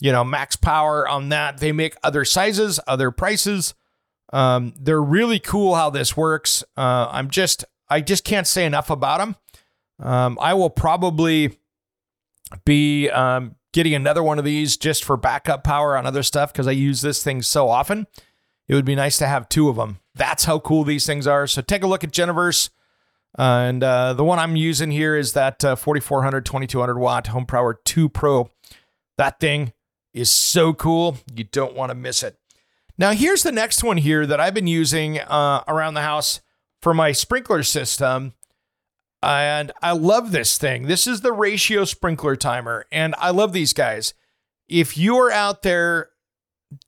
you 0.00 0.12
know, 0.12 0.24
max 0.24 0.54
power 0.54 1.06
on 1.08 1.30
that. 1.30 1.58
They 1.58 1.72
make 1.72 1.96
other 2.02 2.24
sizes, 2.24 2.78
other 2.86 3.10
prices. 3.10 3.74
Um, 4.32 4.74
they're 4.78 5.02
really 5.02 5.40
cool 5.40 5.74
how 5.74 5.90
this 5.90 6.16
works. 6.16 6.62
Uh, 6.76 7.08
I'm 7.10 7.28
just, 7.30 7.64
I 7.88 8.00
just 8.00 8.24
can't 8.24 8.46
say 8.46 8.64
enough 8.64 8.90
about 8.90 9.18
them. 9.18 9.36
Um, 10.00 10.38
I 10.40 10.54
will 10.54 10.70
probably 10.70 11.58
be 12.64 13.08
um, 13.10 13.56
getting 13.72 13.94
another 13.94 14.22
one 14.22 14.38
of 14.38 14.44
these 14.44 14.76
just 14.76 15.04
for 15.04 15.16
backup 15.16 15.64
power 15.64 15.96
on 15.96 16.06
other 16.06 16.22
stuff 16.22 16.52
because 16.52 16.66
I 16.66 16.72
use 16.72 17.00
this 17.00 17.22
thing 17.22 17.42
so 17.42 17.68
often. 17.68 18.06
It 18.66 18.74
would 18.74 18.84
be 18.84 18.94
nice 18.94 19.18
to 19.18 19.26
have 19.26 19.48
two 19.48 19.68
of 19.68 19.76
them. 19.76 19.98
That's 20.14 20.44
how 20.44 20.58
cool 20.58 20.84
these 20.84 21.06
things 21.06 21.26
are. 21.26 21.46
So 21.46 21.62
take 21.62 21.82
a 21.82 21.86
look 21.86 22.04
at 22.04 22.12
Geneverse. 22.12 22.70
Uh, 23.38 23.42
and 23.68 23.84
uh, 23.84 24.14
the 24.14 24.24
one 24.24 24.38
I'm 24.38 24.56
using 24.56 24.90
here 24.90 25.16
is 25.16 25.32
that 25.34 25.64
uh, 25.64 25.76
4400, 25.76 26.44
2200 26.44 26.98
watt 26.98 27.28
Home 27.28 27.46
Power 27.46 27.78
2 27.84 28.08
Pro. 28.08 28.50
That 29.16 29.40
thing 29.40 29.72
is 30.12 30.30
so 30.30 30.72
cool. 30.72 31.18
You 31.34 31.44
don't 31.44 31.74
want 31.74 31.90
to 31.90 31.94
miss 31.94 32.22
it. 32.22 32.36
Now, 32.96 33.12
here's 33.12 33.44
the 33.44 33.52
next 33.52 33.84
one 33.84 33.98
here 33.98 34.26
that 34.26 34.40
I've 34.40 34.54
been 34.54 34.66
using 34.66 35.20
uh, 35.20 35.62
around 35.68 35.94
the 35.94 36.02
house 36.02 36.40
for 36.82 36.92
my 36.92 37.12
sprinkler 37.12 37.62
system. 37.62 38.34
And 39.22 39.72
I 39.82 39.92
love 39.92 40.32
this 40.32 40.58
thing. 40.58 40.86
This 40.86 41.06
is 41.06 41.20
the 41.20 41.30
Rachio 41.30 41.86
sprinkler 41.86 42.36
timer. 42.36 42.86
And 42.92 43.14
I 43.18 43.30
love 43.30 43.52
these 43.52 43.72
guys. 43.72 44.14
If 44.68 44.96
you 44.96 45.16
are 45.16 45.30
out 45.30 45.62
there 45.62 46.10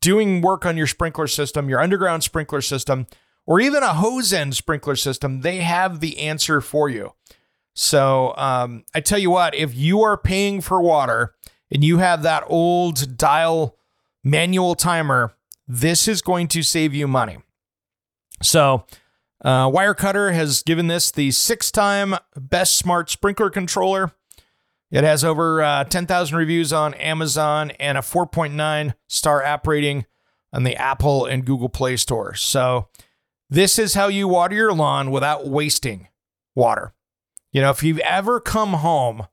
doing 0.00 0.40
work 0.40 0.64
on 0.66 0.76
your 0.76 0.86
sprinkler 0.86 1.26
system, 1.26 1.68
your 1.68 1.80
underground 1.80 2.22
sprinkler 2.22 2.60
system, 2.60 3.06
or 3.46 3.58
even 3.60 3.82
a 3.82 3.94
hose 3.94 4.32
end 4.32 4.54
sprinkler 4.54 4.96
system, 4.96 5.40
they 5.40 5.56
have 5.58 6.00
the 6.00 6.18
answer 6.18 6.60
for 6.60 6.88
you. 6.88 7.14
So 7.74 8.34
um, 8.36 8.84
I 8.94 9.00
tell 9.00 9.18
you 9.18 9.30
what, 9.30 9.54
if 9.54 9.74
you 9.74 10.02
are 10.02 10.16
paying 10.16 10.60
for 10.60 10.80
water 10.80 11.34
and 11.70 11.82
you 11.82 11.98
have 11.98 12.22
that 12.22 12.44
old 12.46 13.16
dial 13.16 13.76
manual 14.22 14.74
timer, 14.74 15.34
this 15.66 16.06
is 16.06 16.20
going 16.20 16.48
to 16.48 16.62
save 16.62 16.94
you 16.94 17.08
money. 17.08 17.38
So 18.42 18.84
uh, 19.42 19.68
Wirecutter 19.70 20.34
has 20.34 20.62
given 20.62 20.86
this 20.86 21.10
the 21.10 21.30
six 21.30 21.70
time 21.70 22.14
best 22.36 22.76
smart 22.76 23.10
sprinkler 23.10 23.50
controller. 23.50 24.12
It 24.90 25.04
has 25.04 25.24
over 25.24 25.62
uh, 25.62 25.84
10,000 25.84 26.36
reviews 26.36 26.72
on 26.72 26.94
Amazon 26.94 27.70
and 27.72 27.96
a 27.96 28.00
4.9 28.00 28.94
star 29.06 29.42
app 29.42 29.66
rating 29.66 30.04
on 30.52 30.64
the 30.64 30.76
Apple 30.76 31.26
and 31.26 31.44
Google 31.44 31.68
Play 31.68 31.96
Store. 31.96 32.34
So, 32.34 32.88
this 33.48 33.78
is 33.78 33.94
how 33.94 34.06
you 34.06 34.28
water 34.28 34.54
your 34.54 34.72
lawn 34.72 35.10
without 35.10 35.48
wasting 35.48 36.08
water. 36.54 36.92
You 37.52 37.60
know, 37.60 37.70
if 37.70 37.82
you've 37.82 37.98
ever 38.00 38.38
come 38.38 38.74
home 38.74 39.26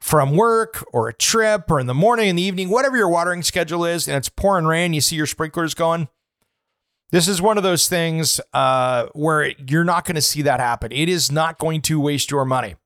from 0.00 0.36
work 0.36 0.84
or 0.92 1.08
a 1.08 1.14
trip 1.14 1.70
or 1.70 1.80
in 1.80 1.86
the 1.86 1.94
morning, 1.94 2.28
in 2.28 2.36
the 2.36 2.42
evening, 2.42 2.68
whatever 2.68 2.96
your 2.96 3.08
watering 3.08 3.42
schedule 3.42 3.84
is, 3.84 4.08
and 4.08 4.16
it's 4.16 4.28
pouring 4.28 4.66
rain, 4.66 4.92
you 4.92 5.00
see 5.00 5.16
your 5.16 5.26
sprinklers 5.26 5.74
going. 5.74 6.08
This 7.10 7.26
is 7.26 7.40
one 7.40 7.56
of 7.56 7.62
those 7.62 7.88
things 7.88 8.40
uh, 8.52 9.06
where 9.12 9.52
you're 9.66 9.84
not 9.84 10.04
going 10.04 10.16
to 10.16 10.22
see 10.22 10.42
that 10.42 10.60
happen. 10.60 10.92
It 10.92 11.08
is 11.08 11.32
not 11.32 11.58
going 11.58 11.80
to 11.82 12.00
waste 12.00 12.30
your 12.30 12.44
money. 12.44 12.76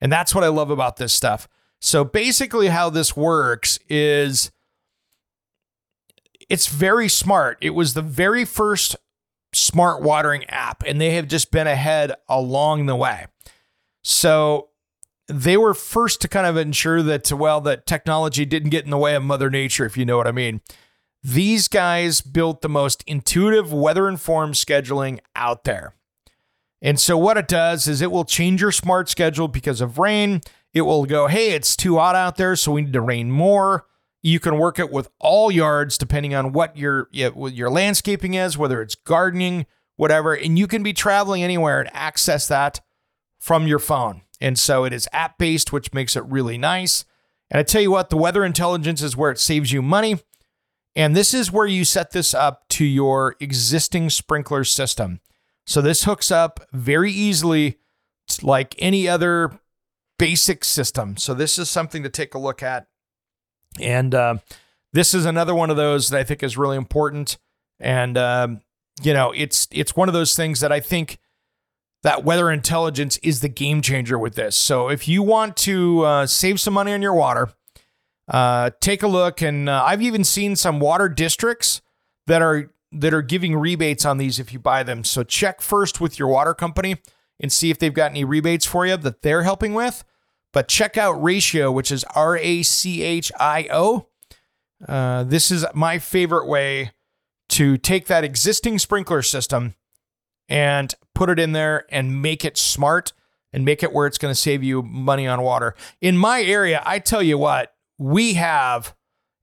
And 0.00 0.12
that's 0.12 0.34
what 0.34 0.44
I 0.44 0.48
love 0.48 0.70
about 0.70 0.96
this 0.96 1.12
stuff. 1.12 1.48
So 1.80 2.04
basically, 2.04 2.68
how 2.68 2.90
this 2.90 3.16
works 3.16 3.78
is 3.88 4.50
it's 6.48 6.66
very 6.66 7.08
smart. 7.08 7.58
It 7.60 7.70
was 7.70 7.94
the 7.94 8.02
very 8.02 8.44
first 8.44 8.96
smart 9.54 10.02
watering 10.02 10.44
app, 10.46 10.82
and 10.86 11.00
they 11.00 11.12
have 11.14 11.28
just 11.28 11.50
been 11.50 11.66
ahead 11.66 12.12
along 12.28 12.86
the 12.86 12.96
way. 12.96 13.26
So 14.02 14.68
they 15.28 15.56
were 15.56 15.74
first 15.74 16.20
to 16.22 16.28
kind 16.28 16.46
of 16.46 16.56
ensure 16.56 17.02
that, 17.02 17.30
well, 17.32 17.60
that 17.62 17.86
technology 17.86 18.44
didn't 18.44 18.70
get 18.70 18.84
in 18.84 18.90
the 18.90 18.98
way 18.98 19.14
of 19.14 19.22
Mother 19.22 19.50
Nature, 19.50 19.84
if 19.84 19.96
you 19.96 20.04
know 20.04 20.16
what 20.16 20.26
I 20.26 20.32
mean. 20.32 20.60
These 21.22 21.68
guys 21.68 22.20
built 22.20 22.60
the 22.60 22.68
most 22.68 23.02
intuitive 23.06 23.72
weather 23.72 24.08
informed 24.08 24.54
scheduling 24.54 25.18
out 25.34 25.64
there. 25.64 25.94
And 26.80 27.00
so, 27.00 27.18
what 27.18 27.36
it 27.36 27.48
does 27.48 27.88
is 27.88 28.00
it 28.00 28.12
will 28.12 28.24
change 28.24 28.60
your 28.60 28.70
smart 28.70 29.08
schedule 29.08 29.48
because 29.48 29.80
of 29.80 29.98
rain. 29.98 30.42
It 30.72 30.82
will 30.82 31.06
go, 31.06 31.26
hey, 31.26 31.50
it's 31.50 31.74
too 31.74 31.96
hot 31.96 32.14
out 32.14 32.36
there, 32.36 32.54
so 32.54 32.72
we 32.72 32.82
need 32.82 32.92
to 32.92 33.00
rain 33.00 33.30
more. 33.30 33.86
You 34.22 34.38
can 34.38 34.58
work 34.58 34.78
it 34.78 34.92
with 34.92 35.08
all 35.18 35.50
yards 35.50 35.98
depending 35.98 36.34
on 36.34 36.52
what 36.52 36.76
your 36.76 37.08
your 37.12 37.70
landscaping 37.70 38.34
is, 38.34 38.58
whether 38.58 38.80
it's 38.82 38.94
gardening, 38.94 39.66
whatever, 39.96 40.34
and 40.34 40.58
you 40.58 40.66
can 40.66 40.82
be 40.82 40.92
traveling 40.92 41.42
anywhere 41.42 41.80
and 41.80 41.90
access 41.92 42.46
that 42.48 42.80
from 43.40 43.66
your 43.66 43.78
phone. 43.78 44.22
And 44.40 44.58
so 44.58 44.84
it 44.84 44.92
is 44.92 45.08
app 45.12 45.38
based, 45.38 45.72
which 45.72 45.92
makes 45.92 46.16
it 46.16 46.24
really 46.24 46.58
nice. 46.58 47.04
And 47.50 47.58
I 47.58 47.62
tell 47.62 47.80
you 47.80 47.90
what, 47.90 48.10
the 48.10 48.16
weather 48.16 48.44
intelligence 48.44 49.02
is 49.02 49.16
where 49.16 49.30
it 49.30 49.38
saves 49.38 49.72
you 49.72 49.82
money. 49.82 50.18
And 50.98 51.14
this 51.14 51.32
is 51.32 51.52
where 51.52 51.64
you 51.64 51.84
set 51.84 52.10
this 52.10 52.34
up 52.34 52.66
to 52.70 52.84
your 52.84 53.36
existing 53.38 54.10
sprinkler 54.10 54.64
system. 54.64 55.20
So 55.64 55.80
this 55.80 56.02
hooks 56.02 56.32
up 56.32 56.58
very 56.72 57.12
easily 57.12 57.78
like 58.42 58.74
any 58.80 59.06
other 59.06 59.60
basic 60.18 60.64
system. 60.64 61.16
So 61.16 61.34
this 61.34 61.56
is 61.56 61.70
something 61.70 62.02
to 62.02 62.08
take 62.08 62.34
a 62.34 62.38
look 62.38 62.64
at. 62.64 62.88
And 63.80 64.12
uh, 64.12 64.38
this 64.92 65.14
is 65.14 65.24
another 65.24 65.54
one 65.54 65.70
of 65.70 65.76
those 65.76 66.08
that 66.08 66.18
I 66.18 66.24
think 66.24 66.42
is 66.42 66.58
really 66.58 66.76
important. 66.76 67.38
And 67.78 68.18
um, 68.18 68.62
you 69.00 69.14
know, 69.14 69.30
it's 69.30 69.68
it's 69.70 69.94
one 69.94 70.08
of 70.08 70.14
those 70.14 70.34
things 70.34 70.58
that 70.58 70.72
I 70.72 70.80
think 70.80 71.20
that 72.02 72.24
weather 72.24 72.50
intelligence 72.50 73.18
is 73.18 73.40
the 73.40 73.48
game 73.48 73.82
changer 73.82 74.18
with 74.18 74.34
this. 74.34 74.56
So 74.56 74.88
if 74.88 75.06
you 75.06 75.22
want 75.22 75.56
to 75.58 76.02
uh, 76.02 76.26
save 76.26 76.58
some 76.58 76.74
money 76.74 76.92
on 76.92 77.02
your 77.02 77.14
water, 77.14 77.50
uh, 78.28 78.70
take 78.80 79.02
a 79.02 79.08
look. 79.08 79.40
And 79.42 79.68
uh, 79.68 79.82
I've 79.84 80.02
even 80.02 80.24
seen 80.24 80.56
some 80.56 80.80
water 80.80 81.08
districts 81.08 81.80
that 82.26 82.42
are 82.42 82.70
that 82.92 83.12
are 83.12 83.22
giving 83.22 83.54
rebates 83.56 84.04
on 84.04 84.18
these 84.18 84.38
if 84.38 84.52
you 84.52 84.58
buy 84.58 84.82
them. 84.82 85.04
So 85.04 85.22
check 85.22 85.60
first 85.60 86.00
with 86.00 86.18
your 86.18 86.28
water 86.28 86.54
company 86.54 86.96
and 87.38 87.52
see 87.52 87.70
if 87.70 87.78
they've 87.78 87.92
got 87.92 88.12
any 88.12 88.24
rebates 88.24 88.64
for 88.64 88.86
you 88.86 88.96
that 88.96 89.22
they're 89.22 89.42
helping 89.42 89.74
with. 89.74 90.04
But 90.52 90.68
check 90.68 90.96
out 90.96 91.16
Rachio, 91.16 91.72
which 91.72 91.92
is 91.92 92.04
R 92.14 92.38
A 92.38 92.62
C 92.62 93.02
H 93.02 93.30
I 93.38 93.68
O. 93.70 94.08
Uh, 94.86 95.24
this 95.24 95.50
is 95.50 95.66
my 95.74 95.98
favorite 95.98 96.46
way 96.46 96.92
to 97.50 97.76
take 97.76 98.06
that 98.06 98.24
existing 98.24 98.78
sprinkler 98.78 99.22
system 99.22 99.74
and 100.48 100.94
put 101.14 101.28
it 101.30 101.38
in 101.38 101.52
there 101.52 101.84
and 101.90 102.22
make 102.22 102.44
it 102.44 102.56
smart 102.56 103.12
and 103.52 103.64
make 103.64 103.82
it 103.82 103.92
where 103.92 104.06
it's 104.06 104.18
going 104.18 104.32
to 104.32 104.40
save 104.40 104.62
you 104.62 104.82
money 104.82 105.26
on 105.26 105.42
water. 105.42 105.74
In 106.00 106.16
my 106.16 106.42
area, 106.42 106.82
I 106.86 106.98
tell 106.98 107.22
you 107.22 107.38
what, 107.38 107.74
we 107.98 108.34
have 108.34 108.94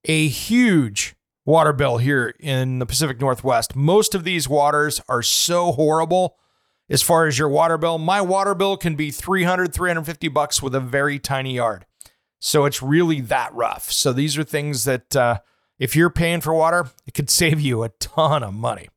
a 0.04 0.28
huge 0.28 1.14
water 1.44 1.72
bill 1.72 1.98
here 1.98 2.34
in 2.40 2.78
the 2.78 2.86
Pacific 2.86 3.20
Northwest. 3.20 3.76
Most 3.76 4.14
of 4.14 4.24
these 4.24 4.48
waters 4.48 5.00
are 5.08 5.22
so 5.22 5.72
horrible 5.72 6.36
as 6.88 7.02
far 7.02 7.26
as 7.26 7.38
your 7.38 7.48
water 7.48 7.78
bill. 7.78 7.98
My 7.98 8.20
water 8.20 8.54
bill 8.54 8.76
can 8.76 8.96
be 8.96 9.10
300, 9.10 9.72
350 9.72 10.28
bucks 10.28 10.62
with 10.62 10.74
a 10.74 10.80
very 10.80 11.18
tiny 11.18 11.54
yard. 11.54 11.86
So 12.38 12.64
it's 12.64 12.82
really 12.82 13.20
that 13.22 13.52
rough. 13.54 13.90
So 13.92 14.12
these 14.12 14.36
are 14.38 14.44
things 14.44 14.84
that 14.84 15.14
uh, 15.14 15.38
if 15.78 15.94
you're 15.94 16.10
paying 16.10 16.40
for 16.40 16.54
water, 16.54 16.90
it 17.06 17.14
could 17.14 17.30
save 17.30 17.60
you 17.60 17.82
a 17.82 17.90
ton 17.90 18.42
of 18.42 18.54
money. 18.54 18.88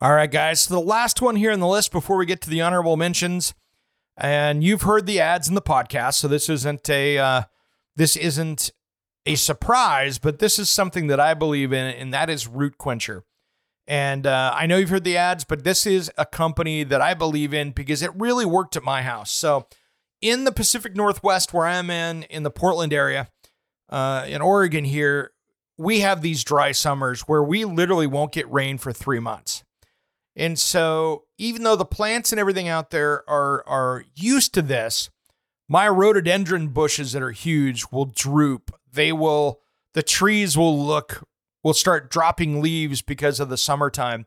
All 0.00 0.12
right, 0.12 0.30
guys. 0.30 0.62
So 0.62 0.74
the 0.74 0.80
last 0.80 1.22
one 1.22 1.36
here 1.36 1.50
in 1.50 1.60
the 1.60 1.66
list 1.66 1.90
before 1.90 2.18
we 2.18 2.26
get 2.26 2.42
to 2.42 2.50
the 2.50 2.60
honorable 2.60 2.98
mentions, 2.98 3.54
and 4.16 4.62
you've 4.62 4.82
heard 4.82 5.06
the 5.06 5.20
ads 5.20 5.48
in 5.48 5.54
the 5.54 5.62
podcast, 5.62 6.14
so 6.14 6.28
this 6.28 6.50
isn't 6.50 6.88
a 6.90 7.18
uh, 7.18 7.42
this 7.96 8.16
isn't 8.16 8.70
a 9.26 9.34
surprise, 9.34 10.18
but 10.18 10.38
this 10.38 10.58
is 10.58 10.70
something 10.70 11.08
that 11.08 11.20
I 11.20 11.34
believe 11.34 11.72
in, 11.72 11.86
and 11.86 12.14
that 12.14 12.30
is 12.30 12.46
Root 12.46 12.78
Quencher. 12.78 13.24
And 13.88 14.26
uh, 14.26 14.52
I 14.54 14.66
know 14.66 14.78
you've 14.78 14.90
heard 14.90 15.04
the 15.04 15.16
ads, 15.16 15.44
but 15.44 15.64
this 15.64 15.86
is 15.86 16.10
a 16.18 16.26
company 16.26 16.84
that 16.84 17.00
I 17.00 17.14
believe 17.14 17.54
in 17.54 17.70
because 17.70 18.02
it 18.02 18.10
really 18.16 18.44
worked 18.44 18.76
at 18.76 18.82
my 18.82 19.02
house. 19.02 19.30
So, 19.30 19.66
in 20.20 20.44
the 20.44 20.52
Pacific 20.52 20.96
Northwest, 20.96 21.52
where 21.52 21.66
I'm 21.66 21.90
in, 21.90 22.24
in 22.24 22.42
the 22.42 22.50
Portland 22.50 22.92
area, 22.92 23.28
uh, 23.88 24.24
in 24.26 24.40
Oregon 24.40 24.84
here, 24.84 25.32
we 25.78 26.00
have 26.00 26.22
these 26.22 26.42
dry 26.42 26.72
summers 26.72 27.22
where 27.22 27.42
we 27.42 27.64
literally 27.64 28.06
won't 28.06 28.32
get 28.32 28.50
rain 28.50 28.78
for 28.78 28.92
three 28.92 29.20
months. 29.20 29.62
And 30.34 30.58
so, 30.58 31.24
even 31.38 31.62
though 31.62 31.76
the 31.76 31.84
plants 31.84 32.32
and 32.32 32.40
everything 32.40 32.68
out 32.68 32.90
there 32.90 33.28
are 33.28 33.62
are 33.66 34.04
used 34.14 34.52
to 34.54 34.62
this, 34.62 35.10
my 35.68 35.88
rhododendron 35.88 36.68
bushes 36.68 37.12
that 37.12 37.22
are 37.22 37.32
huge 37.32 37.86
will 37.90 38.06
droop 38.06 38.74
they 38.92 39.12
will 39.12 39.60
the 39.94 40.02
trees 40.02 40.56
will 40.56 40.84
look 40.84 41.26
will 41.62 41.74
start 41.74 42.10
dropping 42.10 42.62
leaves 42.62 43.02
because 43.02 43.40
of 43.40 43.48
the 43.48 43.56
summertime 43.56 44.26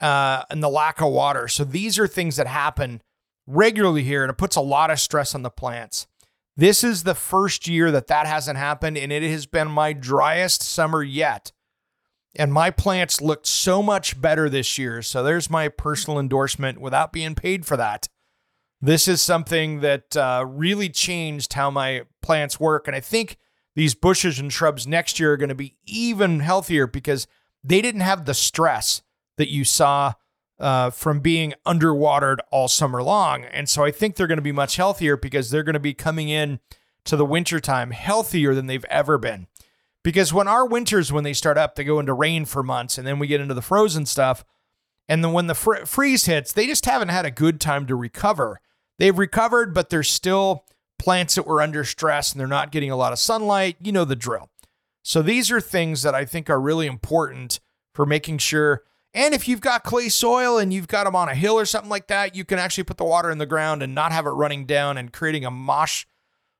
uh, 0.00 0.42
and 0.50 0.62
the 0.62 0.68
lack 0.68 1.00
of 1.00 1.10
water. 1.10 1.48
So 1.48 1.64
these 1.64 1.98
are 1.98 2.06
things 2.06 2.36
that 2.36 2.46
happen 2.46 3.00
regularly 3.46 4.02
here, 4.02 4.22
and 4.22 4.30
it 4.30 4.36
puts 4.36 4.56
a 4.56 4.60
lot 4.60 4.90
of 4.90 5.00
stress 5.00 5.34
on 5.34 5.42
the 5.42 5.50
plants. 5.50 6.06
This 6.56 6.82
is 6.82 7.02
the 7.02 7.14
first 7.14 7.68
year 7.68 7.90
that 7.90 8.08
that 8.08 8.26
hasn't 8.26 8.58
happened, 8.58 8.98
and 8.98 9.12
it 9.12 9.22
has 9.22 9.46
been 9.46 9.68
my 9.68 9.92
driest 9.92 10.62
summer 10.62 11.02
yet. 11.02 11.52
And 12.38 12.52
my 12.52 12.70
plants 12.70 13.22
looked 13.22 13.46
so 13.46 13.82
much 13.82 14.20
better 14.20 14.50
this 14.50 14.76
year. 14.76 15.00
So 15.00 15.22
there's 15.22 15.48
my 15.48 15.68
personal 15.68 16.18
endorsement 16.18 16.78
without 16.78 17.12
being 17.12 17.34
paid 17.34 17.64
for 17.64 17.78
that. 17.78 18.08
This 18.86 19.08
is 19.08 19.20
something 19.20 19.80
that 19.80 20.16
uh, 20.16 20.44
really 20.46 20.88
changed 20.88 21.54
how 21.54 21.72
my 21.72 22.02
plants 22.22 22.60
work. 22.60 22.86
And 22.86 22.94
I 22.94 23.00
think 23.00 23.36
these 23.74 23.96
bushes 23.96 24.38
and 24.38 24.52
shrubs 24.52 24.86
next 24.86 25.18
year 25.18 25.32
are 25.32 25.36
going 25.36 25.48
to 25.48 25.56
be 25.56 25.74
even 25.86 26.38
healthier 26.38 26.86
because 26.86 27.26
they 27.64 27.82
didn't 27.82 28.02
have 28.02 28.26
the 28.26 28.32
stress 28.32 29.02
that 29.38 29.50
you 29.50 29.64
saw 29.64 30.14
uh, 30.60 30.90
from 30.90 31.18
being 31.18 31.52
underwatered 31.66 32.36
all 32.52 32.68
summer 32.68 33.02
long. 33.02 33.42
And 33.46 33.68
so 33.68 33.82
I 33.82 33.90
think 33.90 34.14
they're 34.14 34.28
going 34.28 34.38
to 34.38 34.42
be 34.42 34.52
much 34.52 34.76
healthier 34.76 35.16
because 35.16 35.50
they're 35.50 35.64
going 35.64 35.74
to 35.74 35.80
be 35.80 35.92
coming 35.92 36.28
in 36.28 36.60
to 37.06 37.16
the 37.16 37.26
wintertime 37.26 37.90
healthier 37.90 38.54
than 38.54 38.68
they've 38.68 38.84
ever 38.84 39.18
been. 39.18 39.48
Because 40.04 40.32
when 40.32 40.46
our 40.46 40.64
winters, 40.64 41.12
when 41.12 41.24
they 41.24 41.32
start 41.32 41.58
up, 41.58 41.74
they 41.74 41.82
go 41.82 41.98
into 41.98 42.14
rain 42.14 42.44
for 42.44 42.62
months 42.62 42.98
and 42.98 43.04
then 43.04 43.18
we 43.18 43.26
get 43.26 43.40
into 43.40 43.52
the 43.52 43.62
frozen 43.62 44.06
stuff. 44.06 44.44
And 45.08 45.24
then 45.24 45.32
when 45.32 45.48
the 45.48 45.54
fr- 45.56 45.86
freeze 45.86 46.26
hits, 46.26 46.52
they 46.52 46.68
just 46.68 46.86
haven't 46.86 47.08
had 47.08 47.26
a 47.26 47.32
good 47.32 47.60
time 47.60 47.84
to 47.88 47.96
recover. 47.96 48.60
They've 48.98 49.16
recovered, 49.16 49.74
but 49.74 49.90
they're 49.90 50.02
still 50.02 50.64
plants 50.98 51.34
that 51.34 51.46
were 51.46 51.60
under 51.60 51.84
stress 51.84 52.32
and 52.32 52.40
they're 52.40 52.46
not 52.46 52.72
getting 52.72 52.90
a 52.90 52.96
lot 52.96 53.12
of 53.12 53.18
sunlight. 53.18 53.76
You 53.80 53.92
know 53.92 54.04
the 54.04 54.16
drill. 54.16 54.50
So 55.02 55.22
these 55.22 55.50
are 55.50 55.60
things 55.60 56.02
that 56.02 56.14
I 56.14 56.24
think 56.24 56.50
are 56.50 56.60
really 56.60 56.86
important 56.86 57.60
for 57.94 58.06
making 58.06 58.38
sure. 58.38 58.82
And 59.14 59.34
if 59.34 59.48
you've 59.48 59.60
got 59.60 59.84
clay 59.84 60.08
soil 60.08 60.58
and 60.58 60.72
you've 60.72 60.88
got 60.88 61.04
them 61.04 61.16
on 61.16 61.28
a 61.28 61.34
hill 61.34 61.54
or 61.54 61.64
something 61.64 61.90
like 61.90 62.08
that, 62.08 62.34
you 62.34 62.44
can 62.44 62.58
actually 62.58 62.84
put 62.84 62.96
the 62.96 63.04
water 63.04 63.30
in 63.30 63.38
the 63.38 63.46
ground 63.46 63.82
and 63.82 63.94
not 63.94 64.12
have 64.12 64.26
it 64.26 64.30
running 64.30 64.66
down 64.66 64.98
and 64.98 65.12
creating 65.12 65.44
a 65.44 65.50
mosh, 65.50 66.06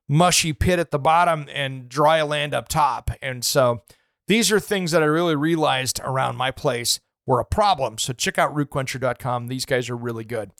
mushy 0.09 0.53
pit 0.53 0.79
at 0.79 0.91
the 0.91 0.99
bottom 0.99 1.47
and 1.53 1.89
dry 1.89 2.23
land 2.23 2.55
up 2.55 2.69
top. 2.69 3.11
And 3.21 3.45
so 3.45 3.83
these 4.27 4.51
are 4.53 4.61
things 4.61 4.93
that 4.93 5.03
I 5.03 5.07
really 5.07 5.37
realized 5.37 6.01
around 6.03 6.37
my 6.37 6.51
place 6.51 7.01
were 7.27 7.41
a 7.41 7.45
problem. 7.45 7.99
So 7.99 8.13
check 8.13 8.39
out 8.39 8.55
rootquencher.com. 8.55 9.49
These 9.49 9.65
guys 9.65 9.91
are 9.91 9.97
really 9.97 10.25
good. 10.25 10.51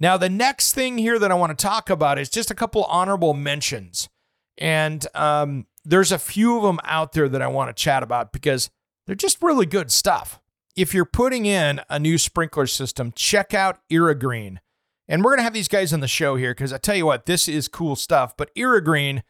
Now, 0.00 0.16
the 0.16 0.28
next 0.28 0.72
thing 0.74 0.98
here 0.98 1.18
that 1.18 1.30
I 1.30 1.34
want 1.34 1.56
to 1.56 1.62
talk 1.62 1.88
about 1.88 2.18
is 2.18 2.28
just 2.28 2.50
a 2.50 2.54
couple 2.54 2.84
honorable 2.84 3.34
mentions. 3.34 4.08
And 4.58 5.06
um, 5.14 5.66
there's 5.84 6.12
a 6.12 6.18
few 6.18 6.56
of 6.56 6.62
them 6.62 6.80
out 6.84 7.12
there 7.12 7.28
that 7.28 7.42
I 7.42 7.46
want 7.46 7.74
to 7.74 7.82
chat 7.82 8.02
about 8.02 8.32
because 8.32 8.70
they're 9.06 9.14
just 9.14 9.42
really 9.42 9.66
good 9.66 9.90
stuff. 9.90 10.40
If 10.76 10.92
you're 10.92 11.04
putting 11.04 11.46
in 11.46 11.80
a 11.88 11.98
new 11.98 12.18
sprinkler 12.18 12.66
system, 12.66 13.12
check 13.14 13.54
out 13.54 13.78
Irrigreen. 13.90 14.58
And 15.06 15.22
we're 15.22 15.32
going 15.32 15.38
to 15.38 15.44
have 15.44 15.52
these 15.52 15.68
guys 15.68 15.92
on 15.92 16.00
the 16.00 16.08
show 16.08 16.36
here 16.36 16.52
because 16.52 16.72
I 16.72 16.78
tell 16.78 16.96
you 16.96 17.06
what, 17.06 17.26
this 17.26 17.46
is 17.46 17.68
cool 17.68 17.94
stuff. 17.94 18.36
But 18.36 18.50
Irrigreen 18.56 19.22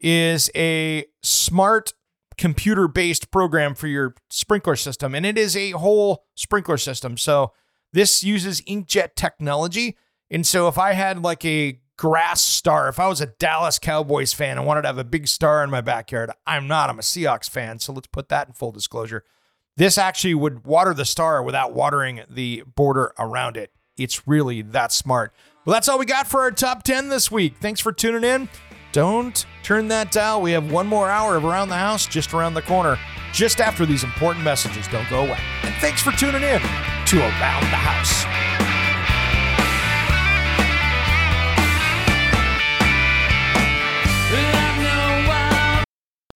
is 0.00 0.50
a 0.54 1.06
smart 1.22 1.94
computer 2.36 2.88
based 2.88 3.30
program 3.30 3.74
for 3.74 3.86
your 3.86 4.14
sprinkler 4.30 4.76
system, 4.76 5.14
and 5.14 5.24
it 5.24 5.38
is 5.38 5.56
a 5.56 5.72
whole 5.72 6.24
sprinkler 6.34 6.78
system. 6.78 7.16
So 7.16 7.52
this 7.92 8.24
uses 8.24 8.60
inkjet 8.62 9.14
technology 9.14 9.96
and 10.30 10.46
so 10.46 10.68
if 10.68 10.78
I 10.78 10.92
had 10.92 11.22
like 11.22 11.44
a 11.44 11.80
grass 11.96 12.40
star, 12.40 12.88
if 12.88 12.98
I 12.98 13.08
was 13.08 13.20
a 13.20 13.26
Dallas 13.26 13.78
Cowboys 13.78 14.32
fan 14.32 14.56
and 14.56 14.66
wanted 14.66 14.82
to 14.82 14.88
have 14.88 14.98
a 14.98 15.04
big 15.04 15.28
star 15.28 15.62
in 15.62 15.70
my 15.70 15.80
backyard, 15.82 16.30
I'm 16.46 16.66
not. 16.66 16.88
I'm 16.88 16.98
a 16.98 17.02
Seahawks 17.02 17.50
fan. 17.50 17.78
So 17.78 17.92
let's 17.92 18.06
put 18.06 18.30
that 18.30 18.48
in 18.48 18.54
full 18.54 18.72
disclosure. 18.72 19.22
This 19.76 19.98
actually 19.98 20.34
would 20.34 20.64
water 20.64 20.94
the 20.94 21.04
star 21.04 21.42
without 21.42 21.74
watering 21.74 22.22
the 22.28 22.64
border 22.74 23.12
around 23.18 23.56
it. 23.56 23.72
It's 23.96 24.26
really 24.26 24.62
that 24.62 24.92
smart. 24.92 25.34
Well, 25.64 25.74
that's 25.74 25.88
all 25.88 25.98
we 25.98 26.06
got 26.06 26.26
for 26.26 26.40
our 26.40 26.50
top 26.50 26.84
10 26.84 27.10
this 27.10 27.30
week. 27.30 27.56
Thanks 27.60 27.80
for 27.80 27.92
tuning 27.92 28.24
in. 28.24 28.48
Don't 28.92 29.44
turn 29.62 29.88
that 29.88 30.10
dial. 30.10 30.40
We 30.40 30.52
have 30.52 30.72
one 30.72 30.86
more 30.86 31.08
hour 31.08 31.36
of 31.36 31.44
Around 31.44 31.68
the 31.68 31.76
House 31.76 32.06
just 32.06 32.32
around 32.32 32.54
the 32.54 32.62
corner, 32.62 32.98
just 33.32 33.60
after 33.60 33.86
these 33.86 34.02
important 34.02 34.44
messages. 34.44 34.88
Don't 34.88 35.08
go 35.10 35.20
away. 35.20 35.38
And 35.62 35.74
thanks 35.76 36.02
for 36.02 36.12
tuning 36.12 36.42
in 36.42 36.60
to 36.60 37.20
Around 37.20 37.62
the 37.62 37.76
House. 37.76 38.49